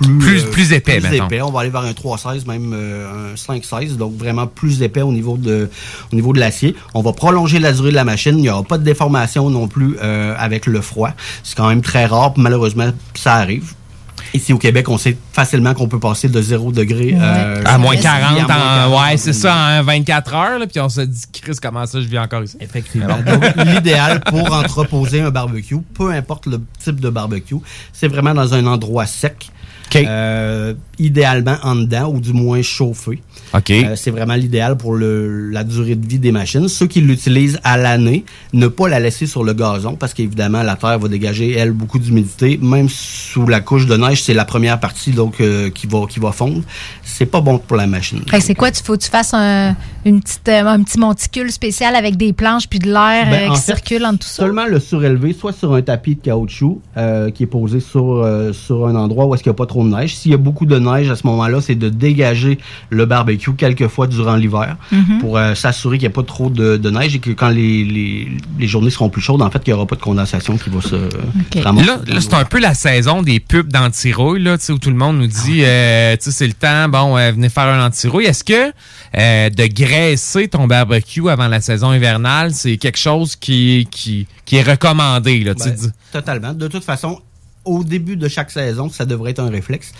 [0.00, 1.42] plus, Plus- plus épais, plus épais.
[1.42, 3.96] On va aller vers un 3,16, même euh, un 5,16.
[3.96, 5.68] Donc, vraiment plus épais au niveau de
[6.12, 6.74] au niveau de l'acier.
[6.94, 8.34] On va prolonger la durée de la machine.
[8.38, 11.10] Il n'y aura pas de déformation non plus euh, avec le froid.
[11.44, 12.32] C'est quand même très rare.
[12.36, 13.74] Malheureusement, ça arrive.
[14.32, 17.94] Ici au Québec, on sait facilement qu'on peut passer de 0 degré euh, à moins
[17.94, 19.10] jusqu'à 40, moins en, 40.
[19.10, 22.06] ouais, c'est ça, en 24 heures, là, puis on se dit, Chris, comment ça, je
[22.06, 22.56] vis encore ici?
[22.60, 23.18] Effectivement.
[23.26, 27.56] Donc, l'idéal pour entreposer un barbecue, peu importe le type de barbecue,
[27.92, 29.50] c'est vraiment dans un endroit sec.
[29.96, 33.20] Euh, idéalement en dedans ou du moins chauffé.
[33.54, 33.70] OK.
[33.70, 36.68] Euh, c'est vraiment l'idéal pour le, la durée de vie des machines.
[36.68, 40.76] Ceux qui l'utilisent à l'année, ne pas la laisser sur le gazon parce qu'évidemment la
[40.76, 42.58] terre va dégager elle beaucoup d'humidité.
[42.62, 46.20] Même sous la couche de neige, c'est la première partie donc euh, qui va qui
[46.20, 46.62] va fondre.
[47.02, 48.22] C'est pas bon pour la machine.
[48.40, 48.70] C'est quoi?
[48.70, 52.32] Tu faut que tu fasses un, une petite, euh, un petit monticule spécial avec des
[52.32, 54.42] planches puis de l'air Ben, euh, en qui fait, circule entre tout ça.
[54.44, 58.52] Seulement le surélevé, soit sur un tapis de caoutchouc euh, qui est posé sur, euh,
[58.52, 60.14] sur un endroit où est-ce qu'il n'y a pas trop de neige.
[60.16, 62.58] S'il y a beaucoup de neige à ce moment-là, c'est de dégager
[62.90, 65.18] le barbecue quelques fois durant l'hiver Mhm.
[65.20, 67.84] pour euh, s'assurer qu'il n'y a pas trop de, de neige et que quand les,
[67.84, 68.28] les,
[68.58, 70.80] les journées seront plus chaudes, en fait, qu'il n'y aura pas de condensation qui va
[70.80, 70.96] se
[71.62, 71.86] ramasser.
[71.86, 75.18] Là, là, c'est un peu la saison des pubs d'antirouille, là, où tout le monde
[75.18, 78.24] nous dit, tu sais, c'est le temps, bon, euh, venez faire un antirouille.
[78.26, 78.72] Est-ce que
[79.18, 84.56] euh, de graisser ton barbecue avant la saison hivernale, c'est quelque chose qui, qui, qui
[84.56, 85.88] est recommandé, là, tu Ben, dis?
[86.12, 86.52] Totalement.
[86.54, 87.20] De toute façon,
[87.64, 89.92] au début de chaque saison, ça devrait être un réflexe,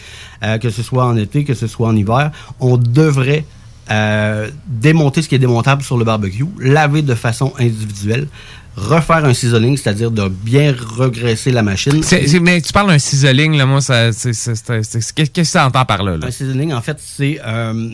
[0.43, 3.45] euh, que ce soit en été, que ce soit en hiver, on devrait
[3.91, 8.29] euh, démonter ce qui est démontable sur le barbecue, laver de façon individuelle,
[8.77, 12.01] refaire un seasoning, c'est-à-dire de bien regresser la machine.
[12.41, 16.17] Mais tu parles d'un ciseling, là, moi, ça, qu'est-ce que ça entend par là?
[16.17, 16.27] là?
[16.29, 17.91] Un seasoning, en fait, c'est euh,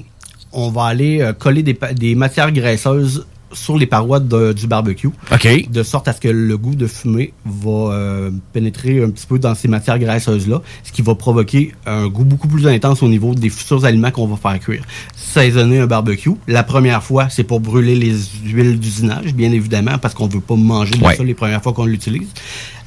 [0.57, 5.11] on va aller euh, coller des, matières graisseuses sur les parois de- du barbecue.
[5.33, 5.71] OK.
[5.71, 9.39] De sorte à ce que le goût de fumée va euh, pénétrer un petit peu
[9.39, 13.35] dans ces matières graisseuses-là, ce qui va provoquer un goût beaucoup plus intense au niveau
[13.35, 14.83] des futurs aliments qu'on va faire cuire.
[15.15, 18.15] Saisonner un barbecue, la première fois, c'est pour brûler les
[18.45, 21.17] huiles d'usinage, bien évidemment, parce qu'on veut pas manger de Ouais.
[21.17, 22.29] ça les premières fois qu'on l'utilise.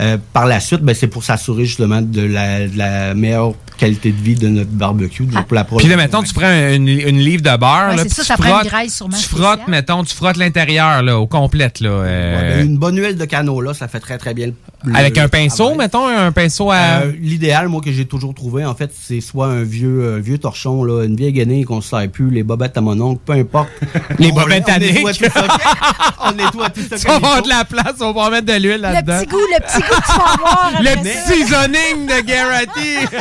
[0.02, 4.11] Euh, par la suite, ben, c'est pour s'assurer justement de la, de la meilleure qualité
[4.11, 5.26] de vie de notre barbecue.
[5.26, 7.90] donc pour la Puis là, mettons, tu prends une, une livre de beurre.
[7.91, 10.38] Ouais, là, ça, tu ça prend une frottes- graisse sûrement Tu frottes, mettons, tu frottes
[10.49, 11.89] l'intérieur, là, au complète, là.
[11.89, 14.51] euh, Ouais, une bonne huile de canola, ça fait très très bien.
[14.84, 16.76] le- avec un pinceau, mettons, un pinceau à.
[17.03, 20.38] Euh, L'idéal, moi, que j'ai toujours trouvé, en fait, c'est soit un vieux, un vieux
[20.38, 23.34] torchon, là, une vieille guenille qu'on se sert plus, les bobettes à mon oncle, peu
[23.34, 23.69] importe.
[24.19, 25.21] Les On- bobettes on à nettoie Nick.
[25.21, 25.47] tout ça.
[26.26, 27.13] on nettoie tout ça.
[27.15, 27.41] Avoir faut.
[27.43, 29.19] de la place, on va mettre de l'huile là-dedans.
[29.19, 33.15] Le petit goût, le petit goût que tu vas avoir Le petit seasoning de Garrity.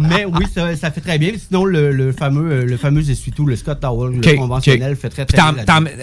[0.00, 1.32] Mais oui, ça, ça fait très bien.
[1.46, 5.19] Sinon, le, le fameux, euh, le fameux essuie-tout, le Scott Towel, le conventionnel, fait très
[5.24, 5.38] Très.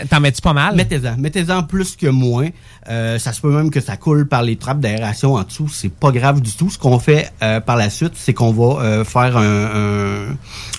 [0.10, 0.76] T'en mets-tu pas mal?
[0.76, 1.16] Mettez-en.
[1.18, 2.48] Mettez-en plus que moins.
[2.90, 5.70] Euh, ça se peut même que ça coule par les trappes d'aération en dessous.
[5.70, 6.70] C'est pas grave du tout.
[6.70, 9.66] Ce qu'on fait euh, par la suite, c'est qu'on va euh, faire un,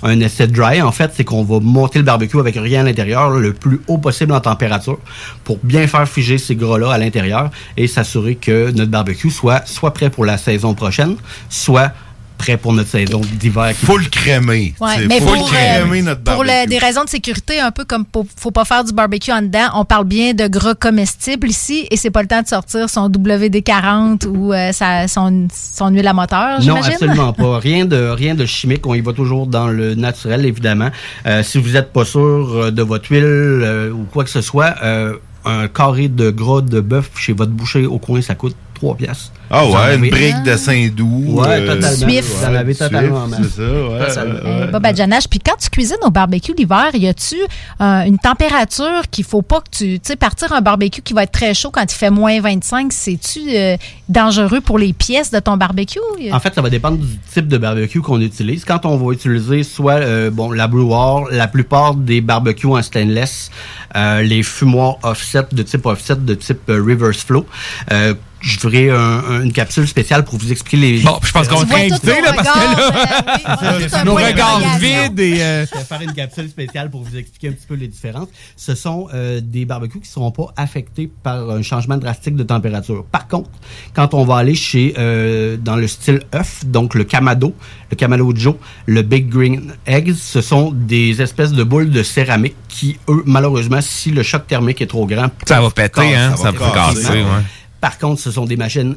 [0.02, 0.80] un, un essai dry.
[0.82, 3.98] En fait, c'est qu'on va monter le barbecue avec rien à l'intérieur, le plus haut
[3.98, 4.98] possible en température,
[5.44, 9.92] pour bien faire figer ces gras-là à l'intérieur et s'assurer que notre barbecue soit soit
[9.92, 11.16] prêt pour la saison prochaine,
[11.48, 11.92] soit
[12.38, 13.72] prêt pour notre saison d'hiver.
[13.74, 14.74] Faut le crémer.
[14.80, 16.70] Ouais, C'est- mais faut pour, le euh, crémer, notre pour le- barbecue.
[16.70, 19.68] des raisons de sécurité, un peu comme pour, faut pas faire du barbecue en dedans,
[19.74, 23.08] on parle bien de gras comestibles ici et c'est pas le temps de sortir son
[23.10, 27.58] WD-40 ou euh, sa- son, son huile à moteur, Non, absolument pas.
[27.68, 28.86] Rien de rien de chimique.
[28.86, 30.90] On y va toujours dans le naturel, évidemment.
[31.26, 34.40] Euh, si vous n'êtes pas sûr euh, de votre huile euh, ou quoi que ce
[34.40, 38.54] soit, euh, un carré de gras de bœuf chez votre boucher au coin, ça coûte
[38.74, 39.32] 3 piastres.
[39.50, 41.24] Ah en ouais, une brique de Saint-Doux.
[41.40, 41.96] Ouais, euh, totalement.
[42.12, 42.34] Suif.
[42.36, 43.26] Vous en avez totalement.
[43.36, 44.06] C'est ça, ouais.
[44.08, 44.66] Totalement.
[44.72, 44.86] Bob.
[45.30, 47.36] Puis quand tu cuisines au barbecue l'hiver, y a-tu
[47.80, 49.84] euh, une température qu'il faut pas que tu.
[49.98, 52.92] Tu sais, partir un barbecue qui va être très chaud quand il fait moins 25,
[52.92, 53.76] c'est-tu euh,
[54.08, 55.98] dangereux pour les pièces de ton barbecue?
[56.32, 58.64] En fait, ça va dépendre du type de barbecue qu'on utilise.
[58.64, 63.50] Quand on va utiliser soit euh, bon la War, la plupart des barbecues en stainless,
[63.96, 67.46] euh, les fumoirs offset de type offset, de type euh, reverse flow.
[67.92, 68.96] euh, je ferai un-
[69.28, 71.00] un- une capsule spéciale pour vous expliquer les.
[71.00, 75.40] Bon, je pense qu'on nos là, parce que là, euh, oui, nos regards vides et.
[75.42, 78.28] euh, Je vais faire une capsule spéciale pour vous expliquer un petit peu les différences.
[78.56, 82.42] Ce sont euh, des barbecues qui ne seront pas affectés par un changement drastique de
[82.42, 83.04] température.
[83.10, 83.50] Par contre,
[83.94, 87.54] quand on va aller chez euh, dans le style œuf, donc le Kamado,
[87.90, 88.54] le Kamado Joe,
[88.86, 93.80] le Big Green Eggs, ce sont des espèces de boules de céramique qui, eux, malheureusement,
[93.80, 97.02] si le choc thermique est trop grand, Ça va péter, hein, va ça peut casser.
[97.02, 97.42] casser, ouais.
[97.80, 98.96] Par contre, ce sont des machines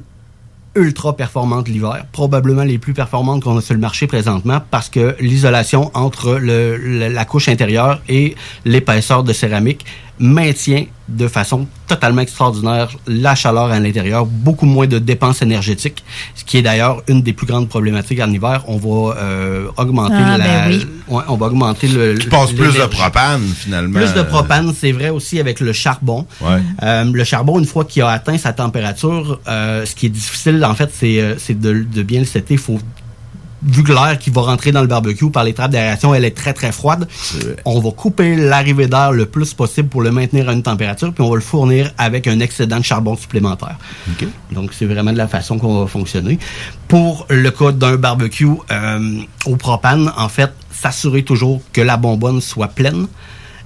[0.76, 5.16] ultra performantes l'hiver, probablement les plus performantes qu'on a sur le marché présentement parce que
[5.20, 9.86] l'isolation entre le- le- la couche intérieure et l'épaisseur de céramique
[10.22, 16.04] maintient de façon totalement extraordinaire la chaleur à l'intérieur, beaucoup moins de dépenses énergétiques,
[16.36, 18.64] ce qui est d'ailleurs une des plus grandes problématiques en hiver.
[18.68, 20.88] On va euh, augmenter Ah, la, ben oui.
[21.10, 24.00] ouais, on va augmenter le Qui passe plus de propane, finalement.
[24.00, 26.26] Plus de propane, c'est vrai aussi avec le charbon.
[26.40, 26.60] Ouais.
[26.84, 30.64] Euh, le charbon, une fois qu'il a atteint sa température, euh, ce qui est difficile,
[30.64, 32.56] en fait, c'est euh, c'est de, de bien le setter.
[32.56, 32.80] faut
[33.64, 36.36] Vu que l'air qui va rentrer dans le barbecue par les trappes d'aération, elle est
[36.36, 37.08] très très froide.
[37.66, 41.24] On va couper l'arrivée d'air le plus possible pour le maintenir à une température, puis
[41.24, 43.78] on va le fournir avec un excédent de charbon supplémentaire.
[44.52, 46.40] Donc c'est vraiment de la façon qu'on va fonctionner.
[46.88, 52.42] Pour le cas d'un barbecue euh, au propane, en fait, s'assurer toujours que la bonbonne
[52.42, 53.08] soit pleine.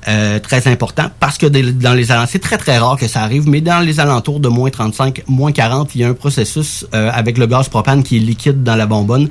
[0.08, 3.50] Euh, très important parce que dans les alentours, c'est très très rare que ça arrive,
[3.50, 7.10] mais dans les alentours de moins 35, moins 40, il y a un processus euh,
[7.12, 9.30] avec le gaz propane qui est liquide dans la bonbonne.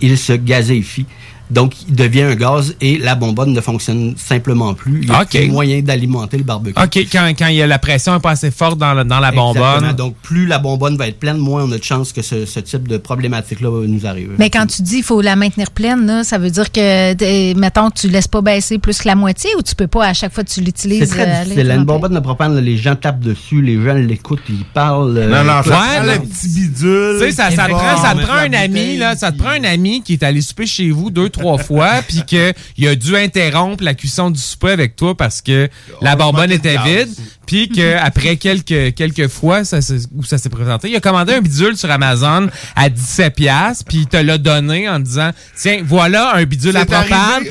[0.00, 1.06] Il se gazéifie.
[1.50, 5.00] Donc, il devient un gaz et la bonbonne ne fonctionne simplement plus.
[5.02, 5.28] Il y a OK.
[5.30, 6.80] plus moyen d'alimenter le barbecue.
[6.82, 9.28] OK, quand, quand il y a la pression pas assez forte dans, le- dans la
[9.28, 9.54] Exactement.
[9.54, 9.92] bonbonne.
[9.96, 12.60] Donc, plus la bonbonne va être pleine, moins on a de chances que ce, ce
[12.60, 14.30] type de problématique-là nous arrive.
[14.38, 17.90] Mais quand tu dis qu'il faut la maintenir pleine, là, ça veut dire que, mettons,
[17.90, 20.42] tu laisses pas baisser plus que la moitié ou tu peux pas à chaque fois
[20.44, 21.00] que tu l'utilises?
[21.08, 21.70] C'est très euh, difficile.
[21.70, 25.16] Une bonbonne de propane, là, les gens tapent dessus, les gens l'écoutent, ils parlent.
[25.16, 27.16] euh, Non, non, écoute, ça Ouais, le petit bidule.
[27.20, 29.38] Tu sais, ça, ça te prend, ça te prend la un ami, là, ça te
[29.38, 32.94] prend un ami qui est allé souper chez vous deux, trois fois, puis qu'il a
[32.94, 35.68] dû interrompre la cuisson du souper avec toi parce que
[36.00, 37.08] la bonbonne était vide,
[37.46, 39.78] puis qu'après quelques, quelques fois ça,
[40.14, 43.98] où ça s'est présenté, il a commandé un bidule sur Amazon à 17 pièces puis
[43.98, 47.44] il te l'a donné en disant tiens voilà un bidule à propane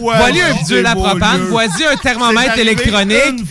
[0.00, 3.44] voilà un bidule à propane voici un thermomètre électronique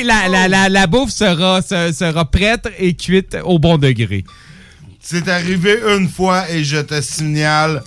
[0.00, 4.24] et la, la, la, la bouffe sera, se- sera prête et cuite au bon degré.
[5.00, 7.82] C'est arrivé une fois et je te signale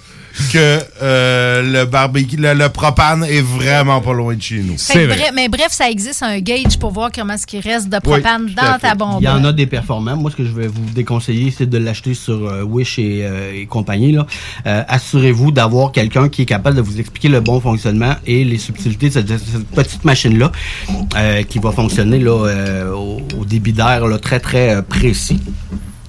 [0.52, 4.78] que euh, le barbecue, le, le propane est vraiment pas loin de chez nous.
[5.08, 8.48] Bref- mais bref, ça existe un gauge pour voir comment ce qui reste de propane
[8.56, 9.22] dans ta bonbonne.
[9.22, 10.16] Il y en a des performants.
[10.16, 13.52] Moi, ce que je vais vous déconseiller, c'est de l'acheter sur euh, Wish et, euh,
[13.54, 14.12] et compagnie.
[14.14, 14.26] là.
[14.68, 18.58] Euh, Assurez-vous d'avoir quelqu'un qui est capable de vous expliquer le bon fonctionnement et les
[18.58, 20.52] subtilités de cette, petite machine-là
[21.18, 25.40] euh, qui va fonctionner là, euh, au, au débit d'air là, très, très euh, précis.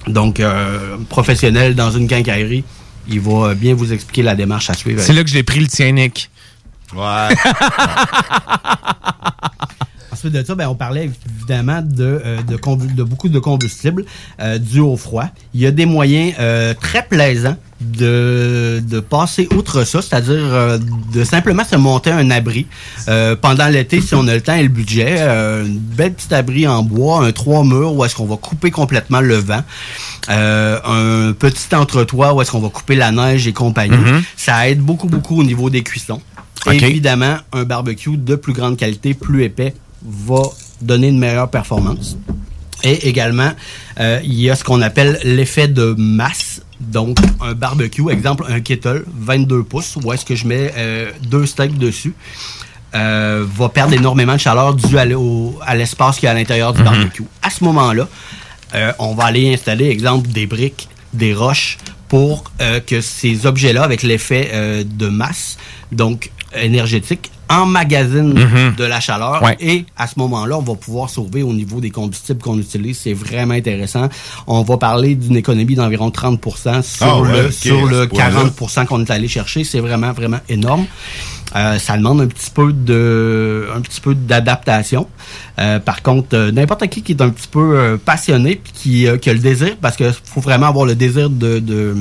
[0.07, 2.63] Donc, euh, professionnel dans une quincaillerie,
[3.07, 5.01] il va euh, bien vous expliquer la démarche à suivre.
[5.01, 6.29] c'est là que j'ai pris le tien Nick
[6.95, 7.29] Ouais.
[10.11, 14.05] Ensuite de ça, ben, on parlait évidemment de, euh, de, beaucoup de combustible
[14.39, 15.25] euh, dû au froid.
[15.55, 20.77] Il y a des moyens euh, très plaisants de, de passer outre ça, c'est-à-dire euh,
[21.13, 22.65] de simplement se monter un abri
[23.07, 25.15] euh, pendant l'été si on a le temps et le budget.
[25.19, 28.71] Euh, une belle petite abri en bois, un trois murs où est-ce qu'on va couper
[28.71, 29.63] complètement le vent.
[30.27, 33.97] Un petit entretoit où est-ce qu'on va couper la neige et compagnie.
[33.97, 34.23] Mhm.
[34.37, 36.21] Ça aide beaucoup, beaucoup au niveau des cuissons.
[36.71, 40.43] Évidemment, un barbecue de plus grande qualité, plus épais, va
[40.81, 42.17] donner une meilleure performance.
[42.85, 43.51] Et également,
[43.99, 46.61] il y a ce qu'on appelle l'effet de masse.
[46.91, 51.45] Donc, un barbecue, exemple, un kettle, 22 pouces, où est-ce que je mets euh, deux
[51.45, 52.13] steaks dessus,
[52.95, 56.31] euh, va perdre énormément de chaleur dû à, l- au- à l'espace qu'il y a
[56.31, 56.85] à l'intérieur du Mhm.
[56.85, 57.23] barbecue.
[57.41, 58.07] À ce moment-là,
[58.75, 61.77] euh, on va aller installer, exemple, des briques, des roches,
[62.09, 62.43] pour
[62.85, 64.51] que ces objets-là, avec l'effet
[64.85, 65.57] de masse,
[65.91, 66.29] donc
[66.61, 68.75] énergétique, emmagasinent Mhm.
[68.77, 69.41] de la chaleur.
[69.43, 69.55] Ouais.
[69.59, 72.97] Et à ce moment-là, on va pouvoir sauver au niveau des combustibles qu'on utilise.
[72.99, 74.09] C'est vraiment intéressant.
[74.47, 78.31] On va parler d'une économie d'environ 30% sur Ah ouais, le, sur le ce point-là.
[78.45, 79.63] 40% qu'on est allé chercher.
[79.63, 80.85] C'est vraiment, vraiment énorme.
[81.55, 85.07] Euh, ça demande un petit peu de un petit peu d'adaptation.
[85.59, 89.29] Euh, par contre, euh, n'importe qui qui est un petit peu passionné puis qui, qui
[89.29, 91.95] a le désir, parce que faut vraiment avoir le désir de, de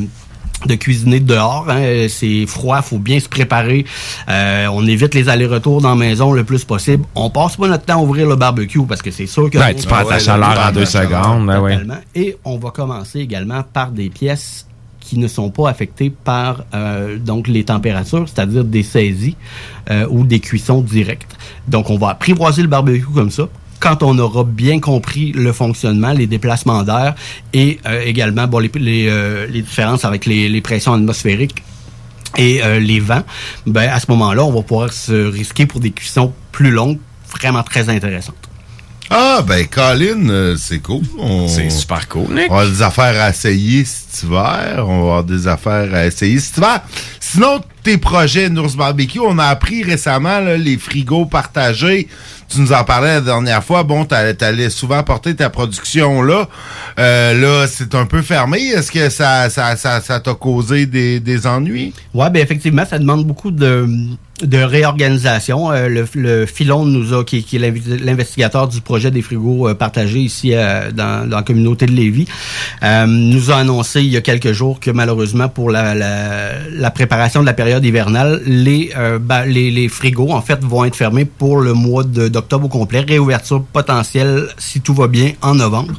[0.67, 2.07] de cuisiner dehors, hein.
[2.09, 3.85] c'est froid, faut bien se préparer.
[4.29, 7.05] Euh, on évite les allers-retours dans la maison le plus possible.
[7.15, 9.75] On passe pas notre temps à ouvrir le barbecue parce que c'est sûr que Ouais,
[9.75, 11.79] tu prends ta chaleur en deux secondes, ben ouais.
[12.15, 14.67] Et on va commencer également par des pièces
[15.01, 19.37] qui ne sont pas affectées par euh, donc les températures, c'est-à-dire des saisies
[19.91, 21.37] euh, ou des cuissons directes.
[21.69, 23.49] Donc on va apprivoiser le barbecue comme ça.
[23.83, 27.17] Quand on aura bien compris le fonctionnement, les déplacements d'air
[27.53, 31.65] et euh, également bon, euh, les différences avec les, les pressions atmosphériques
[32.39, 33.25] et euh, les vents,
[33.67, 36.99] ben à ce moment-là, on va pouvoir se risquer pour des cuissons plus longues,
[37.29, 38.52] vraiment très intéressantes.
[39.15, 41.03] Ah, ben, Colin, euh, c'est cool.
[41.19, 42.51] On- C'est super cool, Nick.
[42.51, 44.77] On va avoir des affaires à essayer cet hiver.
[44.79, 46.81] On va avoir des affaires à essayer cet hiver.
[47.21, 52.09] Sinon, tes projets Nours Barbecue, on a appris récemment là, les frigos partagés.
[52.49, 53.83] Tu nous en parlais la dernière fois.
[53.83, 56.49] Bon, t'allais t'allais souvent porter ta production là.
[56.99, 58.61] Euh, là, c'est un peu fermé.
[58.61, 61.93] Est-ce que ça ça ça ça t'a causé des, des ennuis?
[62.15, 63.89] Ouais, ben effectivement, ça demande beaucoup de,
[64.43, 65.71] de réorganisation.
[65.73, 67.73] Euh, le, le Filon nous a, qui, qui est
[68.05, 72.27] l'investigateur du projet des frigos euh, partagés ici euh, dans, dans la communauté de Lévis,
[72.83, 76.91] euh, nous a annoncé il y a quelques jours que malheureusement pour la, la, la
[76.91, 81.25] préparation de la période hivernale, les, euh, les, les frigos en fait vont être fermés
[81.25, 83.01] pour le mois d'octobre au complet.
[83.01, 85.95] Réouverture potentielle si tout va bien en novembre.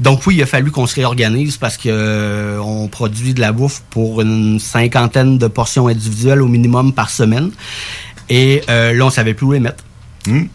[0.00, 3.82] Donc oui, il a fallu qu'on se réorganise parce que on produit de la bouffe
[3.90, 7.50] pour une cinquantaine de portions individuelles au minimum par semaine.
[8.28, 9.84] Et euh, là, on savait plus où les mettre.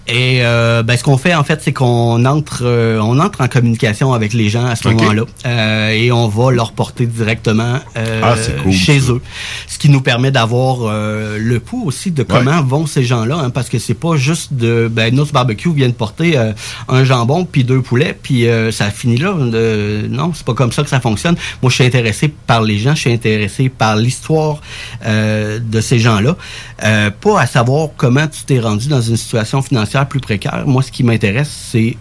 [0.07, 3.48] Et euh, ben, ce qu'on fait en fait, c'est qu'on entre, euh, on entre en
[3.49, 8.22] communication avec les gens à ce moment-là euh, et on va leur porter directement euh,
[8.23, 9.11] Ah, cool, chez ça.
[9.11, 9.22] eux,
[9.68, 13.49] ce qui nous permet d'avoir euh, le pouls aussi de comment vont ces gens-là, hein,
[13.49, 16.53] parce que c'est pas juste de ben notre barbecue vient de porter euh,
[16.88, 19.34] un jambon puis deux poulets puis euh, ça finit là.
[19.38, 21.35] Euh, non, c'est pas comme ça que ça fonctionne.
[21.61, 24.61] Moi, je suis intéressé par les gens, je suis intéressé par l'histoire
[25.06, 26.38] euh, de ces gens-là,
[26.84, 30.63] euh, pas à savoir comment tu t'es rendu dans une situation financière plus précaire.
[30.65, 31.97] Moi, ce qui m'intéresse, c'est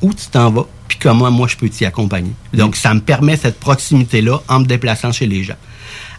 [0.00, 2.32] où tu t'en vas, puis comment moi je peux t'y accompagner.
[2.52, 5.56] Donc, ça me permet cette proximité-là en me déplaçant chez les gens.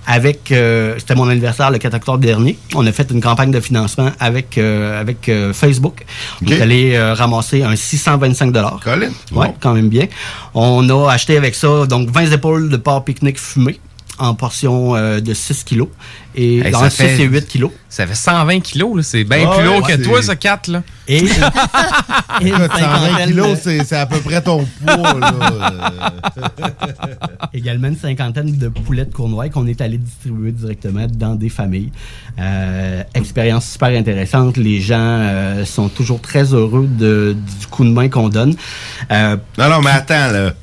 [0.05, 2.57] Avec, euh, c'était mon anniversaire le 4 octobre dernier.
[2.75, 6.03] On a fait une campagne de financement avec euh, avec euh, Facebook.
[6.41, 8.79] On est allé ramasser un 625 dollars.
[8.83, 9.11] Colin.
[9.31, 10.07] Ouais, quand même bien.
[10.53, 13.79] On a acheté avec ça donc 20 épaules de porc pique-nique fumé.
[14.19, 15.89] En portions euh, de 6 kilos.
[16.35, 17.71] Et Hey, dans ça 6 fait- et 8 kilos.
[17.89, 19.03] Ça fait 120 kilos, là.
[19.03, 20.83] C'est bien plus lourd ouais, que c'est- toi, ça, 4, là.
[21.07, 21.21] Et, et
[22.41, 25.13] une Écoute, 120 cinquantaine kilos, de- c'est c'est à peu près ton poids.
[25.19, 26.13] là.
[27.53, 31.91] Également une cinquantaine de poulets de Cournois qu'on est allé distribuer directement dans des familles.
[32.39, 34.57] Euh, expérience super intéressante.
[34.57, 38.55] Les gens euh, sont toujours très heureux de, du coup de main qu'on donne.
[39.11, 40.53] Euh, non, non, mais attends, là.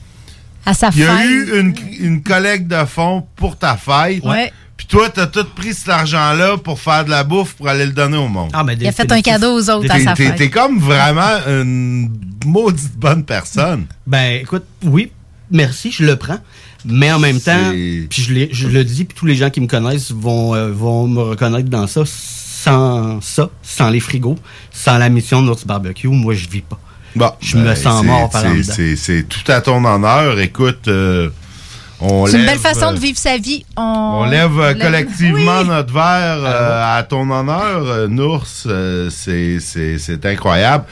[0.67, 1.27] À sa Il y a fête.
[1.29, 4.23] eu une, une collecte de fonds pour ta fête.
[4.25, 4.53] Ouais.
[4.77, 7.93] Puis toi, t'as tout pris cet argent-là pour faire de la bouffe pour aller le
[7.93, 8.51] donner au monde.
[8.55, 10.37] Ah, mais Il a fait un cadeau aux autres à T'es- sa t'es- fête.
[10.37, 12.11] T'es comme vraiment une
[12.47, 13.85] maudite bonne personne.
[14.07, 15.13] Ben, écoute, oui,
[15.51, 16.39] merci, je le prends.
[16.87, 18.23] Mais en même temps, puis
[18.53, 21.69] je le dis, puis tous les gens qui me connaissent vont, euh, vont me reconnaître
[21.69, 22.03] dans ça.
[22.07, 24.37] Sans ça, sans les frigos,
[24.73, 26.79] sans la mission de notre barbecue, moi, je vis pas.
[27.17, 30.39] Bon, je me ben, sens c'est- mort par c'est- tout à ton honneur.
[30.39, 31.29] Écoute, euh,
[32.01, 33.65] on C'est une lève, belle façon euh, de vivre sa vie.
[33.77, 35.69] On, On lève euh, lève- collectivement Oui.
[35.69, 38.47] notre verre euh, à ton honneur, euh, Nours.
[38.67, 40.85] euh, c'est- c'est c'est incroyable.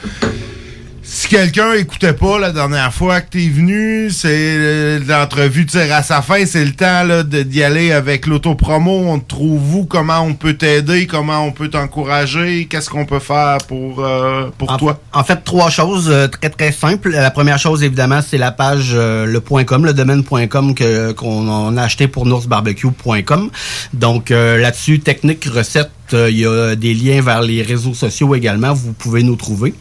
[1.11, 6.03] Si quelqu'un écoutait pas la dernière fois que t'es venu, c'est euh, l'entrevue tire à
[6.03, 8.91] sa fin, c'est le temps là, d'y aller avec l'autopromo.
[9.07, 13.17] On te trouve où, comment on peut t'aider, comment on peut t'encourager, qu'est-ce qu'on peut
[13.17, 14.99] faire pour, euh, pour en, toi?
[15.11, 17.09] En fait, trois choses euh, très très simples.
[17.09, 20.75] La première chose, évidemment, c'est la page euh, le point .com, le domaine point .com
[20.75, 23.49] que qu'on on a acheté pour noursbarbecue.com.
[23.93, 28.73] Donc là-dessus, technique, recette, il y a des liens vers les réseaux sociaux également.
[28.73, 29.73] Vous pouvez nous trouver.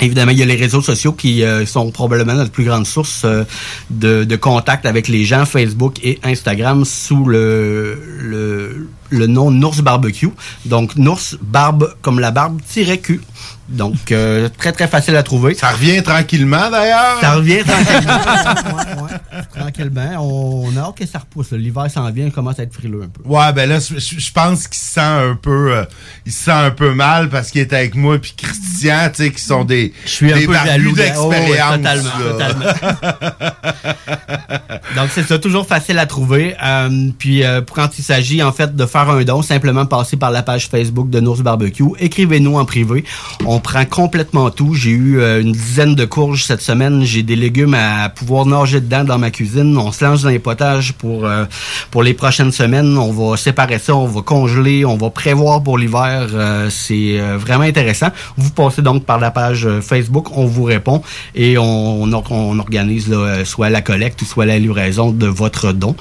[0.00, 3.22] Évidemment, il y a les réseaux sociaux qui euh, sont probablement notre plus grande source
[3.24, 3.44] euh,
[3.88, 10.30] de, de contact avec les gens, Facebook et Instagram, sous le, le, nom Nours Barbecue.
[10.66, 13.20] Donc, Nours Barbe comme la barbe, tiré Q.
[13.68, 15.54] Donc, euh, très, très facile à trouver.
[15.54, 17.18] Ça revient tranquillement, d'ailleurs.
[17.20, 18.14] Ça revient tranquillement.
[18.76, 20.22] Ouais, ouais, tranquillement.
[20.24, 21.50] On a hâte que ça repousse.
[21.52, 21.58] là.
[21.58, 23.22] L'hiver s'en vient, on commence à être frileux un peu.
[23.28, 25.84] Ouais, ben là, je pense qu'il se sent un peu, euh,
[26.24, 29.30] il se sent un peu mal parce qu'il est avec moi puis Christian, tu sais,
[29.32, 30.92] qui sont des, Je suis un des peu jaloux.
[30.92, 31.76] de- Oh, ouais, d'expérience.
[31.76, 32.32] totalement, là.
[32.32, 33.76] totalement.
[34.96, 36.54] Donc, c'est ça, toujours facile à trouver.
[36.62, 40.30] Euh, puis, euh, quand il s'agit, en fait, de faire un don, simplement passer par
[40.30, 41.84] la page Facebook de Nours Barbecue.
[41.98, 43.04] Écrivez-nous en privé.
[43.44, 44.74] On prend complètement tout.
[44.74, 47.02] J'ai eu euh, une dizaine de courges cette semaine.
[47.04, 49.76] J'ai des légumes à pouvoir nager dedans dans ma cuisine.
[49.76, 51.44] On se lance dans les potages pour, euh,
[51.90, 52.96] pour les prochaines semaines.
[52.98, 56.28] On va séparer ça, on va congeler, on va prévoir pour l'hiver.
[56.32, 58.08] Euh, c'est euh, vraiment intéressant.
[58.36, 61.02] Vous passez donc par la page euh, Facebook, on vous répond
[61.34, 65.26] et on, on, or- on organise là, soit la collecte ou soit la livraison de
[65.26, 65.94] votre don.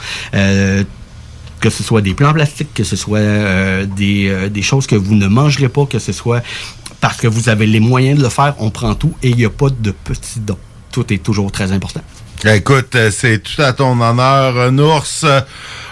[1.62, 4.96] Que ce soit des plans plastiques, que ce soit euh, des, euh, des choses que
[4.96, 6.44] vous ne mangerez pas, que ce soit
[7.02, 9.46] parce que vous avez les moyens de le faire, on prend tout et il n'y
[9.46, 10.58] a pas de petits dons.
[10.92, 12.02] Tout est toujours très important.
[12.46, 15.26] Écoute, euh, c'est tout à ton honneur, Nours.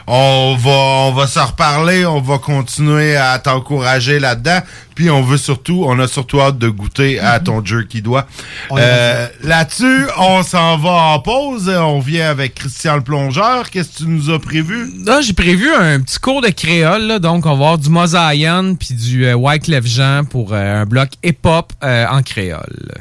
[0.08, 4.60] On va, on va se reparler, on va continuer à t'encourager là-dedans.
[4.96, 8.28] Puis on veut surtout, on a surtout hâte de goûter à ton jerky doigt.
[8.70, 11.70] Y Euh, Là-dessus, on s'en va en pause.
[11.70, 13.70] On vient avec Christian le plongeur.
[13.70, 14.92] Qu'est-ce que tu nous as prévu?
[15.22, 18.94] J'ai prévu un petit cours de créole, là, donc on va avoir du Mosaïen puis
[18.94, 22.92] du euh, Wyclef Jean pour euh, un bloc hip-hop euh, en créole.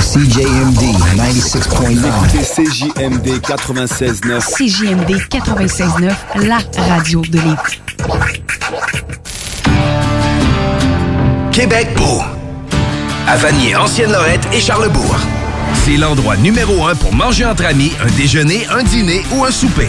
[0.00, 0.82] CJMD
[1.16, 2.36] 96.9.
[2.42, 4.40] CJMD 96.9.
[4.56, 6.58] CJMD 96.9, la
[6.88, 7.80] radio de Lévis.
[11.52, 12.20] Québec beau.
[13.26, 15.16] À Vanier, Ancienne-Lorette et Charlebourg.
[15.84, 19.88] C'est l'endroit numéro un pour manger entre amis, un déjeuner, un dîner ou un souper.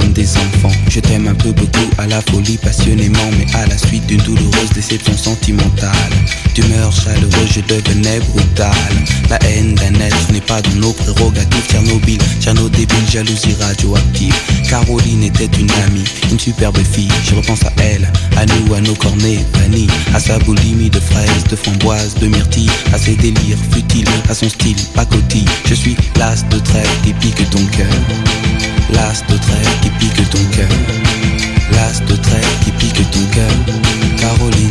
[0.00, 0.72] Comme des enfants.
[0.90, 5.16] Je t'aime un peu beaucoup, la folie passionnément, mais à la suite d'une douloureuse déception
[5.16, 5.92] sentimentale.
[6.54, 8.70] D'humeur chaleureuse, je devenais brutal.
[9.30, 11.66] La haine d'un être n'est pas dans nos prérogatives.
[11.68, 14.34] Tchernobyl, Tcherno débile, jalousie radioactive.
[14.68, 17.08] Caroline était une amie, une superbe fille.
[17.24, 21.44] Je repense à elle, à nous, à nos cornets, vanille, à sa boulimie de fraises,
[21.50, 25.48] de framboises, de myrtilles, à ses délires futiles, à son style pacotille.
[25.66, 27.86] Je suis l'as de trêve qui pique ton cœur.
[28.90, 31.15] L'as de trêve qui pique ton cœur.
[31.76, 33.50] L'as de trêve qui pique ton cœur.
[34.18, 34.70] Caroline.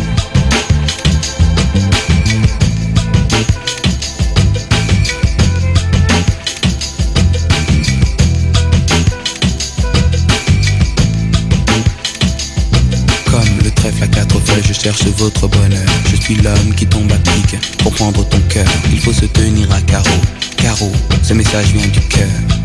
[13.29, 15.69] Comme le trèfle à quatre feuilles, je cherche votre bonheur.
[16.09, 18.65] Je suis l'homme qui tombe à pic pour prendre ton cœur.
[18.91, 20.21] Il faut se tenir à carreau.
[20.57, 20.91] Carreau,
[21.21, 22.64] ce message vient du cœur.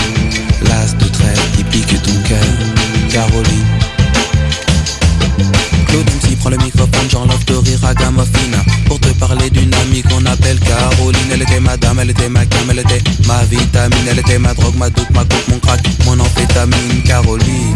[0.71, 2.39] L'as de trêve qui pique ton cœur.
[3.11, 3.65] Caroline.
[5.87, 10.01] Claude MC prend le microphone, j'enlève de rire à Gamofina Pour te parler d'une amie
[10.01, 11.29] qu'on appelle Caroline.
[11.33, 14.07] Elle était ma dame, elle était ma cam, elle était ma vitamine.
[14.09, 17.03] Elle était ma drogue, ma doute, ma coupe, mon crack, mon amphétamine.
[17.05, 17.75] Caroline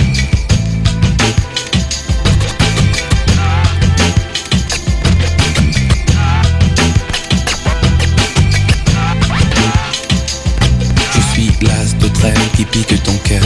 [12.71, 13.41] pique ton cœur.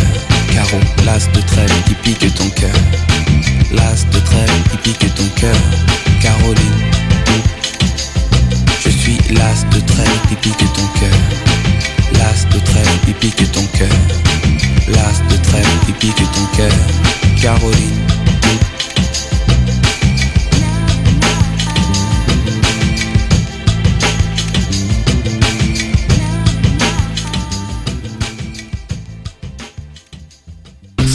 [0.54, 2.74] Carreau, l'as de trêve qui pique ton cœur.
[3.72, 5.56] L'as de trêve qui pique ton cœur.
[6.22, 6.80] Caroline.
[8.84, 11.18] Je suis l'as de trêve qui pique ton cœur.
[12.14, 13.98] L'as de trêve qui pique ton cœur.
[14.88, 16.72] L'as de trêve qui pique ton cœur.
[17.42, 18.25] Caroline.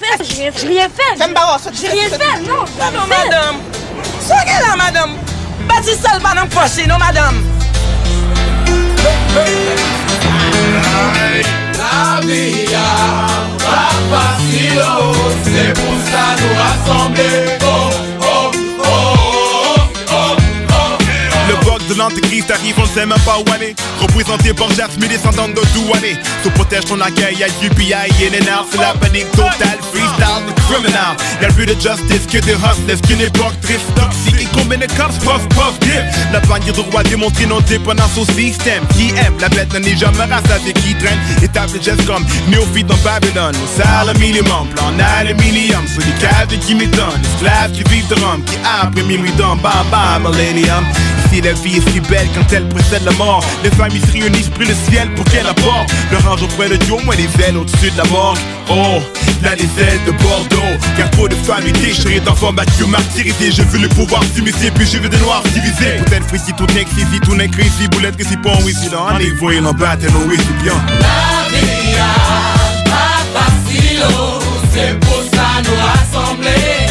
[0.00, 0.60] J'ai rien fait, j'ai rien fait.
[0.60, 1.72] J'ai rien fait.
[1.80, 2.64] J'ai rien fait, non.
[2.64, 3.56] Non, non, madame.
[4.20, 5.16] Soyez là, madame.
[5.68, 7.44] Bâtisse ça, pas dans poche, non, madame.
[11.76, 12.66] La vie
[13.58, 14.82] pas facile,
[15.44, 16.54] c'est pour ça nous
[16.94, 17.63] rassembler.
[21.88, 23.74] De l'antéchrist arrive, on ne sait même pas où aller.
[24.00, 26.16] Représenté par Jasmine, descendant de Douané.
[26.42, 29.78] Se protège ton accueil, y'a UPI, and out, c'est la panique totale.
[29.92, 31.16] Freestyle, criminal.
[31.40, 34.40] Y'a plus de justice que de hustlers, qu'une époque triste, toxique.
[34.40, 36.02] Et combien de cops, puff, puff, dip.
[36.32, 38.84] La bannière de roi démontrer nos dépendance au système.
[38.96, 41.18] Qui aime, la bête n'est jamais rassasiée, qui traîne.
[41.42, 43.54] Étape de gestes comme néophyte dans Babylone.
[43.56, 45.86] Au salaire minimum, plan aluminium.
[45.86, 47.22] Sur les caves qui m'étonnent.
[47.34, 50.84] Esclaves qui vivent de rhum, qui après minuit dans bam bam, millennium.
[51.26, 53.44] Ici la vie est si belle quand elle précède la mort.
[53.62, 55.90] Les familles se réunissent, prient le ciel pour qu'elle apporte.
[56.10, 58.38] Le range auprès de Dieu, moins les ailes au-dessus de la morgue.
[58.70, 59.00] Oh,
[59.42, 60.74] là les ailes de Bordeaux.
[60.96, 63.52] Car trop de familles déchirées d'enfants battus, martyrisés.
[63.52, 65.98] Je veux le pouvoir s'immiscer, puis je veux des noirs divisés.
[66.06, 67.88] Peut-être frisi, tout n'est si tout n'est crazy.
[67.90, 69.06] Boulette que c'est pas un whisky, là.
[69.14, 70.74] On est voyé en battre, no whisky, bien.
[71.00, 71.94] La vie
[72.84, 74.38] pas facile, oh,
[74.72, 76.83] c'est pour ça nous rassembler.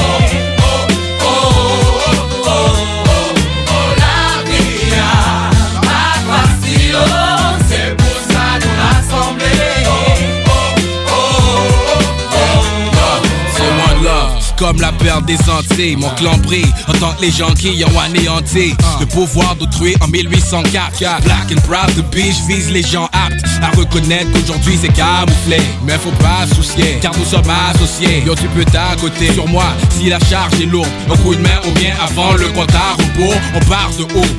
[14.63, 15.97] Comme la perle des Antilles.
[15.97, 20.07] Mon clan brille en tant que les gens qui ont anéanti le pouvoir d'autrui en
[20.07, 21.01] 1804.
[21.25, 25.57] Black and proud, the beach vise les gens aptes à reconnaître qu'aujourd'hui c'est camouflé.
[25.85, 28.23] Mais faut pas soucier, car nous sommes associés.
[28.25, 28.63] Yo, tu peux
[29.01, 30.87] côté sur moi si la charge est lourde.
[31.11, 33.35] Un coup de main ou bien avant le compte à rebours.
[33.55, 34.31] On part de haut.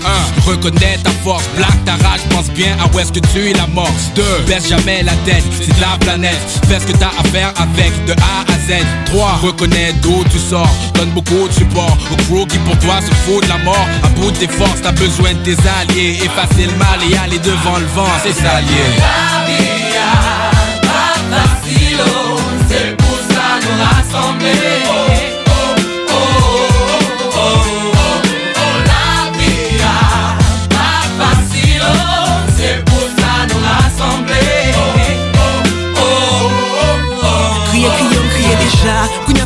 [0.47, 0.51] 1.
[0.51, 3.67] Reconnais ta force, black ta rage, pense bien à où est-ce que tu es la
[3.67, 3.93] mort.
[4.17, 4.23] 2.
[4.47, 6.41] Baisse jamais la tête, c'est de la planète.
[6.67, 8.83] Fais ce que t'as à faire avec de A à Z.
[9.07, 9.41] 3.
[9.43, 13.43] Reconnais d'où tu sors, donne beaucoup de support au crew qui pour toi se fout
[13.43, 13.89] de la mort.
[14.03, 16.19] À bout de tes forces, t'as besoin de tes alliés.
[16.23, 18.85] Effacer le mal et aller devant le vent, c'est ça lié.
[22.69, 22.97] C'est
[23.83, 25.04] rassembler.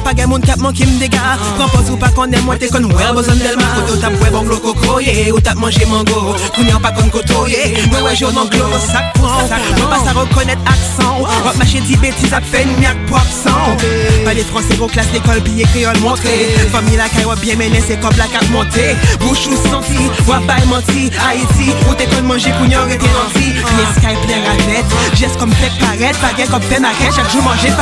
[0.08, 3.10] Pa gen moun kap manke m dega Propose ou pa konen mwen te kon wè
[3.16, 6.32] bozon delman Koto tap wè bon glo kokoye Ou tap manje mango.
[6.56, 11.20] Kounya pa kon kotoye Mwen wè joun anglo sak pran Mwen pas a rekonnet aksan
[11.20, 13.76] Wap mache di betis ap fen miak pop san
[14.24, 16.56] Pa les français gros classe l'école piye créole montré.
[16.72, 17.56] Famille la kay wap bien
[17.86, 18.96] c'est comme la carte montée.
[19.20, 21.10] Bouche ou senti Wap bay menti.
[21.20, 25.72] Haïti Ou te kon manje rete nanti Les sky plein la tête Geste comme fait
[25.78, 27.72] paraître Pas gen comme fait maquette Chaque jour manger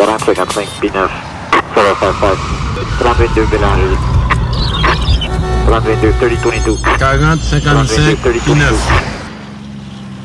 [0.00, 1.08] 40 55 P9
[1.74, 2.38] 055
[3.00, 3.98] 32 Bélanger.
[5.66, 8.16] 32 3022 40 55
[8.46, 8.64] P9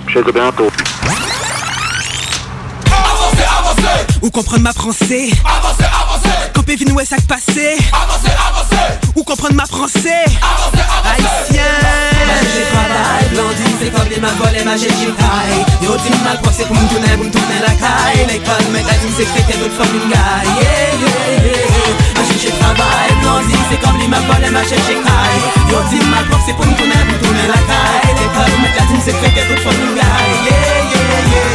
[0.08, 0.70] Chez le bientôt
[2.88, 4.06] Avancez, avancez.
[4.22, 5.30] Ou comprendre ma français?
[5.44, 6.05] Avancez, avancez.
[6.66, 8.98] Campé vin ouais sac passé Avancez, avancez.
[9.16, 10.26] Ou comprendre ma français?
[10.42, 11.54] Avancez, avancez.
[11.54, 11.62] Haïtien.
[12.42, 16.52] J'ai travail, blondine, c'est comme les ma volé, ma j'ai taille Yo, dis mal pour
[16.54, 18.26] c'est pour me tourner, pour me tourner la caille.
[18.26, 20.50] L'école, mec, la team, c'est que t'es d'autres femmes, une gaille.
[20.58, 22.26] Yeah, yeah, yeah.
[22.42, 26.42] J'ai travail, blondine, c'est comme les ma volé, ma j'ai taille Yo, dis mal pour
[26.48, 28.10] c'est pour me tourner, pour me tourner la caille.
[28.18, 30.34] L'école, mec, la team, c'est que t'es d'autres femmes, une gaille.
[30.50, 31.55] Yeah, yeah, yeah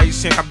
[0.00, 0.46] Les Haïtiens cap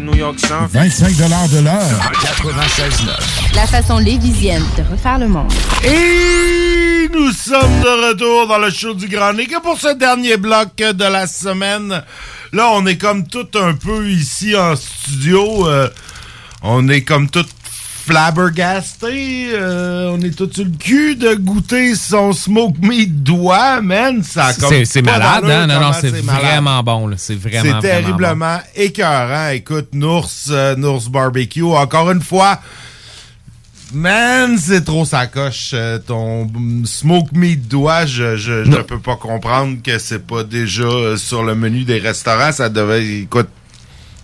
[0.00, 1.82] New York sans 25 de l'heure.
[1.82, 3.54] 96.9.
[3.54, 5.52] La façon lévisienne de refaire le monde.
[5.84, 9.52] Et nous sommes de retour dans le show du Grand Nick.
[9.52, 12.02] Et pour ce dernier bloc de la semaine,
[12.52, 15.68] là, on est comme tout un peu ici en studio.
[15.68, 15.88] euh,
[16.62, 17.44] on est comme tout
[18.08, 19.50] flabbergasté.
[19.52, 24.22] euh, on est tout sur le cul de goûter son smoke meat doigt, man.
[24.22, 24.52] Ça
[24.84, 25.66] C'est malade, hein?
[25.66, 27.10] Non, non, c'est vraiment bon.
[27.16, 27.80] C'est vraiment, C'est vraiment bon.
[27.82, 29.48] terriblement écœurant.
[29.50, 32.60] Écoute, Nours, euh, Nours Barbecue, encore une fois,
[33.92, 35.70] man, c'est trop sa coche.
[35.74, 36.50] euh, ton
[36.84, 41.42] smoke meat doigt, je, je, je peux pas comprendre que c'est pas déjà euh, sur
[41.42, 42.52] le menu des restaurants.
[42.52, 43.48] Ça devait, écoute,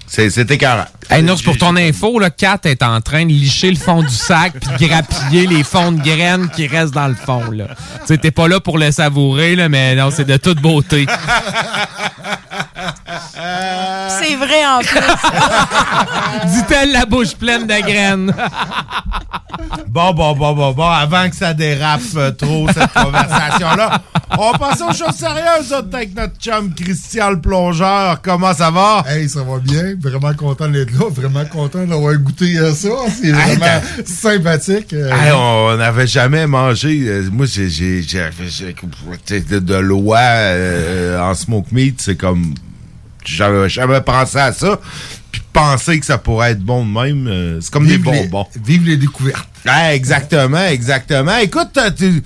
[0.07, 0.87] c'est écœurant.
[1.11, 4.15] Hey, Nours, pour ton info, là, Kat est en train de licher le fond du
[4.15, 7.51] sac puis de grappiller les fonds de graines qui restent dans le fond.
[7.51, 7.67] là.
[8.01, 11.07] Tu sais, t'es pas là pour le savourer, là, mais non, c'est de toute beauté.
[14.21, 15.01] C'est vrai en plus.
[16.53, 18.33] Dit-elle la bouche pleine de graines.
[19.89, 24.01] Bon, bon, bon, bon, bon, avant que ça dérape euh, trop, cette conversation-là,
[24.37, 28.21] on va passer aux choses sérieuses, autres, avec notre chum Christian le plongeur.
[28.21, 29.05] Comment ça va?
[29.07, 29.95] Hey, ça va bien.
[30.01, 31.07] Vraiment content d'être là.
[31.09, 32.89] Vraiment content d'avoir goûté à ça.
[33.23, 34.93] C'est vraiment sympathique.
[34.93, 37.05] Euh, Hey, on n'avait jamais mangé.
[37.07, 38.03] euh, moi, j'ai,
[39.41, 42.55] de, de l'oie euh, en smoke meat, c'est comme.
[43.25, 44.79] J'avais jamais pensé à ça.
[45.33, 48.27] Puis penser que ça pourrait être bon de même, euh, c'est comme Vive des les-
[48.29, 48.47] bonbons.
[48.65, 49.49] Vive les découvertes.
[49.67, 51.37] Ah, exactement, exactement.
[51.39, 52.23] Écoute, euh, tu,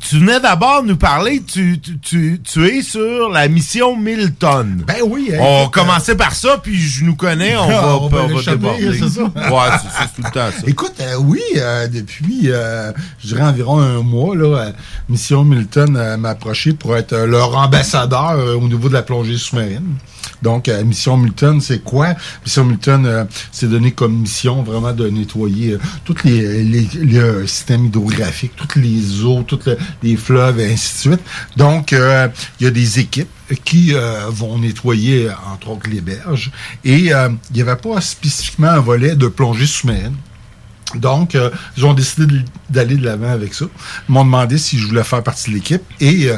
[0.00, 4.84] tu venais d'abord nous parler, tu, tu, tu, tu es sur la mission Milton.
[4.86, 5.30] Ben oui.
[5.32, 8.42] hein, On commençait par ça, puis je nous connais, on va, On va on va
[8.52, 8.98] déborder.
[8.98, 9.22] c'est ça?
[9.22, 10.66] Ouais, c'est, tout le temps ça.
[10.66, 14.72] Écoute, euh, oui, euh, depuis, euh, je dirais environ un mois, là,
[15.08, 19.94] Mission Milton m'a approché pour être leur ambassadeur au niveau de la plongée sous-marine.
[20.42, 22.14] Donc, euh, Mission Milton, c'est quoi?
[22.44, 26.86] Mission Milton, euh, c'est donné comme mission vraiment de nettoyer euh, tous les, les,
[27.46, 31.20] systèmes hydrographiques, toutes les eaux, tous le- les fleuves et ainsi de suite.
[31.56, 32.28] Donc, euh,
[32.60, 33.28] il y a des équipes
[33.64, 36.50] qui euh, vont nettoyer, entre autres, les berges.
[36.84, 40.16] Et il n'y avait pas spécifiquement un volet de plongée sous-marine.
[40.94, 42.26] Donc, euh, ils ont décidé
[42.70, 43.64] d'aller de l'avant avec ça.
[44.08, 46.28] Ils m'ont demandé si je voulais faire partie de l'équipe et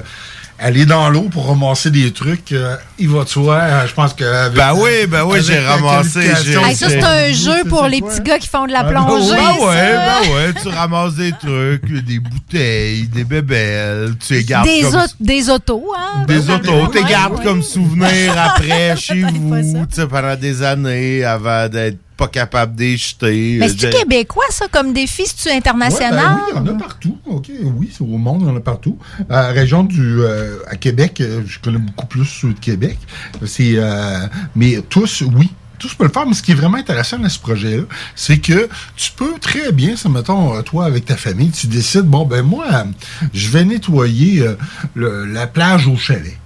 [0.58, 2.52] aller dans l'eau pour ramasser des trucs.
[2.52, 3.54] euh, il va de soi.
[3.56, 4.24] euh, je pense que.
[4.24, 8.20] avec- Ben oui, ben oui, j'ai ramassé, Hey, ça, c'est un jeu pour les petits
[8.22, 9.36] gars qui font de la plongée.
[9.36, 14.66] Ben ouais, ben ouais, tu ramasses des trucs, des bouteilles, des bébelles, tu les gardes
[14.66, 16.24] Des, comme, des autos, hein?
[16.26, 17.44] des autos, tu les gardes ouais.
[17.44, 22.80] comme souvenir après chez vous, tu sais, pendant des années avant d'être pas capable de
[22.82, 23.56] les jeter.
[23.60, 25.22] Mais c'est-tu J'ai- québécois, ça, comme défi?
[25.24, 26.12] C'est-tu international?
[26.12, 27.16] Ouais, ben oui, il y en a partout.
[27.26, 28.98] OK, oui, c'est au monde, il y en a partout.
[29.30, 32.98] À la région du euh, à Québec, euh, je connais beaucoup plus ceux de Québec.
[33.46, 34.26] C'est euh,
[34.56, 35.48] mais tous, oui.
[35.78, 37.84] Tous peuvent le faire, mais ce qui est vraiment intéressant dans ce projet-là,
[38.16, 42.02] c'est que tu peux très bien, ça mettons, euh, toi avec ta famille, tu décides,
[42.02, 42.82] bon, ben moi, euh,
[43.32, 44.56] je vais nettoyer euh,
[44.96, 46.36] le- la plage au chalet.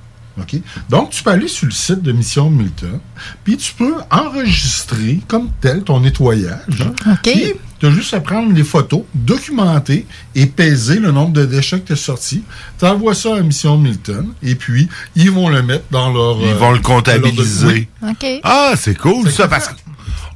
[0.41, 0.57] OK?
[0.89, 3.01] Donc, tu peux aller sur le site de Mission Milton,
[3.45, 6.85] puis tu peux enregistrer comme tel ton nettoyage.
[7.23, 11.81] Puis, tu as juste à prendre les photos, documenter et peser le nombre de déchets
[11.81, 12.45] que tu as sortis.
[12.79, 16.39] Tu envoies ça à Mission Milton, et puis, ils vont le mettre dans leur...
[16.41, 17.89] Ils euh, vont le leur- comptabiliser.
[18.03, 18.11] Oui.
[18.11, 18.27] OK.
[18.43, 19.71] Ah, c'est cool ça, parce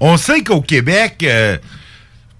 [0.01, 1.57] qu'on sait qu'au Québec, euh,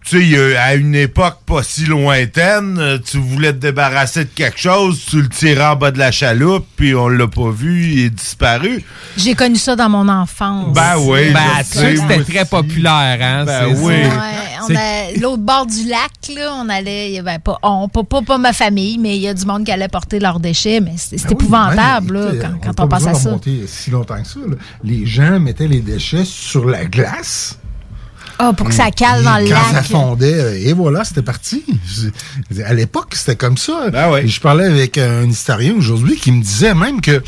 [0.09, 4.59] tu sais, à une époque pas si lointaine, euh, tu voulais te débarrasser de quelque
[4.59, 7.99] chose, tu le tirais en bas de la chaloupe, puis on l'a pas vu, il
[8.07, 8.85] est disparu.
[9.17, 10.73] J'ai connu ça dans mon enfance.
[10.75, 13.45] Ben oui, Ben, tu sais c'était très populaire, hein?
[13.45, 13.95] Ben oui.
[14.05, 14.09] ça.
[14.09, 17.89] Ouais, on a- l'autre bord du lac, là, on allait, il y avait pas, on,
[17.89, 20.39] pas, pas, pas ma famille, mais il y a du monde qui allait porter leurs
[20.41, 23.31] déchets, mais c'est Ben oui, épouvantable, là, quand, a quand pas on pense à ça.
[23.67, 24.41] si longtemps que ça.
[24.41, 24.57] là.
[24.85, 27.59] Les gens mettaient les déchets sur la glace.
[28.39, 29.73] Ah, pour que ça cale dans le Quand lac.
[29.73, 31.65] ça fondait, euh, et voilà, c'était parti.
[32.65, 33.89] À l'époque, c'était comme ça.
[33.91, 37.23] Ben je parlais avec un historien aujourd'hui qui me disait même que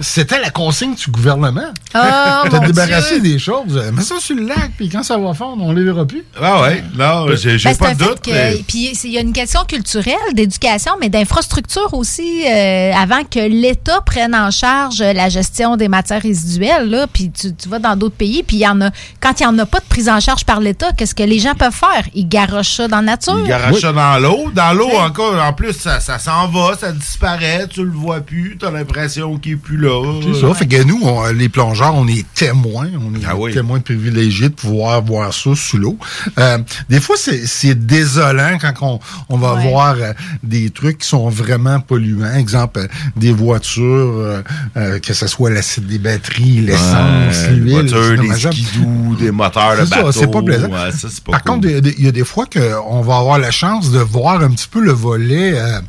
[0.00, 1.60] c'était la consigne du gouvernement.
[1.96, 3.32] Oh, T'as débarrassé Dieu.
[3.34, 3.80] des choses.
[3.92, 6.24] Mets ça sur le lac, puis quand ça va fondre, on les verra plus.
[6.40, 8.18] Ah ouais, non, j'ai j'ai Ben, c'est pas un de doute.
[8.26, 13.38] mais- Puis il y a une question culturelle, d'éducation, mais d'infrastructure aussi, euh, avant que
[13.38, 16.90] l'État prenne en charge la gestion des matières résiduelles.
[16.90, 18.90] Là, puis tu, tu vas dans d'autres pays, puis il y en a.
[19.20, 21.38] Quand il n'y en a pas de prise en charge par l'État, qu'est-ce que les
[21.38, 22.04] gens peuvent faire?
[22.14, 23.38] Ils garochent ça dans la nature.
[23.40, 24.50] Il garoche ça dans l'eau.
[24.52, 28.56] Dans l'eau, encore, en plus, ça, ça s'en va, ça disparaît, tu le vois plus,
[28.58, 29.83] t'as l'impression qu'il est plus là.
[30.22, 30.54] C'est ça.
[30.54, 32.88] Fait que nous, on- les plongeurs, on est témoins.
[33.00, 33.52] On est Ah oui.
[33.52, 35.98] témoins privilégiés de pouvoir voir ça sous l'eau.
[36.38, 36.58] Euh,
[36.88, 39.68] des fois, c'est désolant quand on, on va Ouais.
[39.70, 40.12] voir euh,
[40.42, 42.34] des trucs qui sont vraiment polluants.
[42.34, 42.86] Exemple, euh,
[43.16, 44.42] des voitures,
[44.74, 47.72] que ce soit l'acide des batteries, l'essence, Ouais, l'huile.
[47.88, 50.12] voitures, des skidoo, des moteurs de bateau.
[50.12, 50.68] c'est pas plaisant.
[50.68, 51.54] Ouais, ça, c'est pas Par cool.
[51.54, 53.90] contre, il y a des- il y, a des fois qu'on va avoir la chance
[53.90, 55.80] de voir un petit peu le volet, euh,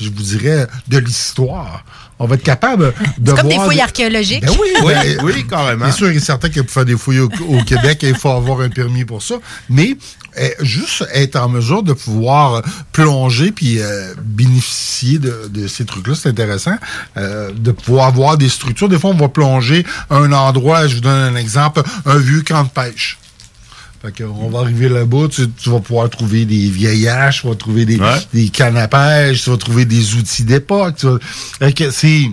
[0.00, 1.84] je vous dirais, de l'histoire.
[2.24, 4.44] On va être capable de C'est comme des fouilles archéologiques.
[4.44, 5.86] Ben oui, Oui, ben, oui, carrément.
[5.86, 8.60] C'est sûr et certain que pour faire des fouilles au, au Québec, il faut avoir
[8.60, 9.34] un permis pour ça.
[9.68, 9.96] Mais
[10.38, 16.14] euh, juste être en mesure de pouvoir plonger puis euh, bénéficier de, de ces trucs-là,
[16.14, 16.76] c'est intéressant.
[17.16, 18.88] Euh, de pouvoir voir des structures.
[18.88, 22.64] Des fois, on va plonger un endroit, je vous donne un exemple, un vieux camp
[22.64, 23.18] de pêche.
[24.04, 27.48] Fait que on va arriver là-bas, tu, tu vas pouvoir trouver des vieilles haches, tu
[27.48, 28.18] vas trouver des, Ouais.
[28.34, 28.50] des
[28.90, 30.96] pêche, tu vas trouver des outils d'époque.
[30.98, 31.18] tu vas-
[31.58, 32.24] Fait que c'est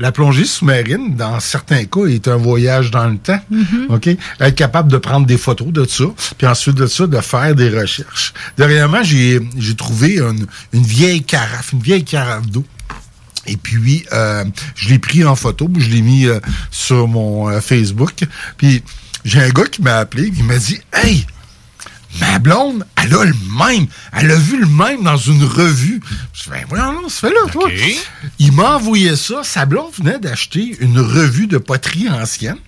[0.00, 3.38] la plongée sous-marine, dans certains cas, est un voyage dans le temps.
[3.90, 4.08] OK?
[4.40, 6.04] Être capable de prendre des photos de ça,
[6.36, 8.32] puis ensuite de ça, de faire des recherches.
[8.58, 12.64] Dernièrement, j'ai j'ai trouvé une, une vieille carafe, une vieille carafe d'eau.
[13.46, 14.42] Et puis, euh,
[14.74, 16.40] je l'ai pris en photo, puis je l'ai mis euh,
[16.72, 18.24] sur mon euh, Facebook.
[18.56, 18.82] Puis,
[19.24, 21.26] j'ai un gars qui m'a appelé, qui m'a dit Hey,
[22.20, 23.86] Ma blonde, elle a le même.
[24.12, 26.00] Elle a vu le même dans une revue.
[26.32, 27.68] Je fais, ben, voyons, non, ça fait là, toi.
[28.38, 29.42] Il m'a envoyé ça.
[29.42, 32.58] Sa blonde venait d'acheter une revue de poterie ancienne,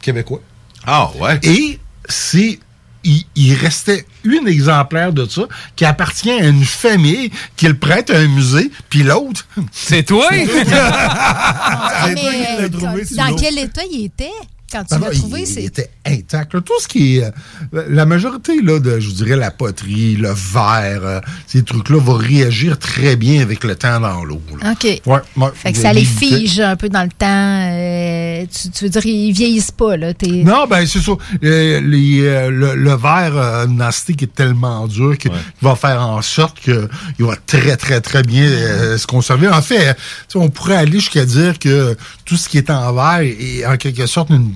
[0.00, 0.42] québécois.
[0.86, 1.38] Ah, ouais.
[1.42, 1.78] Et
[2.08, 2.58] c'est.
[3.02, 5.44] Il, il restait une exemplaire de ça
[5.74, 9.46] qui appartient à une famille qui le prête à un musée, puis l'autre.
[9.72, 10.28] C'est toi?
[10.72, 14.30] Ah, mais, dans quel état il était?
[14.70, 15.46] Quand tu Ah l'as trouvé?
[15.46, 16.54] c'est- il était intact.
[16.54, 16.60] là.
[16.60, 17.24] Tout ce qui est.
[17.24, 21.98] euh, la majorité, là, de, je vous dirais, la poterie, le verre, euh, ces trucs-là,
[21.98, 24.40] vont réagir très bien avec le temps dans l'eau.
[24.62, 24.72] là.
[24.72, 24.84] OK.
[25.06, 25.48] Ouais, ouais.
[25.54, 27.26] Fait que ça les fige un peu dans le temps.
[27.70, 30.14] euh, tu, tu veux dire, ils vieillissent pas, là.
[30.14, 31.12] T'es- Non, ben c'est ça.
[31.44, 35.30] Euh, les, euh, le, le verre euh, nastique est tellement dur qu'il
[35.62, 36.88] va faire en sorte que
[37.18, 39.48] il va très, très, très bien euh, se conserver.
[39.48, 42.92] En fait, tu sais, on pourrait aller jusqu'à dire que tout ce qui est en
[42.92, 44.52] verre est en quelque sorte une,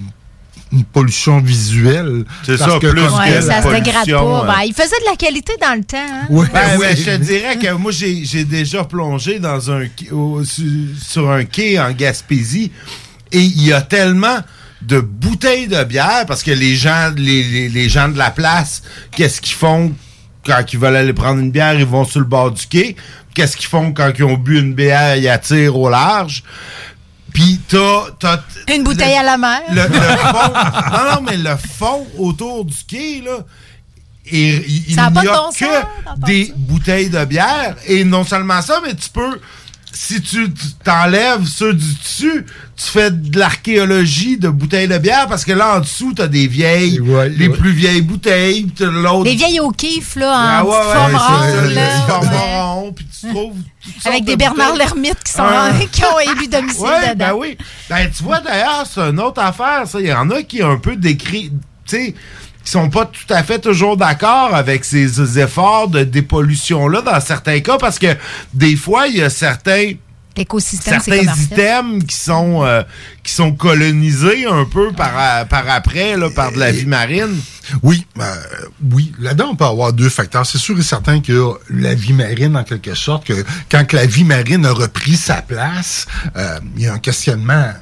[0.74, 2.24] une pollution visuelle.
[2.44, 4.46] C'est ça, que plus Ouais, ça se dégrade pollution, pas.
[4.46, 5.96] Ben, il faisait de la qualité dans le temps.
[5.98, 6.26] hein?
[6.30, 6.96] Ouais, Ben, ouais.
[6.96, 11.78] je te dirais que moi, j'ai j'ai déjà plongé dans un au- sur un quai
[11.78, 12.72] en Gaspésie
[13.32, 14.38] et il y a tellement
[14.82, 18.82] de bouteilles de bière parce que les gens, les, les- les gens de la place,
[19.12, 19.92] qu'est-ce qu'ils font
[20.44, 21.74] quand ils veulent aller prendre une bière?
[21.74, 22.96] Ils vont sur le bord du quai.
[23.34, 25.16] Qu'est-ce qu'ils font quand ils ont bu une bière?
[25.16, 26.42] Ils attirent au large.
[27.34, 28.06] Puis t'as...
[28.18, 28.42] t'as-
[28.74, 29.60] Une bouteille le- à la mer.
[29.70, 30.52] le, le fond,
[30.92, 33.38] non, non, mais le fond autour du quai, là,
[34.26, 37.76] et il a n'y pas a de bon sens que des bouteilles de bière.
[37.86, 39.38] Et non seulement ça, mais tu peux,
[39.96, 40.52] si tu
[40.84, 42.44] t'enlèves ceux du dessus,
[42.76, 46.46] tu fais de l'archéologie de bouteilles de bière parce que là, en dessous, t'as des
[46.48, 47.00] vieilles,
[47.36, 49.24] les plus vieilles bouteilles, puis t'as l'autre.
[49.24, 51.74] Les vieilles au kiff, là, en Ah ouais, petite ouais, forme c'est ça, ronde, les
[51.74, 52.06] là.
[52.08, 52.60] formes Ouais.
[52.62, 53.56] rondes, puis tu trouves
[54.04, 54.76] Avec des de Bernard.
[54.76, 55.70] Lermite qui, sont, Ah.
[55.92, 57.14] qui ont élu domicile Ouais, dedans.
[57.28, 57.56] ben oui.
[57.88, 60.00] Ben, tu vois, d'ailleurs, c'est une autre affaire, ça.
[60.00, 61.52] Il y en a qui ont un peu décrit,
[61.86, 62.14] tu sais,
[62.64, 67.60] qui sont pas tout à fait toujours d'accord avec ces efforts de dépollution-là dans certains
[67.60, 68.16] cas, parce que
[68.52, 69.92] des fois, il y a certains
[70.62, 72.82] certains items qui sont euh,
[73.22, 77.40] qui sont colonisés un peu par, euh, par après là, par de la vie marine.
[77.82, 78.34] Oui, euh,
[78.92, 79.12] oui.
[79.20, 80.44] Là-dedans, on peut avoir deux facteurs.
[80.44, 84.06] C'est sûr et certain que la vie marine, en quelque sorte, que quand que la
[84.06, 87.72] vie marine a repris sa place, euh, il y a un questionnement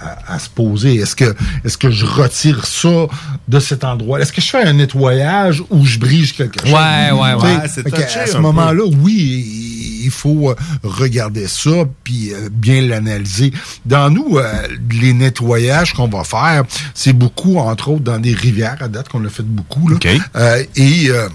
[0.00, 0.96] à, à se poser.
[0.96, 3.06] Est-ce que est-ce que je retire ça
[3.48, 4.20] de cet endroit?
[4.20, 6.72] Est-ce que je fais un nettoyage ou je brise quelque chose?
[6.72, 7.56] Ouais, ouais, ouais.
[7.56, 12.82] Ouais, c'est touché À ce moment-là, oui, il faut euh, regarder ça puis euh, bien
[12.82, 13.52] l'analyser.
[13.84, 14.52] Dans nous, euh,
[14.90, 16.64] les nettoyages qu'on va faire,
[16.94, 19.88] c'est beaucoup, entre autres, dans des rivières à date qu'on a fait beaucoup.
[19.88, 19.98] Là.
[20.36, 21.28] Euh, et euh,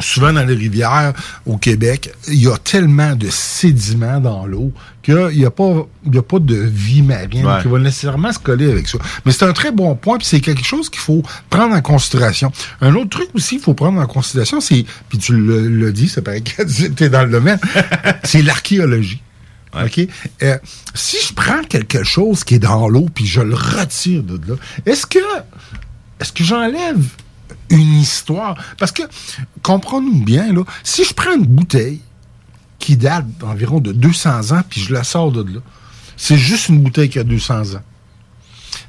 [0.00, 1.12] souvent dans les rivières
[1.46, 6.18] au Québec, il y a tellement de sédiments dans l'eau qu'il n'y a, pas- y
[6.18, 7.62] a pas de vie marine Ouais.
[7.62, 8.98] qui va nécessairement se coller avec ça.
[9.24, 12.50] Mais c'est un très bon point, puis c'est quelque chose qu'il faut prendre en considération.
[12.80, 16.08] Un autre truc aussi qu'il faut prendre en considération, c'est, puis tu le, le dis,
[16.08, 16.62] ça paraît que
[16.96, 17.58] tu es dans le domaine,
[18.24, 19.22] c'est l'archéologie.
[19.80, 20.00] OK?
[20.42, 20.56] Euh,
[20.94, 24.56] si je prends quelque chose qui est dans l'eau puis je le retire de là,
[24.86, 25.18] est-ce que
[26.18, 27.04] est-ce que j'enlève
[27.70, 28.56] une histoire?
[28.78, 29.02] Parce que,
[29.62, 32.00] comprenons bien, là, si je prends une bouteille
[32.78, 35.60] qui date d'environ de 200 ans puis je la sors de là,
[36.16, 37.82] c'est juste une bouteille qui a 200 ans.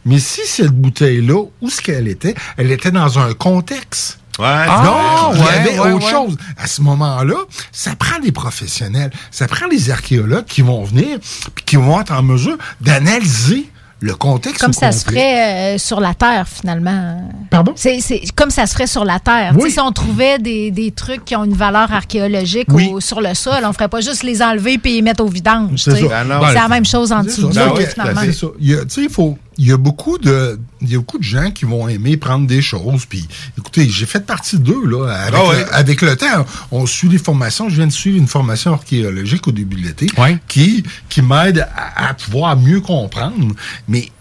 [0.06, 2.36] Mais si cette bouteille-là, où est-ce qu'elle était?
[2.58, 4.20] Elle était dans un contexte.
[4.40, 6.12] Ah, Donc, il y ouais, avait ouais, autre ouais.
[6.12, 6.38] chose.
[6.58, 7.36] À ce moment-là,
[7.72, 11.18] ça prend des professionnels, ça prend des archéologues qui vont venir
[11.56, 13.70] puis qui vont être en mesure d'analyser
[14.00, 14.62] le contexte.
[14.62, 17.30] Comme ça se ferait euh, sur la Terre, finalement.
[17.50, 17.74] Pardon?
[17.76, 19.54] C'est c'est comme ça se ferait sur la Terre.
[19.58, 19.72] Oui.
[19.72, 22.94] Si on trouvait des, des trucs qui ont une valeur archéologique Oui.
[23.00, 25.82] sur le sol, on ferait pas juste les enlever puis les mettre au vidange.
[25.84, 26.04] C'est.
[26.08, 28.22] Ben la même chose en dessous l'eau, Donc, finalement.
[28.22, 31.66] sais, il faut, il y a beaucoup de, il y a beaucoup de gens qui
[31.66, 33.06] vont aimer prendre des choses.
[33.06, 33.28] Puis,
[33.58, 35.08] écoutez, j'ai fait partie d'eux là.
[35.12, 37.70] Avec, Ah le, avec le temps, on suit des formations.
[37.70, 40.08] Je viens de suivre une formation archéologique au début de l'été,
[40.48, 43.56] qui, qui m'aide à, à pouvoir mieux comprendre.
[43.88, 44.12] Mais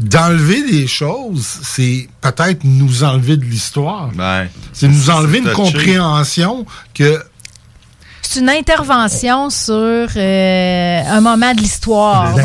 [0.00, 4.10] d'enlever des choses, c'est peut-être nous enlever de l'histoire.
[4.72, 5.54] c'est nous enlever une touché.
[5.54, 7.22] compréhension que
[8.26, 9.74] C'est une intervention sur
[10.16, 12.34] euh, un moment de l'histoire.
[12.36, 12.42] fond.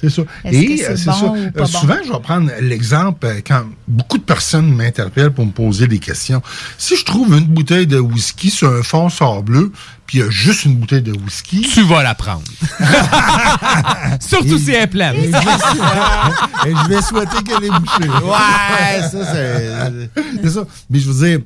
[0.00, 0.22] C'est ça.
[0.44, 1.24] Est-ce Et que c'est euh, c'est bon ça.
[1.26, 1.66] ou Euh, pas bon?
[1.66, 6.42] souvent, je vais prendre l'exemple quand beaucoup de personnes m'interpellent pour me poser des questions.
[6.78, 9.70] Si je trouve une bouteille de whisky sur un fond sableux,
[10.06, 11.60] puis il y a juste une bouteille de whisky.
[11.60, 12.42] Tu vas la prendre.
[14.20, 15.16] Surtout si elle est pleine.
[15.16, 15.38] Et je vais,
[16.70, 18.08] et je vais souhaiter qu'elle est bouchée.
[18.08, 20.10] Ouais, ça, c'est-
[20.42, 20.64] c'est ça.
[20.88, 21.38] Mais je veux dire,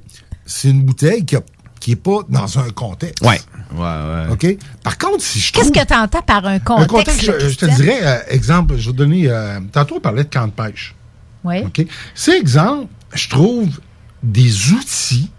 [0.46, 1.42] c'est une bouteille qui, a-
[1.84, 3.22] qui est pas dans un contexte.
[3.22, 3.38] Ouais.
[3.74, 4.26] Ouais, ouais.
[4.30, 4.56] OK?
[4.82, 6.88] Par contre, si je Qu'est-ce que tu entends par un un contexte?
[6.88, 9.28] contexte, je, te dirais, euh, exemple, je vais donner...
[9.28, 10.94] euh, tantôt, on parlait de camp de pêche.
[11.44, 11.58] Oui.
[11.58, 11.84] OK?
[12.14, 13.68] C'est exemple, je trouve
[14.22, 15.30] des outils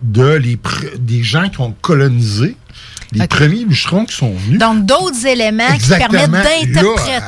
[0.00, 2.56] de les pr- des gens qui ont colonisé
[3.12, 4.58] les premiers bûcherons qui sont venus.
[4.58, 6.74] Donc, d'autres éléments qui permettent d'interpréter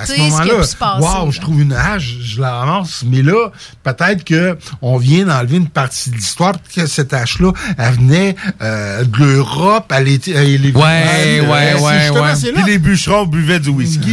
[0.06, 1.02] ce, qui a pu se passer.
[1.04, 3.04] Wow, je trouve une hache, je la ramasse.
[3.06, 3.50] Mais là,
[3.84, 8.36] peut-être que on vient d'enlever une partie de l'histoire, parce que cette hache-là, elle venait
[8.62, 10.32] euh, de l'Europe, elle était...
[10.32, 12.32] Elle est- Ouais, elle- ouais, c'est ouais, ouais.
[12.54, 14.10] Puis les bûcherons buvaient du whisky.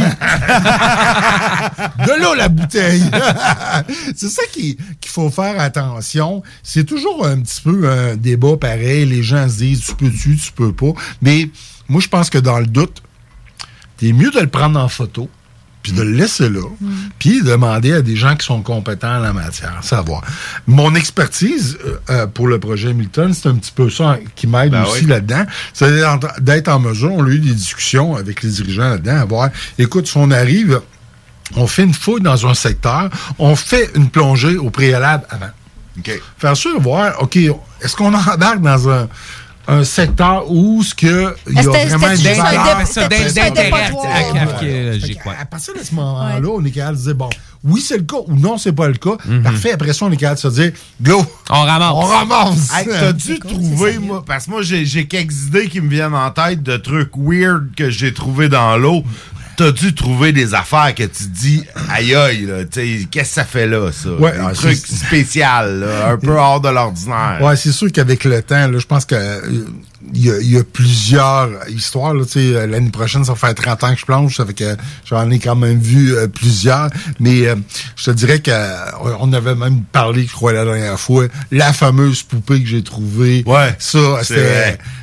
[2.06, 3.04] de là la bouteille.
[4.16, 6.42] c'est ça qui- qu'il faut faire attention.
[6.62, 9.04] C'est toujours un petit peu un débat pareil.
[9.06, 10.92] Les gens se disent tu peux-tu, tu peux pas.
[11.22, 11.48] Mais
[11.88, 13.02] moi, je pense que dans le doute,
[13.96, 15.28] t'es mieux de le prendre en photo
[15.82, 16.62] puis de le laisser là,
[17.20, 20.20] puis demander à des gens qui sont compétents en la matière, savoir.
[20.66, 24.72] Mon expertise euh, euh, pour le projet Milton, c'est un petit peu ça qui m'aide
[24.72, 25.06] Ben aussi oui.
[25.10, 25.44] là-dedans.
[25.72, 29.24] C'est d'être- d'être en mesure, on a eu des discussions avec les dirigeants là-dedans, à
[29.26, 30.80] voir, écoute, si on arrive
[31.54, 33.08] on fait une fouille dans un secteur,
[33.38, 35.50] on fait une plongée au préalable avant.
[36.38, 39.08] Faire sûr, voir, OK, est-ce qu'on embarque dans un,
[39.68, 42.76] un secteur où ce que il y a vraiment une valeur-
[45.40, 47.28] à partir de ce moment-là, on est capable de dire, bon,
[47.64, 49.16] oui, c'est le cas ou non, c'est pas le cas.
[49.24, 49.42] Mhm.
[49.42, 49.72] Parfait.
[49.72, 50.72] Après ça, on est capable de se dire,
[51.02, 51.24] go!
[51.50, 51.92] On ramasse.
[51.94, 52.72] On ramasse!
[52.76, 56.14] Hey, t'as dû trouver, moi, parce que moi, j'ai j'ai quelques idées qui me viennent
[56.14, 59.02] en tête de trucs weird que j'ai trouvé dans l'eau.
[59.56, 62.46] T'as dû trouver des affaires que tu dis, aïe aïe,
[63.10, 64.10] qu'est-ce que ça fait là, ça?
[64.10, 67.38] Ouais, Des ah, c'est- spécial, là, un peu hors de l'ordinaire.
[67.40, 69.40] Ouais, c'est sûr qu'avec le temps, je pense que euh,
[70.14, 72.14] il y, a, il y a plusieurs histoires.
[72.14, 75.28] Euh, L'année prochaine, ça va faire 30 ans que je plonge, ça fait que j'en
[75.30, 76.90] ai quand même vu euh, plusieurs.
[77.18, 77.56] Mais euh,
[77.96, 82.62] je te dirais qu'on avait même parlé, je crois, la dernière fois, la fameuse poupée
[82.62, 83.42] que j'ai trouvée.
[83.46, 83.98] Ouais, Ça,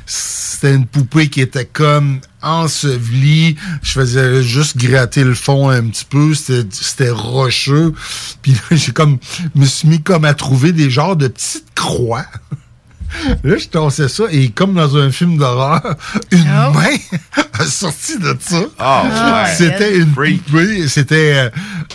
[0.05, 3.55] c'était une poupée qui était comme ensevelie.
[3.81, 6.33] Je faisais juste gratter le fond un petit peu.
[6.33, 7.93] C'était c'était rocheux.
[8.41, 9.17] Puis là, j'ai comme
[9.55, 12.25] me suis mis comme à trouver des genres de petites croix.
[13.43, 15.95] Là, je tassais ça et comme dans un film d'horreur,
[16.31, 16.97] une main
[17.59, 18.59] a sorti de ça.
[18.59, 19.51] Ouais.
[19.55, 21.49] C'était une poupée, c'était euh,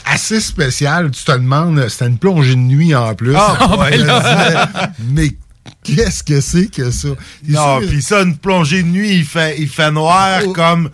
[0.06, 1.10] assez spécial.
[1.10, 3.34] Tu te demandes, c'était une plongée de nuit en plus.
[3.36, 4.92] Ah, ouais, là.
[5.10, 5.34] Mais
[5.82, 7.09] qu'est-ce que c'est que ça?
[7.48, 10.90] Non, puis ça, une plongée de nuit, il fait, il fait noir comme.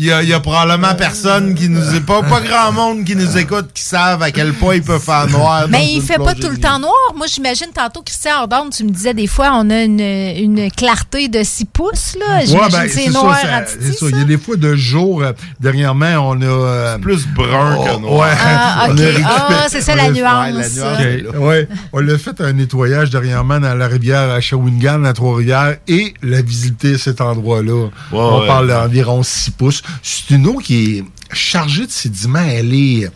[0.00, 3.04] Il y a, il y a probablement personne qui nous est pas, pas grand monde
[3.04, 5.66] qui nous écoute qui savent à quel point il peut faire noir.
[5.68, 6.94] Mais il fait pas tout le temps noir.
[7.16, 11.26] Moi, j'imagine tantôt, Christian Ordonne, tu me disais des fois, on a une, une clarté
[11.26, 12.16] de 6 pouces.
[12.16, 12.44] là.
[12.44, 14.06] J'imagine Ouais, ben, que c'est ça, noir ça, à c'est titi, ça.
[14.10, 16.44] Il y a des fois de jour, euh, dernièrement, on a...
[16.44, 18.20] euh, plus brun que noir.
[18.28, 18.36] Ouais.
[18.40, 20.76] Ah, Ah, c'est ça, on la a- nuance.
[20.76, 21.68] Ouais, la nuance, Ouais.
[21.92, 26.42] On l'a fait un nettoyage dernièrement dans la rivière à Shawinigan, à Trois-Rivières, et la
[26.42, 27.88] visiter cet endroit-là.
[28.12, 28.46] on ouais.
[28.46, 29.82] parle d'environ 6 pouces.
[30.02, 32.38] C'est une eau qui est chargée de sédiments.
[32.38, 33.10] Elle est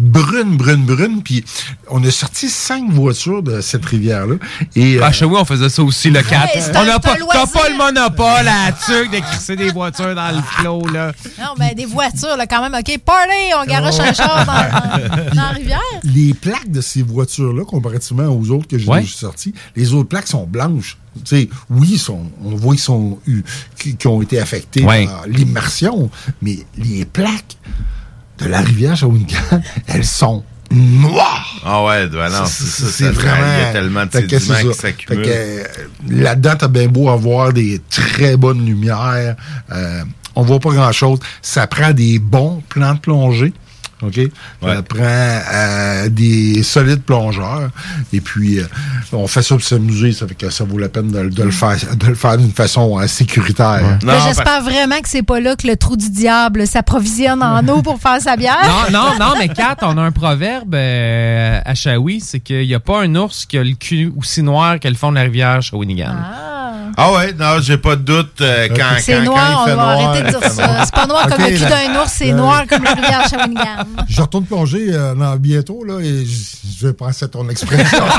[0.00, 1.22] brune, brune, brune.
[1.22, 1.44] Puis
[1.90, 4.36] on a sorti cinq voitures de cette rivière-là.
[4.74, 6.48] Et, euh, Ah, chez on faisait ça aussi, le 4.
[6.54, 10.34] c'est on n'a pas, t'as pas le monopole à tuc de crisser des voitures dans
[10.34, 11.12] le flot, là.
[11.38, 12.74] Non, mais des voitures, là, quand même.
[12.74, 15.80] OK, party, on garoche un char dans, dans- dans la rivière.
[16.04, 19.04] les plaques de ces voitures-là, comparativement aux autres que j'ai Ouais.
[19.04, 20.96] sorties, les autres plaques sont blanches.
[21.24, 23.42] Tu sais, oui, sont, on voit qu'ils sont eu-
[23.76, 25.06] qui, qui ont été affectés Ouais.
[25.06, 26.08] par l'immersion,
[26.40, 27.56] mais les plaques
[28.42, 31.60] de la rivière Shawinigan, elles sont noires.
[31.64, 33.52] Ah ouais, ben non, c'est vraiment.
[33.58, 34.72] Il y a tellement de sédiments qui ça.
[34.82, 35.24] s'accumulent.
[35.26, 35.64] Euh,
[36.08, 39.36] Là-dedans, t'as bien beau avoir des très bonnes lumières.
[39.72, 40.02] euh,
[40.36, 41.18] on voit pas grand-chose.
[41.42, 43.52] Ça prend des bons plans de plongée.
[44.02, 44.20] OK?
[44.62, 47.70] Ça prend euh, des solides plongeurs.
[48.12, 48.64] Et puis, euh,
[49.12, 50.12] on fait ça pour s'amuser.
[50.12, 52.52] Ça fait que ça vaut la peine de, de le faire de le faire d'une
[52.52, 53.98] façon euh, sécuritaire.
[54.04, 57.82] Là, J'espère vraiment que c'est pas là que le trou du diable s'approvisionne en eau
[57.82, 58.90] pour faire sa bière.
[58.90, 62.74] Non, non, non, mais Kat, on a un proverbe euh, à Shawi, c'est qu'il n'y
[62.74, 65.22] a pas un ours qui a le cul aussi noir que le fond de la
[65.22, 66.14] rivière Shawinigan.
[66.16, 66.59] Ah
[66.98, 69.76] ouais, non, j'ai pas de doute euh, quand, C'est quand, noir, quand on il fait
[69.76, 70.08] va noir.
[70.08, 70.84] arrêter de dire ça.
[70.84, 73.84] C'est pas noir comme le cul d'un ours, c'est Euh, noir comme la rivière Shawinigan.
[74.08, 78.04] Je retourne plonger euh, dans- bientôt, là, et je vais penser à ton expression.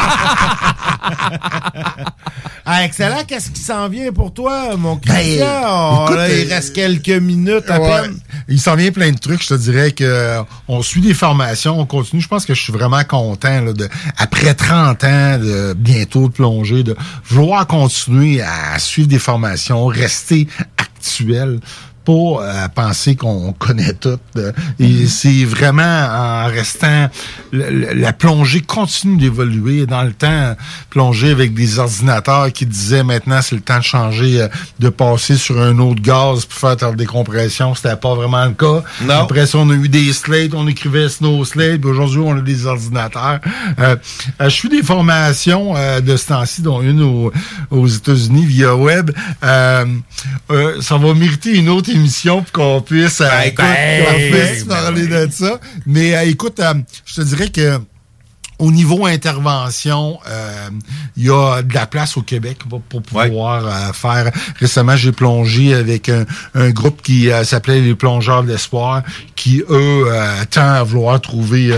[2.65, 5.45] Ah, excellent, qu'est-ce qui s'en vient pour toi, mon Ben, Christian?
[5.67, 8.01] Oh, écoute, là, il euh, reste quelques minutes à Ouais.
[8.03, 8.17] peine.
[8.47, 9.41] Il s'en vient plein de trucs.
[9.41, 12.21] Je te dirais que euh, on suit des formations, on continue.
[12.21, 16.33] Je pense que je suis vraiment content là, de après 30 ans de bientôt de
[16.33, 16.95] plonger, de
[17.27, 21.59] vouloir continuer à suivre des formations, rester actuel.
[22.05, 22.11] Pas
[22.43, 24.17] euh, penser qu'on connaît tout.
[24.37, 27.09] euh, et c'est vraiment en restant
[27.51, 30.55] le- la plongée continue d'évoluer dans le temps
[30.89, 34.47] plonger avec des ordinateurs qui disaient maintenant c'est le temps de changer euh,
[34.79, 38.83] de passer sur un autre gaz pour faire ta décompression c'était pas vraiment le cas
[39.03, 39.21] Non.
[39.23, 42.65] après ça on a eu des slates on écrivait snow slate aujourd'hui on a des
[42.65, 43.39] ordinateurs
[43.79, 43.95] Euh,
[44.41, 47.31] euh, je fais des formations euh, de ce temps-ci dont une aux,
[47.69, 49.11] aux États-Unis via web
[49.43, 49.85] euh,
[50.51, 54.37] euh, ça va mériter une autre émission pour qu'on puisse, euh, Ben, écoute, ben, qu'on
[54.37, 55.59] puisse ben parler de ça.
[55.85, 56.73] Mais euh, écoute, euh,
[57.05, 57.79] je te dirais que
[58.61, 60.69] au niveau intervention, euh,
[61.17, 64.31] il y a de la place au Québec pour, pouvoir euh, faire.
[64.59, 69.01] Récemment, j'ai plongé avec un, un groupe qui euh, s'appelait les plongeurs de l'espoir,
[69.35, 70.05] qui eux
[70.51, 71.75] tend à vouloir trouver.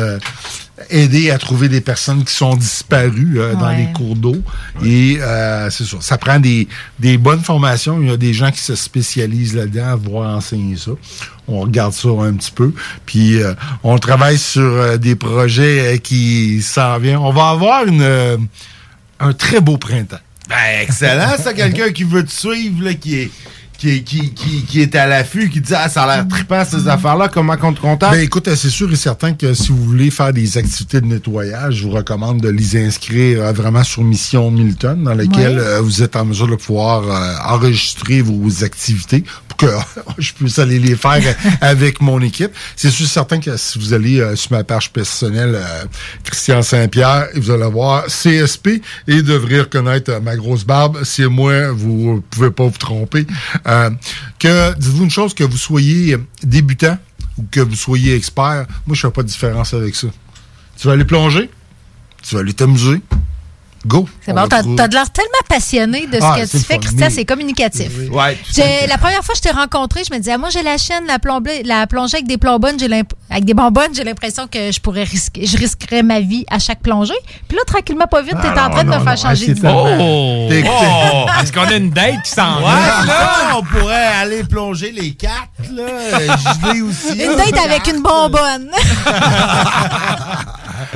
[0.90, 3.86] Aider à trouver des personnes qui sont disparues euh, dans Ouais.
[3.88, 4.36] les cours d'eau.
[4.84, 5.98] Et euh, c'est ça.
[6.02, 6.68] Ça prend des,
[7.00, 8.02] des bonnes formations.
[8.02, 10.92] Il y a des gens qui se spécialisent là-dedans à vouloir enseigner ça.
[11.48, 12.74] On regarde ça un petit peu.
[13.06, 13.54] Puis euh,
[13.84, 17.18] on travaille sur euh, des projets euh, qui s'en viennent.
[17.18, 18.38] On va avoir une, euh,
[19.20, 20.18] un très beau printemps.
[20.50, 23.32] Ben, excellent, ça, quelqu'un qui veut te suivre, là, qui est,
[23.84, 26.64] qui est, qui, qui, qui est à l'affût, qui dit, ah, ça a l'air trippant,
[26.64, 28.14] ces affaires-là, comment qu'on te contacte?
[28.14, 31.76] Ben écoute, c'est sûr et certain que si vous voulez faire des activités de nettoyage,
[31.76, 35.28] je vous recommande de les inscrire euh, vraiment sur Mission Milton, dans Ouais.
[35.38, 39.68] euh, vous êtes en mesure de pouvoir euh, enregistrer vos activités pour que
[40.18, 41.22] je puisse aller les faire
[41.62, 42.52] avec mon équipe.
[42.76, 45.84] C'est sûr et certain que si vous allez euh, sur ma page personnelle, euh,
[46.24, 51.00] Christian Saint-Pierre, vous allez voir CSP et devrez reconnaître euh, ma grosse barbe.
[51.04, 53.26] C'est moi, vous pouvez pas vous tromper.
[53.74, 53.90] Euh,
[54.38, 56.98] que dites-vous une chose, que vous soyez débutant
[57.38, 60.08] ou que vous soyez expert, moi je fais pas de différence avec ça.
[60.78, 61.50] Tu vas aller plonger,
[62.22, 63.02] tu vas aller t'amuser,
[63.86, 64.08] go.
[64.26, 66.78] C'est On bon, t'as t'as de l'air tellement passionné de ce Ah, que tu fais,
[66.78, 67.90] Christian, c'est communicatif.
[68.00, 68.10] Oui.
[68.10, 68.38] Ouais.
[68.88, 71.06] La première fois que je t'ai rencontré, je me disais, ah, moi j'ai la chaîne,
[71.08, 72.90] la, plomblée- la plongée avec des bonbonnes, j'ai
[73.30, 76.82] avec des bonbonnes, j'ai l'impression que je pourrais risquer, je risquerais ma vie à chaque
[76.82, 77.14] plongée.
[77.48, 79.68] Puis là, tranquillement, pas vite, t'es en train de me faire changer d'idée.
[79.74, 80.48] Oh!
[80.50, 81.26] T'es- Oh!
[81.42, 83.06] Est-ce qu'on a une date qui s'en Ouais, vient?
[83.06, 85.34] là, on pourrait aller plonger les quatre,
[85.72, 85.84] là.
[86.20, 87.12] Je l'ai aussi.
[87.20, 88.70] Une date avec une bonbonne.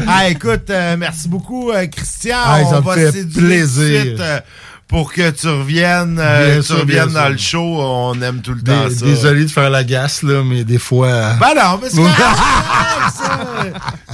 [0.08, 2.38] Ah, écoute, euh, merci beaucoup, euh, Christian.
[2.78, 4.02] On va fait séduire tout de plaisir.
[4.02, 4.40] suite, euh,
[4.88, 7.60] pour que tu reviennes, euh, tu reviennes dans le show.
[7.82, 9.06] On aime tout le temps Dé- ça.
[9.06, 11.08] Désolé de faire la gasse, là, mais des fois.
[11.08, 13.36] euh, Ben non, mais c'est ça.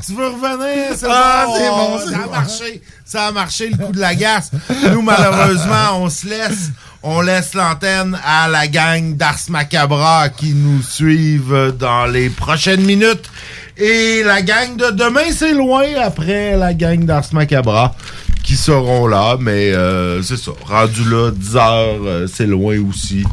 [0.06, 1.56] Tu veux revenir, c'est Ah, bon.
[1.56, 2.82] c'est bon, c'est Ça a marché.
[3.06, 4.52] Ça a marché, le coup de la gasse.
[4.92, 6.72] Nous, malheureusement, on se laisse.
[7.04, 13.30] On laisse l'antenne à la gang d'Ars Macabra qui nous suivent dans les prochaines minutes.
[13.78, 17.96] Et la gang de demain, c'est loin après la gang d'Ars Macabra
[18.44, 19.38] qui seront là.
[19.40, 20.52] Mais euh, c'est ça.
[20.66, 23.24] Rendu là, 10 heures, euh, c'est loin aussi.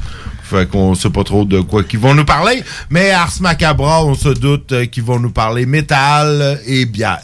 [0.43, 2.65] Fait qu'on sait pas trop de quoi qu'ils vont nous parler.
[2.89, 7.20] Mais Ars Macabra, on se doute euh, qu'ils vont nous parler métal et bière.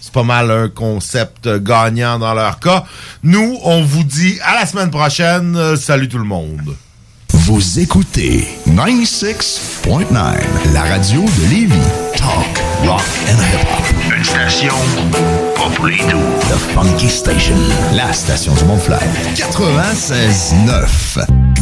[0.00, 2.84] C'est pas mal un concept gagnant dans leur cas.
[3.22, 5.76] Nous, on vous dit à la semaine prochaine.
[5.76, 6.76] Salut tout le monde.
[7.32, 10.14] Vous écoutez 96.9,
[10.74, 11.74] la radio de Lévis.
[12.16, 14.16] Talk, rock and hip-hop.
[14.16, 14.74] Une station
[15.62, 16.18] pas pour les doux.
[16.48, 17.54] The Funky Station,
[17.94, 19.00] la station du Mont-Flair.
[19.34, 21.61] 96.9.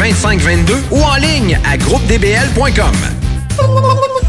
[0.00, 2.94] 2522 ou en ligne à groupedbl.com.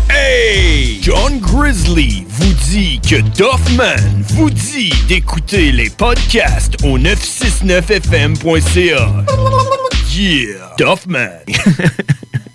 [0.09, 0.99] Hey!
[1.01, 3.95] John Grizzly vous dit que Doffman
[4.33, 9.09] vous dit d'écouter les podcasts au 969fm.ca.
[10.13, 10.75] Yeah!
[10.77, 11.39] Doffman!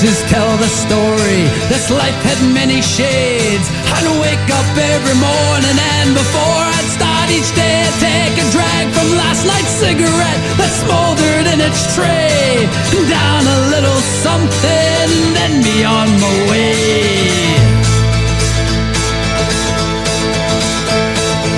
[0.00, 1.44] faces tell the story.
[1.68, 3.68] This life had many shades.
[3.92, 8.84] I'd wake up every morning and before I'd start each day, I'd take a drag
[8.96, 12.64] from last night's cigarette that smoldered in its tray.
[13.08, 16.80] Down a little something, then be on my way.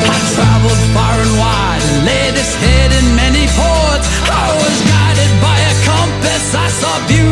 [0.03, 4.07] I traveled far and wide, and lay this head in many ports.
[4.27, 7.32] I was guided by a compass, I saw beauty